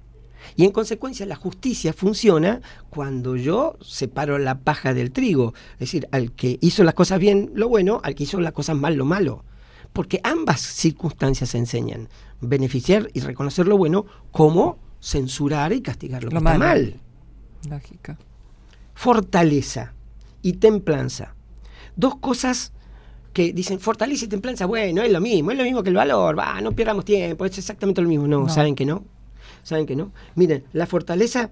Y 0.55 0.64
en 0.64 0.70
consecuencia 0.70 1.26
la 1.26 1.37
justicia 1.37 1.93
funciona 1.93 2.61
cuando 2.91 3.37
yo 3.37 3.76
separo 3.80 4.39
la 4.39 4.61
paja 4.61 4.95
del 4.95 5.12
trigo. 5.12 5.55
Es 5.74 5.80
decir, 5.80 6.09
al 6.12 6.32
que 6.32 6.59
hizo 6.61 6.84
las 6.84 6.95
cosas 6.95 7.18
bien, 7.18 7.51
lo 7.55 7.68
bueno, 7.68 8.01
al 8.03 8.14
que 8.14 8.24
hizo 8.24 8.41
las 8.41 8.53
cosas 8.53 8.76
mal, 8.76 8.95
lo 8.95 9.05
malo. 9.05 9.45
Porque 9.93 10.20
ambas 10.22 10.61
circunstancias 10.61 11.55
enseñan. 11.55 12.09
Beneficiar 12.41 13.09
y 13.14 13.20
reconocer 13.20 13.66
lo 13.66 13.78
bueno 13.78 14.07
como 14.30 14.78
censurar 15.01 15.72
y 15.72 15.80
castigar 15.80 16.22
lo, 16.24 16.30
que 16.30 16.37
está 16.37 16.59
mal. 16.59 17.01
Lógica. 17.68 18.18
Fortaleza 18.95 19.95
y 20.43 20.55
templanza. 20.55 21.34
Dos 21.97 22.16
cosas 22.16 22.72
que 23.32 23.53
dicen 23.53 23.80
fortaleza 23.80 24.24
y 24.24 24.28
templanza, 24.28 24.64
bueno, 24.64 25.03
es 25.03 25.12
lo 25.12 25.20
mismo, 25.20 25.51
es 25.51 25.59
lo 25.59 25.64
mismo 25.64 25.82
que 25.82 25.91
el 25.91 25.97
valor, 25.97 26.39
va, 26.39 26.59
no 26.62 26.72
perdamos 26.72 27.05
tiempo, 27.05 27.45
es 27.45 27.59
exactamente 27.59 28.01
lo 28.01 28.09
mismo. 28.09 28.26
no. 28.26 28.49
¿saben 28.49 28.74
que 28.74 28.87
no? 28.87 29.05
¿Saben 29.66 29.84
que 29.84 29.96
no? 29.96 30.12
Miren, 30.36 30.62
la 30.72 30.86
fortaleza 30.86 31.50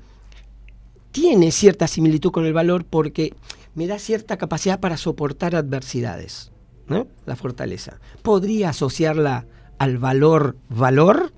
tiene 1.11 1.51
cierta 1.51 1.89
similitud 1.89 2.31
con 2.31 2.47
el 2.47 2.53
valor 2.53 2.85
porque 2.85 3.35
me 3.75 3.89
da 3.89 3.99
cierta 3.99 4.37
capacidad 4.37 4.79
para 4.79 4.97
soportar 4.97 5.57
adversidades. 5.57 6.53
¿no? 6.87 7.09
La 7.27 7.35
fortaleza. 7.35 7.99
¿Podría 8.23 8.69
asociarla 8.69 9.47
al 9.79 9.99
valor 9.99 10.57
valor? 10.69 11.33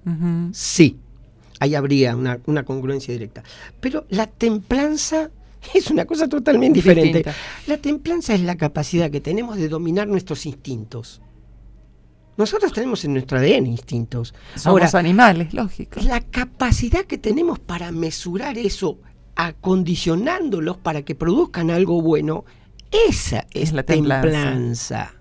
Sí. 0.53 0.99
Ahí 1.61 1.75
habría 1.75 2.15
una, 2.15 2.65
congruencia 2.67 3.11
directa. 3.11 3.43
Pero 3.81 4.05
la 4.11 4.27
templanza 4.27 5.31
es 5.75 5.91
una 5.91 6.05
cosa 6.05 6.29
totalmente 6.29 6.75
diferente. 6.75 7.25
La 7.67 7.79
templanza 7.79 8.35
es 8.35 8.43
la 8.43 8.57
capacidad 8.57 9.11
que 9.11 9.23
tenemos 9.23 9.57
de 9.57 9.71
dominar 9.71 10.09
nuestros 10.09 10.45
instintos. 10.45 11.23
Nosotros 12.37 12.73
tenemos 12.73 13.05
en 13.05 13.15
nuestro 13.15 13.39
ADN 13.39 13.67
instintos. 13.67 14.35
Somos 14.57 14.95
animales, 14.95 15.55
lógico. 15.55 16.01
La 16.03 16.21
capacidad 16.21 17.05
que 17.05 17.19
tenemos 17.19 17.59
para 17.59 17.93
mesurar 17.93 18.59
eso, 18.59 18.99
acondicionándolos 19.37 20.77
para 20.77 21.03
que 21.03 21.15
produzcan 21.15 21.71
algo 21.71 22.03
bueno, 22.03 22.45
esa 23.09 23.47
es, 23.53 23.73
la 23.73 23.83
templanza. 23.83 25.15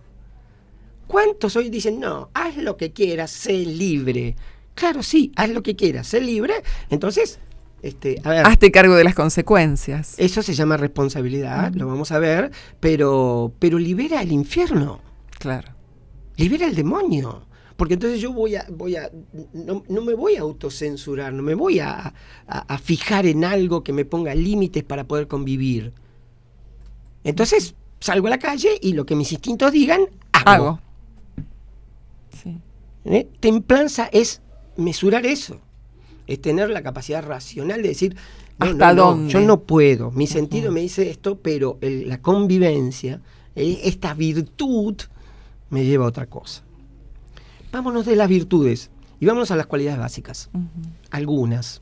¿Cuántos 1.07 1.55
hoy 1.55 1.69
dicen, 1.69 1.99
no, 1.99 2.29
haz 2.33 2.57
lo 2.57 2.75
que 2.75 2.91
quieras, 2.91 3.31
sé 3.31 3.53
libre? 3.65 4.35
Claro, 4.73 5.01
sí, 5.01 5.31
haz 5.37 5.49
lo 5.49 5.63
que 5.63 5.75
quieras, 5.75 6.07
sé 6.07 6.19
libre. 6.19 6.55
Entonces, 6.89 7.39
este, 7.81 8.19
a 8.23 8.29
ver, 8.29 8.45
Hazte 8.45 8.71
cargo 8.71 8.95
de 8.95 9.05
las 9.05 9.15
consecuencias. 9.15 10.15
Eso 10.17 10.41
se 10.41 10.53
llama 10.53 10.75
responsabilidad, 10.75 11.73
lo 11.75 11.87
vamos 11.87 12.11
a 12.11 12.19
ver, 12.19 12.51
pero, 12.81 13.53
pero 13.59 13.79
libera 13.79 14.21
el 14.21 14.33
infierno. 14.33 14.99
Claro 15.39 15.74
libera 16.37 16.67
el 16.67 16.75
demonio. 16.75 17.45
Porque 17.77 17.95
entonces 17.95 18.21
yo 18.21 18.31
voy 18.31 18.55
a, 18.55 18.65
voy 18.69 18.95
a, 18.95 19.11
no, 19.53 20.01
me 20.01 20.13
voy 20.13 20.37
a 20.37 20.41
autocensurar, 20.41 21.33
no 21.33 21.43
me 21.43 21.55
voy 21.55 21.79
a, 21.79 22.13
fijar 22.81 23.25
en 23.25 23.43
algo 23.43 23.83
que 23.83 23.91
me 23.91 24.05
ponga 24.05 24.33
límites 24.33 24.83
para 24.83 25.03
poder 25.05 25.27
convivir. 25.27 25.91
Entonces 27.23 27.75
salgo 27.99 28.27
a 28.27 28.29
la 28.29 28.39
calle 28.39 28.77
y 28.81 28.93
lo 28.93 29.05
que 29.05 29.15
mis 29.15 29.31
instintos 29.33 29.73
digan, 29.73 30.07
hago. 30.31 30.79
¿Eh? 33.05 33.27
Templanza 33.39 34.09
es 34.11 34.41
mesurar 34.77 35.25
eso, 35.25 35.59
es 36.27 36.41
tener 36.41 36.69
la 36.69 36.81
capacidad 36.81 37.23
racional 37.23 37.81
de 37.81 37.89
decir, 37.89 38.15
¿Hasta 38.57 38.93
dónde? 38.93 39.33
yo 39.33 39.41
no 39.41 39.61
puedo, 39.61 40.11
mi 40.11 40.27
sentido 40.27 40.71
me 40.71 40.79
dice 40.79 41.09
esto, 41.09 41.39
pero 41.39 41.77
la 41.81 42.21
convivencia, 42.21 43.21
eh, 43.55 43.81
esta 43.83 44.13
virtud, 44.13 44.95
me 45.75 45.83
lleva 45.83 46.05
a 46.05 46.07
otra 46.07 46.25
cosa. 46.25 46.63
Vámonos 47.73 48.05
de 48.05 48.15
las 48.15 48.29
virtudes 48.29 48.91
y 49.19 49.25
vámonos 49.25 49.51
a 49.51 49.57
las 49.57 49.65
cualidades 49.65 49.99
básicas. 49.99 50.49
Algunas. 51.11 51.81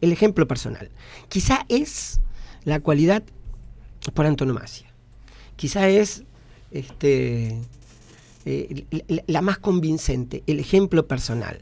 El 0.00 0.10
ejemplo 0.10 0.48
personal. 0.48 0.90
Quizá 1.28 1.66
es 1.68 2.20
la 2.64 2.80
cualidad 2.80 3.22
por 4.14 4.24
antonomasia. 4.24 4.86
Quizá 5.56 5.90
es 5.90 6.24
este, 6.70 7.58
eh, 8.46 8.84
la, 9.26 9.42
más 9.42 9.58
convincente, 9.58 10.42
el 10.46 10.58
ejemplo 10.58 11.06
personal. 11.06 11.60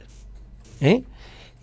¿eh? 0.80 1.02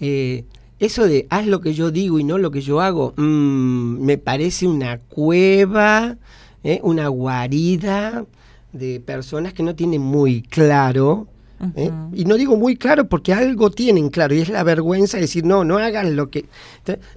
Eh, 0.01 0.43
eso 0.79 1.05
de 1.05 1.25
haz 1.29 1.47
lo 1.47 1.61
que 1.61 1.73
yo 1.73 1.89
digo 1.89 2.19
y 2.19 2.25
no 2.25 2.37
lo 2.37 2.51
que 2.51 2.59
yo 2.59 2.81
hago, 2.81 3.13
mm, 3.15 4.03
me 4.03 4.17
parece 4.17 4.67
una 4.67 4.99
cueva, 4.99 6.17
una 6.83 7.07
guarida 7.07 8.25
de 8.73 8.99
personas 8.99 9.53
que 9.53 9.63
no 9.63 9.75
tienen 9.75 10.01
muy 10.01 10.41
claro, 10.41 11.27
¿eh? 11.75 11.91
y 12.13 12.25
no 12.25 12.35
digo 12.35 12.57
muy 12.57 12.75
claro 12.75 13.07
porque 13.07 13.33
algo 13.33 13.69
tienen 13.69 14.09
claro, 14.09 14.33
y 14.33 14.39
es 14.39 14.49
la 14.49 14.63
vergüenza 14.63 15.17
de 15.17 15.21
decir, 15.21 15.45
no, 15.45 15.63
no 15.63 15.77
hagan 15.77 16.15
lo 16.15 16.29
que... 16.29 16.45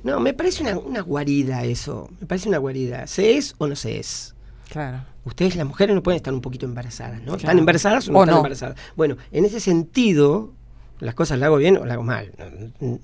No, 0.03 0.21
me 0.21 0.35
parece 0.35 0.63
una, 0.63 1.01
guarida 1.01 1.65
eso, 1.65 2.11
me 2.21 2.27
parece 2.27 2.49
una 2.49 2.59
guarida. 2.59 3.07
¿Se 3.07 3.37
es 3.37 3.55
o 3.59 3.67
no 3.67 3.77
se 3.77 3.99
es? 3.99 4.35
Claro. 4.71 5.05
Ustedes, 5.25 5.57
las 5.57 5.67
mujeres, 5.67 5.95
no 5.95 6.03
pueden 6.03 6.17
estar 6.17 6.35
un 6.35 6.41
poquito 6.41 6.67
embarazadas, 6.67 7.23
¿no? 7.23 7.37
¿Están 7.37 7.59
embarazadas 7.59 8.09
o 8.09 8.13
no 8.13 8.21
están 8.23 8.37
embarazadas? 8.37 8.79
Bueno, 8.97 9.17
en 9.33 9.45
ese 9.45 9.61
sentido, 9.61 10.53
las 11.01 11.15
cosas 11.15 11.39
las 11.39 11.47
hago 11.47 11.57
bien 11.57 11.77
o 11.77 11.85
las 11.85 11.95
hago 11.95 12.03
mal. 12.03 12.33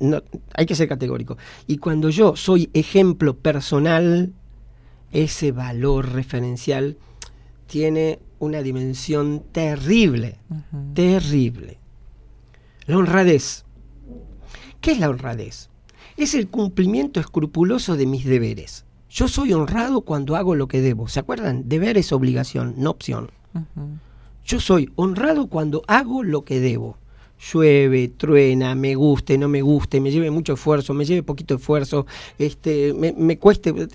No, 0.00 0.22
hay 0.54 0.66
que 0.66 0.74
ser 0.74 0.88
categórico. 0.88 1.38
Y 1.66 1.78
cuando 1.78 2.10
yo 2.10 2.36
soy 2.36 2.70
ejemplo 2.74 3.36
personal, 3.36 4.32
ese 5.12 5.52
valor 5.52 6.12
referencial 6.12 6.96
tiene 7.66 8.18
una 8.40 8.62
dimensión 8.62 9.44
terrible, 9.52 10.38
terrible. 10.94 11.78
La 12.86 12.96
honradez. 12.98 13.64
¿Qué 14.80 14.92
es 14.92 14.98
la 14.98 15.10
honradez? 15.10 15.68
Es 16.16 16.34
el 16.34 16.48
cumplimiento 16.48 17.20
escrupuloso 17.20 17.96
de 17.96 18.06
mis 18.06 18.24
deberes. 18.24 18.84
Yo 19.10 19.28
soy 19.28 19.52
honrado 19.52 20.00
cuando 20.00 20.36
hago 20.36 20.54
lo 20.54 20.68
que 20.68 20.80
debo. 20.80 21.06
¿Se 21.06 21.20
acuerdan? 21.20 21.68
Deber 21.68 21.98
es 21.98 22.12
obligación, 22.12 22.74
no 22.78 22.90
opción. 22.90 23.30
Yo 24.44 24.58
soy 24.58 24.90
honrado 24.96 25.48
cuando 25.48 25.82
hago 25.86 26.22
lo 26.22 26.44
que 26.44 26.60
debo. 26.60 26.96
Llueve, 27.52 28.08
truena, 28.08 28.74
me 28.74 28.94
guste, 28.94 29.38
no 29.38 29.48
me 29.48 29.62
guste, 29.62 30.00
me 30.00 30.10
lleve 30.10 30.30
mucho 30.30 30.54
esfuerzo, 30.54 30.92
me 30.92 31.04
lleve 31.04 31.22
poquito 31.22 31.54
esfuerzo, 31.54 32.06
este, 32.38 32.92
me, 32.94 33.12
me 33.12 33.38
cueste. 33.38 33.88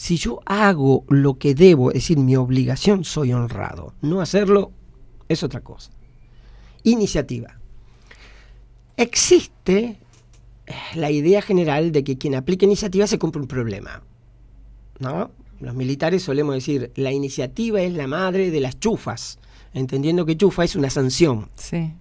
Si 0.00 0.16
yo 0.16 0.40
hago 0.46 1.04
lo 1.10 1.36
que 1.36 1.54
debo, 1.54 1.90
es 1.90 1.96
decir, 1.96 2.16
mi 2.16 2.34
obligación, 2.34 3.04
soy 3.04 3.34
honrado. 3.34 3.92
No 4.00 4.22
hacerlo 4.22 4.72
es 5.28 5.42
otra 5.42 5.60
cosa. 5.60 5.90
Iniciativa. 6.84 7.60
Existe 8.96 9.98
eh, 10.66 10.74
la 10.94 11.10
idea 11.10 11.42
general 11.42 11.92
de 11.92 12.02
que 12.02 12.16
quien 12.16 12.34
aplica 12.34 12.64
iniciativa 12.64 13.06
se 13.06 13.18
compra 13.18 13.42
un 13.42 13.46
problema. 13.46 14.02
¿No? 15.00 15.32
Los 15.60 15.74
militares 15.74 16.22
solemos 16.22 16.54
decir, 16.54 16.92
la 16.96 17.12
iniciativa 17.12 17.82
es 17.82 17.92
la 17.92 18.06
madre 18.06 18.50
de 18.50 18.60
las 18.60 18.80
chufas, 18.80 19.38
entendiendo 19.74 20.24
que 20.24 20.34
chufa 20.34 20.64
es 20.64 20.76
una 20.76 20.88
sanción. 20.88 21.50
Sí. 21.56 21.92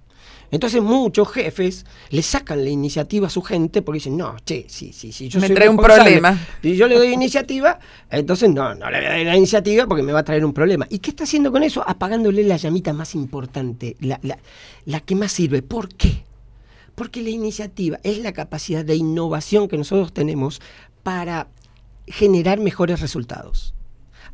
Entonces 0.51 0.81
muchos 0.81 1.27
jefes 1.31 1.85
le 2.09 2.21
sacan 2.23 2.63
la 2.63 2.69
iniciativa 2.69 3.27
a 3.27 3.29
su 3.29 3.41
gente 3.41 3.81
porque 3.81 3.97
dicen, 3.97 4.17
no, 4.17 4.35
che, 4.45 4.65
sí, 4.67 4.91
sí, 4.93 5.11
sí, 5.11 5.29
yo 5.29 5.39
Me 5.39 5.47
soy 5.47 5.55
trae 5.55 5.69
un 5.69 5.77
problema. 5.77 6.39
Si 6.61 6.75
yo 6.75 6.87
le 6.87 6.95
doy 6.95 7.13
iniciativa, 7.13 7.79
entonces 8.09 8.49
no, 8.49 8.73
no 8.75 8.89
le 8.89 8.97
voy 8.97 9.05
a 9.05 9.09
dar 9.11 9.19
la 9.25 9.37
iniciativa 9.37 9.85
porque 9.85 10.01
me 10.03 10.11
va 10.11 10.19
a 10.19 10.23
traer 10.23 10.43
un 10.43 10.53
problema. 10.53 10.87
¿Y 10.89 10.99
qué 10.99 11.11
está 11.11 11.25
haciendo 11.25 11.51
con 11.51 11.61
eso? 11.63 11.83
Apagándole 11.87 12.43
la 12.43 12.57
llamita 12.57 12.93
más 12.93 13.13
importante, 13.15 13.95
la, 13.99 14.19
la- 14.23 14.39
la 14.85 14.99
que 15.01 15.15
más 15.15 15.31
sirve. 15.31 15.61
¿Por 15.61 15.89
qué? 15.93 16.23
Porque 16.95 17.21
la 17.21 17.29
iniciativa 17.29 17.99
es 18.03 18.17
la 18.19 18.33
capacidad 18.33 18.83
de 18.83 18.95
innovación 18.95 19.67
que 19.67 19.77
nosotros 19.77 20.11
tenemos 20.13 20.61
para 21.03 21.47
generar 22.07 22.59
mejores 22.59 23.01
resultados. 23.01 23.73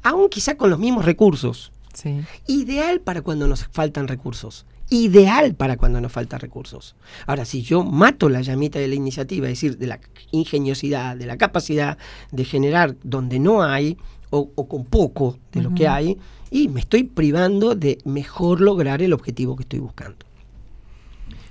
Aún 0.01 0.29
quizá 0.29 0.55
con 0.55 0.69
los 0.69 0.79
mismos 0.79 1.03
recursos. 1.05 1.71
Sí. 1.93 2.21
Ideal 2.47 3.01
para 3.01 3.21
cuando 3.21 3.47
nos 3.47 3.65
faltan 3.65 4.07
recursos. 4.07 4.65
Ideal 4.89 5.55
para 5.55 5.77
cuando 5.77 5.99
nos 5.99 6.11
faltan 6.11 6.39
recursos. 6.39 6.95
Ahora, 7.25 7.45
si 7.45 7.61
yo 7.63 7.83
mato 7.83 8.29
la 8.29 8.41
llamita 8.41 8.77
de 8.79 8.87
la 8.87 8.95
iniciativa, 8.95 9.47
es 9.47 9.53
decir, 9.53 9.77
de 9.77 9.87
la 9.87 9.99
ingeniosidad, 10.31 11.15
de 11.17 11.25
la 11.25 11.37
capacidad 11.37 11.97
de 12.31 12.45
generar 12.45 12.95
donde 13.03 13.39
no 13.39 13.63
hay 13.63 13.97
o, 14.29 14.51
o 14.55 14.67
con 14.67 14.85
poco 14.85 15.39
de 15.51 15.61
lo 15.61 15.73
que 15.73 15.87
hay, 15.87 16.17
y 16.51 16.67
me 16.67 16.79
estoy 16.81 17.03
privando 17.03 17.73
de 17.75 17.97
mejor 18.05 18.61
lograr 18.61 19.01
el 19.01 19.13
objetivo 19.13 19.55
que 19.55 19.63
estoy 19.63 19.79
buscando. 19.79 20.17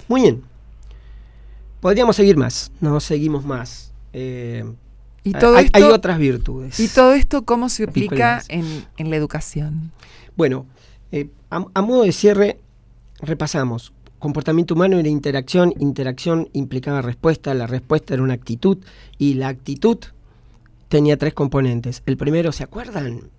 Muy 0.09 0.22
bien. 0.22 0.43
Podríamos 1.80 2.16
seguir 2.16 2.37
más, 2.37 2.70
no 2.80 3.01
seguimos 3.01 3.45
más. 3.45 3.93
Eh, 4.12 4.64
Y 5.24 5.32
todo 5.32 5.57
hay, 5.57 5.68
hay 5.72 5.82
esto, 5.82 5.95
otras 5.95 6.18
virtudes. 6.18 6.78
y 6.80 6.89
todo 6.89 7.14
esto 7.14 7.45
¿cómo 7.45 7.68
se 7.68 7.85
aplica 7.85 8.43
en, 8.49 8.87
en 8.97 9.11
la 9.11 9.16
educación? 9.16 9.91
Bueno, 10.37 10.66
eh, 11.12 11.28
a, 11.51 11.64
a 11.74 11.82
modo 11.82 12.05
de 12.05 12.12
cierre, 12.12 12.59
repasamos. 13.21 13.93
Comportamiento 14.19 14.75
humano 14.75 14.99
era 14.99 15.09
interacción, 15.09 15.75
interacción 15.79 16.49
implicaba 16.53 17.03
respuesta, 17.03 17.53
la 17.55 17.67
respuesta 17.67 18.15
era 18.15 18.23
una 18.23 18.35
actitud 18.35 18.79
y 19.19 19.35
la 19.35 19.49
actitud 19.49 19.99
tenía 20.89 21.19
tres 21.19 21.35
componentes. 21.35 22.03
El 22.07 22.17
primero, 22.17 22.53
¿se 22.53 22.65
acuerdan? 22.65 23.31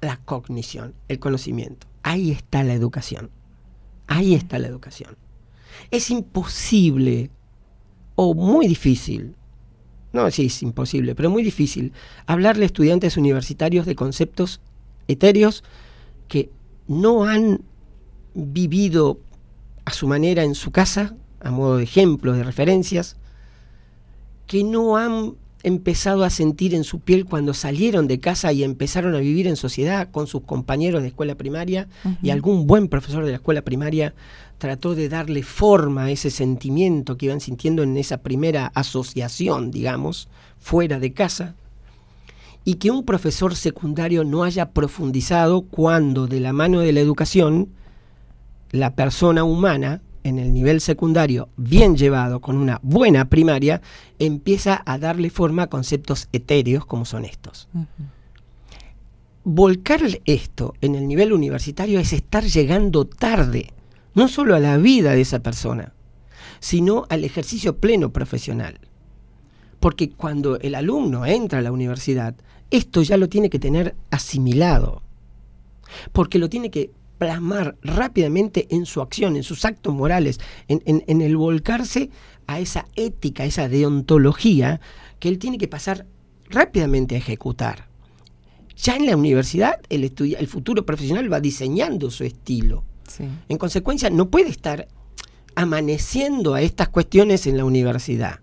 La 0.00 0.16
cognición, 0.18 0.94
el 1.08 1.18
conocimiento. 1.18 1.86
Ahí 2.02 2.30
está 2.30 2.64
la 2.64 2.72
educación. 2.72 3.30
Ahí 4.06 4.34
está 4.34 4.58
la 4.58 4.68
educación. 4.68 5.16
Es 5.90 6.10
imposible 6.10 7.30
o 8.14 8.34
muy 8.34 8.66
difícil, 8.66 9.34
no, 10.12 10.30
sí, 10.30 10.46
es 10.46 10.62
imposible, 10.62 11.14
pero 11.14 11.30
muy 11.30 11.42
difícil, 11.42 11.92
hablarle 12.26 12.64
a 12.64 12.66
estudiantes 12.66 13.16
universitarios 13.16 13.86
de 13.86 13.94
conceptos 13.94 14.60
etéreos 15.06 15.62
que 16.26 16.50
no 16.88 17.24
han 17.24 17.60
vivido 18.34 19.18
a 19.84 19.92
su 19.92 20.06
manera 20.06 20.44
en 20.44 20.54
su 20.54 20.70
casa, 20.70 21.14
a 21.40 21.50
modo 21.50 21.78
de 21.78 21.84
ejemplos, 21.84 22.36
de 22.36 22.44
referencias, 22.44 23.16
que 24.46 24.64
no 24.64 24.96
han 24.96 25.34
empezado 25.62 26.24
a 26.24 26.30
sentir 26.30 26.74
en 26.74 26.84
su 26.84 27.00
piel 27.00 27.26
cuando 27.26 27.54
salieron 27.54 28.08
de 28.08 28.18
casa 28.18 28.52
y 28.52 28.64
empezaron 28.64 29.14
a 29.14 29.18
vivir 29.18 29.46
en 29.46 29.56
sociedad 29.56 30.10
con 30.10 30.26
sus 30.26 30.42
compañeros 30.42 31.02
de 31.02 31.08
escuela 31.08 31.34
primaria 31.34 31.88
y 32.22 32.30
algún 32.30 32.66
buen 32.66 32.88
profesor 32.88 33.24
de 33.24 33.30
la 33.30 33.36
escuela 33.36 33.62
primaria 33.62 34.14
trató 34.58 34.94
de 34.94 35.08
darle 35.08 35.42
forma 35.42 36.04
a 36.04 36.10
ese 36.10 36.30
sentimiento 36.30 37.16
que 37.16 37.26
iban 37.26 37.40
sintiendo 37.40 37.82
en 37.82 37.96
esa 37.96 38.18
primera 38.18 38.66
asociación, 38.74 39.70
digamos, 39.70 40.28
fuera 40.58 40.98
de 40.98 41.12
casa, 41.12 41.54
y 42.64 42.74
que 42.74 42.90
un 42.90 43.04
profesor 43.04 43.56
secundario 43.56 44.22
no 44.24 44.44
haya 44.44 44.70
profundizado 44.70 45.62
cuando 45.62 46.26
de 46.26 46.40
la 46.40 46.52
mano 46.52 46.80
de 46.80 46.92
la 46.92 47.00
educación 47.00 47.70
la 48.72 48.94
persona 48.94 49.44
humana 49.44 50.02
en 50.22 50.38
el 50.38 50.52
nivel 50.52 50.80
secundario 50.80 51.48
bien 51.56 51.96
llevado 51.96 52.40
con 52.40 52.56
una 52.56 52.78
buena 52.82 53.28
primaria 53.28 53.80
empieza 54.18 54.82
a 54.84 54.98
darle 54.98 55.30
forma 55.30 55.64
a 55.64 55.66
conceptos 55.68 56.28
etéreos 56.32 56.84
como 56.84 57.04
son 57.04 57.24
estos. 57.24 57.68
Volcar 59.44 60.02
esto 60.26 60.74
en 60.80 60.94
el 60.94 61.08
nivel 61.08 61.32
universitario 61.32 61.98
es 61.98 62.12
estar 62.12 62.44
llegando 62.44 63.06
tarde, 63.06 63.72
no 64.14 64.28
solo 64.28 64.54
a 64.54 64.60
la 64.60 64.76
vida 64.76 65.12
de 65.12 65.22
esa 65.22 65.42
persona, 65.42 65.94
sino 66.60 67.06
al 67.08 67.24
ejercicio 67.24 67.78
pleno 67.78 68.12
profesional. 68.12 68.78
Porque 69.80 70.10
cuando 70.10 70.60
el 70.60 70.74
alumno 70.74 71.24
entra 71.24 71.60
a 71.60 71.62
la 71.62 71.72
universidad, 71.72 72.34
esto 72.70 73.00
ya 73.02 73.16
lo 73.16 73.30
tiene 73.30 73.48
que 73.48 73.58
tener 73.58 73.96
asimilado. 74.10 75.02
Porque 76.12 76.38
lo 76.38 76.50
tiene 76.50 76.70
que 76.70 76.90
plasmar 77.24 77.76
rápidamente 77.82 78.66
en 78.70 78.86
su 78.86 79.02
acción, 79.02 79.36
en 79.36 79.42
sus 79.42 79.66
actos 79.66 79.94
morales, 79.94 80.40
en, 80.68 80.82
en- 80.86 81.04
en 81.06 81.20
el 81.20 81.36
volcarse 81.36 82.08
a 82.46 82.58
esa 82.60 82.86
ética, 82.96 83.42
a 83.42 83.46
esa 83.46 83.68
deontología 83.68 84.80
que 85.18 85.28
él 85.28 85.38
tiene 85.38 85.58
que 85.58 85.68
pasar 85.68 86.06
rápidamente 86.48 87.14
a 87.14 87.18
ejecutar. 87.18 87.88
Ya 88.82 88.96
en 88.96 89.04
la 89.04 89.16
universidad, 89.18 89.80
el, 89.90 90.04
estudi- 90.10 90.34
el 90.38 90.48
futuro 90.48 90.86
profesional 90.86 91.30
va 91.30 91.40
diseñando 91.40 92.10
su 92.10 92.24
estilo. 92.24 92.84
Sí. 93.06 93.24
En 93.50 93.58
consecuencia, 93.58 94.08
no 94.08 94.30
puede 94.30 94.48
estar 94.48 94.88
amaneciendo 95.54 96.54
a 96.54 96.62
estas 96.62 96.88
cuestiones 96.88 97.46
en 97.46 97.58
la 97.58 97.66
universidad. 97.66 98.40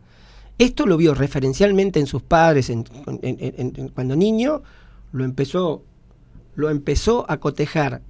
Esto 0.59 0.85
lo 0.85 0.97
vio 0.97 1.15
referencialmente 1.15 1.99
en 1.99 2.05
sus 2.05 2.21
padres 2.21 2.69
en- 2.69 2.85
en- 3.23 3.37
en- 3.39 3.73
en- 3.75 3.87
cuando 3.89 4.15
niño, 4.15 4.61
lo 5.13 5.23
empezó, 5.25 5.83
lo 6.55 6.69
empezó 6.69 7.25
a 7.27 7.37
cotejar 7.37 8.01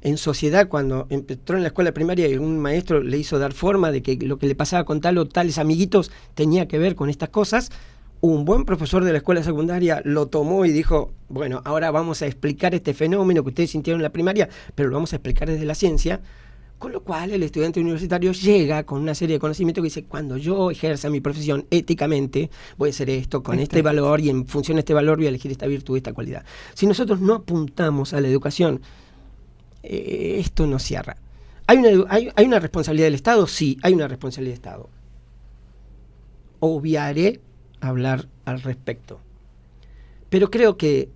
en 0.00 0.16
sociedad 0.16 0.68
cuando 0.68 1.06
entró 1.10 1.56
en 1.56 1.62
la 1.62 1.68
escuela 1.68 1.92
primaria 1.92 2.28
y 2.28 2.36
un 2.36 2.58
maestro 2.58 3.02
le 3.02 3.18
hizo 3.18 3.38
dar 3.38 3.52
forma 3.52 3.90
de 3.90 4.02
que 4.02 4.16
lo 4.16 4.38
que 4.38 4.46
le 4.46 4.54
pasaba 4.54 4.84
con 4.84 5.00
tal 5.00 5.18
o 5.18 5.26
tales 5.26 5.58
amiguitos 5.58 6.10
tenía 6.34 6.68
que 6.68 6.78
ver 6.78 6.94
con 6.94 7.10
estas 7.10 7.30
cosas. 7.30 7.70
Un 8.20 8.44
buen 8.44 8.64
profesor 8.64 9.04
de 9.04 9.12
la 9.12 9.18
escuela 9.18 9.42
secundaria 9.42 10.02
lo 10.04 10.26
tomó 10.26 10.64
y 10.64 10.72
dijo, 10.72 11.12
bueno, 11.28 11.62
ahora 11.64 11.90
vamos 11.90 12.20
a 12.22 12.26
explicar 12.26 12.74
este 12.74 12.92
fenómeno 12.92 13.42
que 13.42 13.50
ustedes 13.50 13.70
sintieron 13.70 14.00
en 14.00 14.04
la 14.04 14.10
primaria, 14.10 14.48
pero 14.74 14.88
lo 14.88 14.96
vamos 14.96 15.12
a 15.12 15.16
explicar 15.16 15.48
desde 15.48 15.64
la 15.64 15.74
ciencia. 15.74 16.20
Con 16.78 16.92
lo 16.92 17.02
cual 17.02 17.32
el 17.32 17.42
estudiante 17.42 17.80
universitario 17.80 18.30
llega 18.30 18.84
con 18.84 19.02
una 19.02 19.12
serie 19.12 19.34
de 19.34 19.40
conocimientos 19.40 19.82
que 19.82 19.86
dice, 19.86 20.04
cuando 20.04 20.36
yo 20.36 20.70
ejerza 20.70 21.10
mi 21.10 21.20
profesión 21.20 21.66
éticamente, 21.70 22.50
voy 22.76 22.90
a 22.90 22.92
hacer 22.92 23.10
esto 23.10 23.42
con 23.42 23.58
este 23.58 23.82
valor 23.82 24.20
y 24.20 24.30
en 24.30 24.46
función 24.46 24.76
de 24.76 24.80
este 24.80 24.94
valor 24.94 25.16
voy 25.16 25.26
a 25.26 25.30
elegir 25.30 25.50
esta 25.50 25.66
virtud, 25.66 25.96
esta 25.96 26.12
cualidad. 26.12 26.44
Si 26.74 26.86
nosotros 26.86 27.20
no 27.20 27.34
apuntamos 27.34 28.14
a 28.14 28.20
la 28.20 28.28
educación, 28.28 28.80
eh, 29.82 30.36
esto 30.40 30.66
no 30.66 30.78
cierra. 30.78 31.16
¿Hay 31.66 31.78
una, 31.78 32.04
hay, 32.10 32.30
hay 32.34 32.46
una 32.46 32.58
responsabilidad 32.60 33.06
del 33.06 33.14
Estado? 33.14 33.46
Sí, 33.46 33.78
hay 33.82 33.92
una 33.94 34.08
responsabilidad 34.08 34.52
del 34.54 34.58
Estado. 34.60 34.88
Obviaré 36.60 37.40
hablar 37.80 38.28
al 38.44 38.60
respecto. 38.62 39.20
Pero 40.30 40.50
creo 40.50 40.76
que 40.76 41.08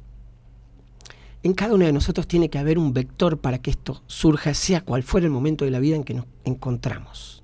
en 1.42 1.54
cada 1.54 1.74
uno 1.74 1.84
de 1.86 1.92
nosotros 1.92 2.28
tiene 2.28 2.48
que 2.50 2.58
haber 2.58 2.78
un 2.78 2.92
vector 2.92 3.38
para 3.38 3.58
que 3.58 3.70
esto 3.70 4.02
surja, 4.06 4.54
sea 4.54 4.82
cual 4.82 5.02
fuera 5.02 5.26
el 5.26 5.32
momento 5.32 5.64
de 5.64 5.72
la 5.72 5.80
vida 5.80 5.96
en 5.96 6.04
que 6.04 6.14
nos 6.14 6.26
encontramos. 6.44 7.42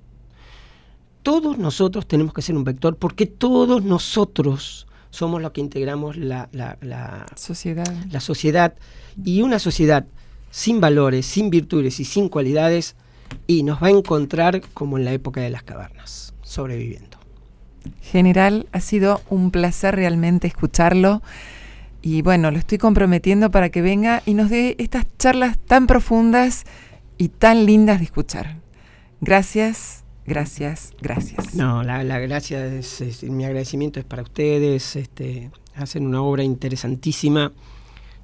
Todos 1.21 1.57
nosotros 1.57 2.07
tenemos 2.07 2.33
que 2.33 2.41
ser 2.41 2.55
un 2.55 2.63
vector 2.63 2.95
porque 2.95 3.25
todos 3.25 3.83
nosotros 3.83 4.87
somos 5.09 5.41
los 5.41 5.51
que 5.51 5.59
integramos 5.61 6.15
la, 6.15 6.47
la- 6.53 6.77
la- 6.81 7.25
Sociedad. 7.35 7.93
la 8.09 8.21
sociedad 8.21 8.73
y 9.21 9.41
una 9.41 9.59
sociedad 9.59 10.05
sin 10.49 10.79
valores, 10.81 11.25
sin 11.25 11.49
virtudes 11.49 11.99
y 11.99 12.05
sin 12.05 12.29
cualidades 12.29 12.95
y 13.47 13.63
nos 13.63 13.81
va 13.81 13.87
a 13.87 13.91
encontrar 13.91 14.61
como 14.73 14.97
en 14.97 15.05
la 15.05 15.11
época 15.13 15.41
de 15.41 15.49
las 15.49 15.63
cavernas, 15.63 16.33
sobreviviendo. 16.41 17.17
General, 18.01 18.67
ha 18.71 18.81
sido 18.81 19.21
un 19.29 19.51
placer 19.51 19.95
realmente 19.95 20.47
escucharlo. 20.47 21.21
Y 22.01 22.21
bueno, 22.21 22.49
lo 22.51 22.57
estoy 22.57 22.77
comprometiendo 22.77 23.51
para 23.51 23.69
que 23.69 23.81
venga 23.81 24.23
y 24.25 24.33
nos 24.33 24.49
dé 24.49 24.75
estas 24.79 25.05
charlas 25.17 25.57
tan 25.57 25.85
profundas 25.85 26.63
y 27.17 27.27
tan 27.29 27.65
lindas 27.65 27.99
de 27.99 28.05
escuchar. 28.05 28.55
Gracias, 29.21 30.03
gracias, 30.25 30.93
gracias. 31.01 31.55
No, 31.55 31.83
la, 31.83 32.03
la 32.03 32.19
gracia 32.19 32.65
es, 32.65 33.01
es- 33.01 33.23
mi 33.23 33.43
agradecimiento 33.45 33.99
es 33.99 34.05
para 34.05 34.21
ustedes, 34.23 34.95
este, 34.95 35.51
hacen 35.75 36.05
una 36.05 36.21
obra 36.21 36.43
interesantísima 36.43 37.51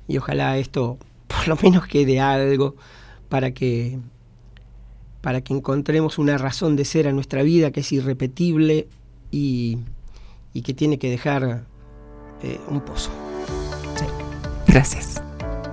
y 0.07 0.17
ojalá 0.17 0.57
esto, 0.57 0.97
por 1.27 1.47
lo 1.47 1.57
menos 1.61 1.87
quede 1.87 2.19
algo 2.19 2.75
para 3.29 3.51
que 3.51 3.99
para 5.21 5.41
que 5.41 5.53
encontremos 5.53 6.19
una 6.19 6.37
razón 6.37 6.75
de 6.75 6.85
ser 6.85 7.07
a 7.07 7.11
nuestra 7.11 7.41
vida 7.41 7.71
que 7.71 7.79
es 7.79 7.91
irrepetible 7.91 8.87
y, 9.31 9.79
que 10.63 10.73
tiene 10.75 10.99
que 10.99 11.09
dejar 11.09 11.65
eh, 12.43 12.59
un 12.69 12.79
pozo. 12.81 13.09
Gracias. 14.67 15.24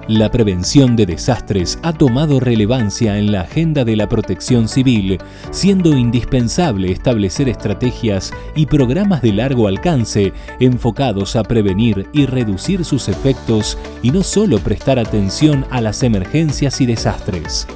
La 0.08 0.32
prevención 0.32 0.96
de 0.96 1.06
desastres 1.06 1.78
ha 1.82 1.92
tomado 1.92 2.40
relevancia 2.40 3.18
en 3.18 3.30
la 3.30 3.42
agenda 3.42 3.84
de 3.84 3.94
la 3.94 4.08
protección 4.08 4.66
civil, 4.66 5.18
siendo 5.52 5.96
indispensable 5.96 6.90
establecer 6.90 7.48
estrategias 7.48 8.32
y 8.56 8.66
programas 8.66 9.22
de 9.22 9.32
largo 9.32 9.68
alcance 9.68 10.32
enfocados 10.58 11.36
a 11.36 11.44
prevenir 11.44 12.08
y 12.12 12.26
reducir 12.26 12.84
sus 12.84 13.08
efectos 13.08 13.78
y 14.02 14.10
no 14.10 14.24
solo 14.24 14.58
prestar 14.58 14.98
atención 14.98 15.64
a 15.70 15.80
las 15.80 16.02
emergencias 16.02 16.80
y 16.80 16.86
desastres. 16.86 17.68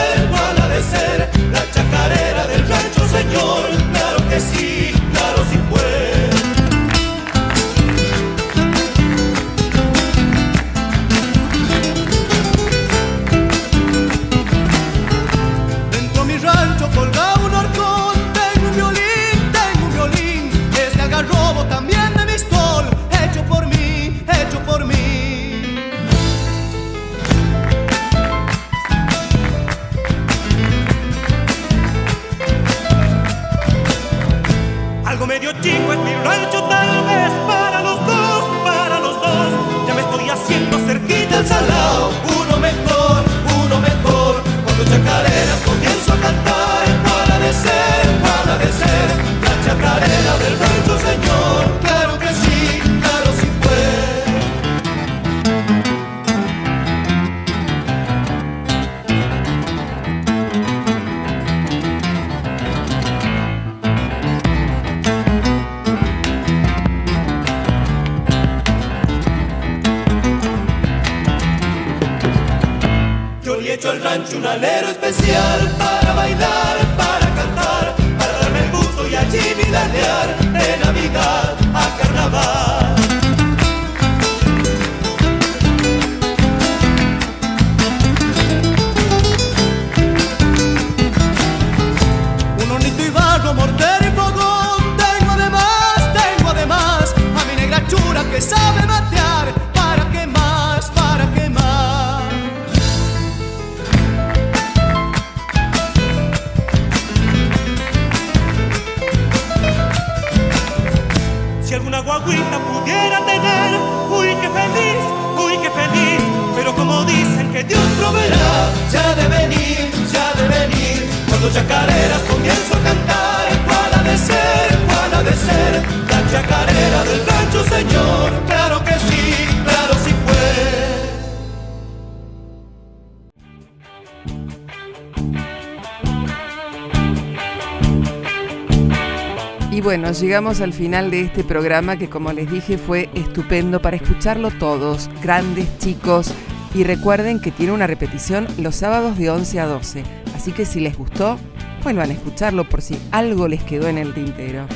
llegamos 140.20 140.60
al 140.60 140.72
final 140.72 141.10
de 141.10 141.22
este 141.22 141.44
programa 141.44 141.96
que 141.96 142.10
como 142.10 142.32
les 142.32 142.50
dije 142.50 142.76
fue 142.76 143.08
estupendo 143.14 143.80
para 143.80 143.96
escucharlo 143.96 144.50
todos, 144.50 145.08
grandes, 145.22 145.66
chicos, 145.78 146.32
y 146.74 146.84
recuerden 146.84 147.40
que 147.40 147.50
tiene 147.50 147.72
una 147.72 147.86
repetición 147.86 148.46
los 148.58 148.76
sábados 148.76 149.18
de 149.18 149.30
11 149.30 149.60
a 149.60 149.66
12. 149.66 150.04
Así 150.34 150.52
que 150.52 150.66
si 150.66 150.80
les 150.80 150.96
gustó, 150.96 151.38
vuelvan 151.82 152.10
a 152.10 152.12
escucharlo 152.12 152.68
por 152.68 152.82
si 152.82 152.98
algo 153.10 153.48
les 153.48 153.62
quedó 153.64 153.88
en 153.88 153.98
el 153.98 154.14
tintero. 154.14 154.66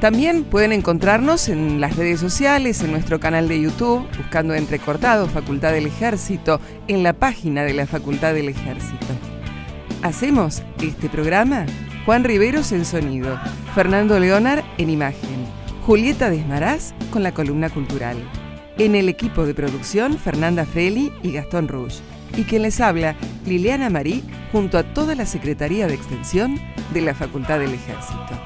También 0.00 0.44
pueden 0.44 0.72
encontrarnos 0.72 1.48
en 1.48 1.80
las 1.80 1.96
redes 1.96 2.20
sociales, 2.20 2.82
en 2.82 2.90
nuestro 2.90 3.20
canal 3.20 3.48
de 3.48 3.60
YouTube, 3.60 4.06
buscando 4.18 4.54
Entrecortado 4.54 5.28
Facultad 5.28 5.72
del 5.72 5.86
Ejército, 5.86 6.60
en 6.88 7.02
la 7.02 7.12
página 7.14 7.62
de 7.62 7.74
la 7.74 7.86
Facultad 7.86 8.34
del 8.34 8.48
Ejército. 8.48 9.06
Hacemos 10.02 10.62
este 10.82 11.08
programa 11.08 11.64
Juan 12.04 12.22
Riveros 12.22 12.70
en 12.72 12.84
sonido, 12.84 13.40
Fernando 13.74 14.18
Leonar 14.20 14.62
en 14.76 14.90
imagen, 14.90 15.46
Julieta 15.86 16.28
Desmaraz 16.28 16.92
con 17.10 17.22
la 17.22 17.32
columna 17.32 17.70
cultural. 17.70 18.18
En 18.76 18.94
el 18.94 19.08
equipo 19.08 19.46
de 19.46 19.54
producción, 19.54 20.18
Fernanda 20.18 20.66
Feli 20.66 21.12
y 21.22 21.32
Gastón 21.32 21.66
Rouge. 21.66 22.00
Y 22.36 22.42
quien 22.42 22.60
les 22.62 22.80
habla, 22.80 23.16
Liliana 23.46 23.88
Marí, 23.88 24.22
junto 24.52 24.76
a 24.76 24.82
toda 24.82 25.14
la 25.14 25.24
Secretaría 25.24 25.86
de 25.86 25.94
Extensión 25.94 26.60
de 26.92 27.00
la 27.00 27.14
Facultad 27.14 27.58
del 27.60 27.72
Ejército. 27.72 28.38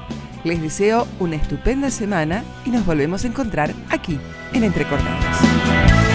Les 0.45 0.61
deseo 0.61 1.05
una 1.19 1.35
estupenda 1.35 1.89
semana 1.89 2.45
y 2.65 2.69
nos 2.69 2.85
volvemos 2.85 3.25
a 3.25 3.27
encontrar 3.27 3.73
aquí, 3.89 4.17
en 4.53 4.63
Entrecortados. 4.63 6.08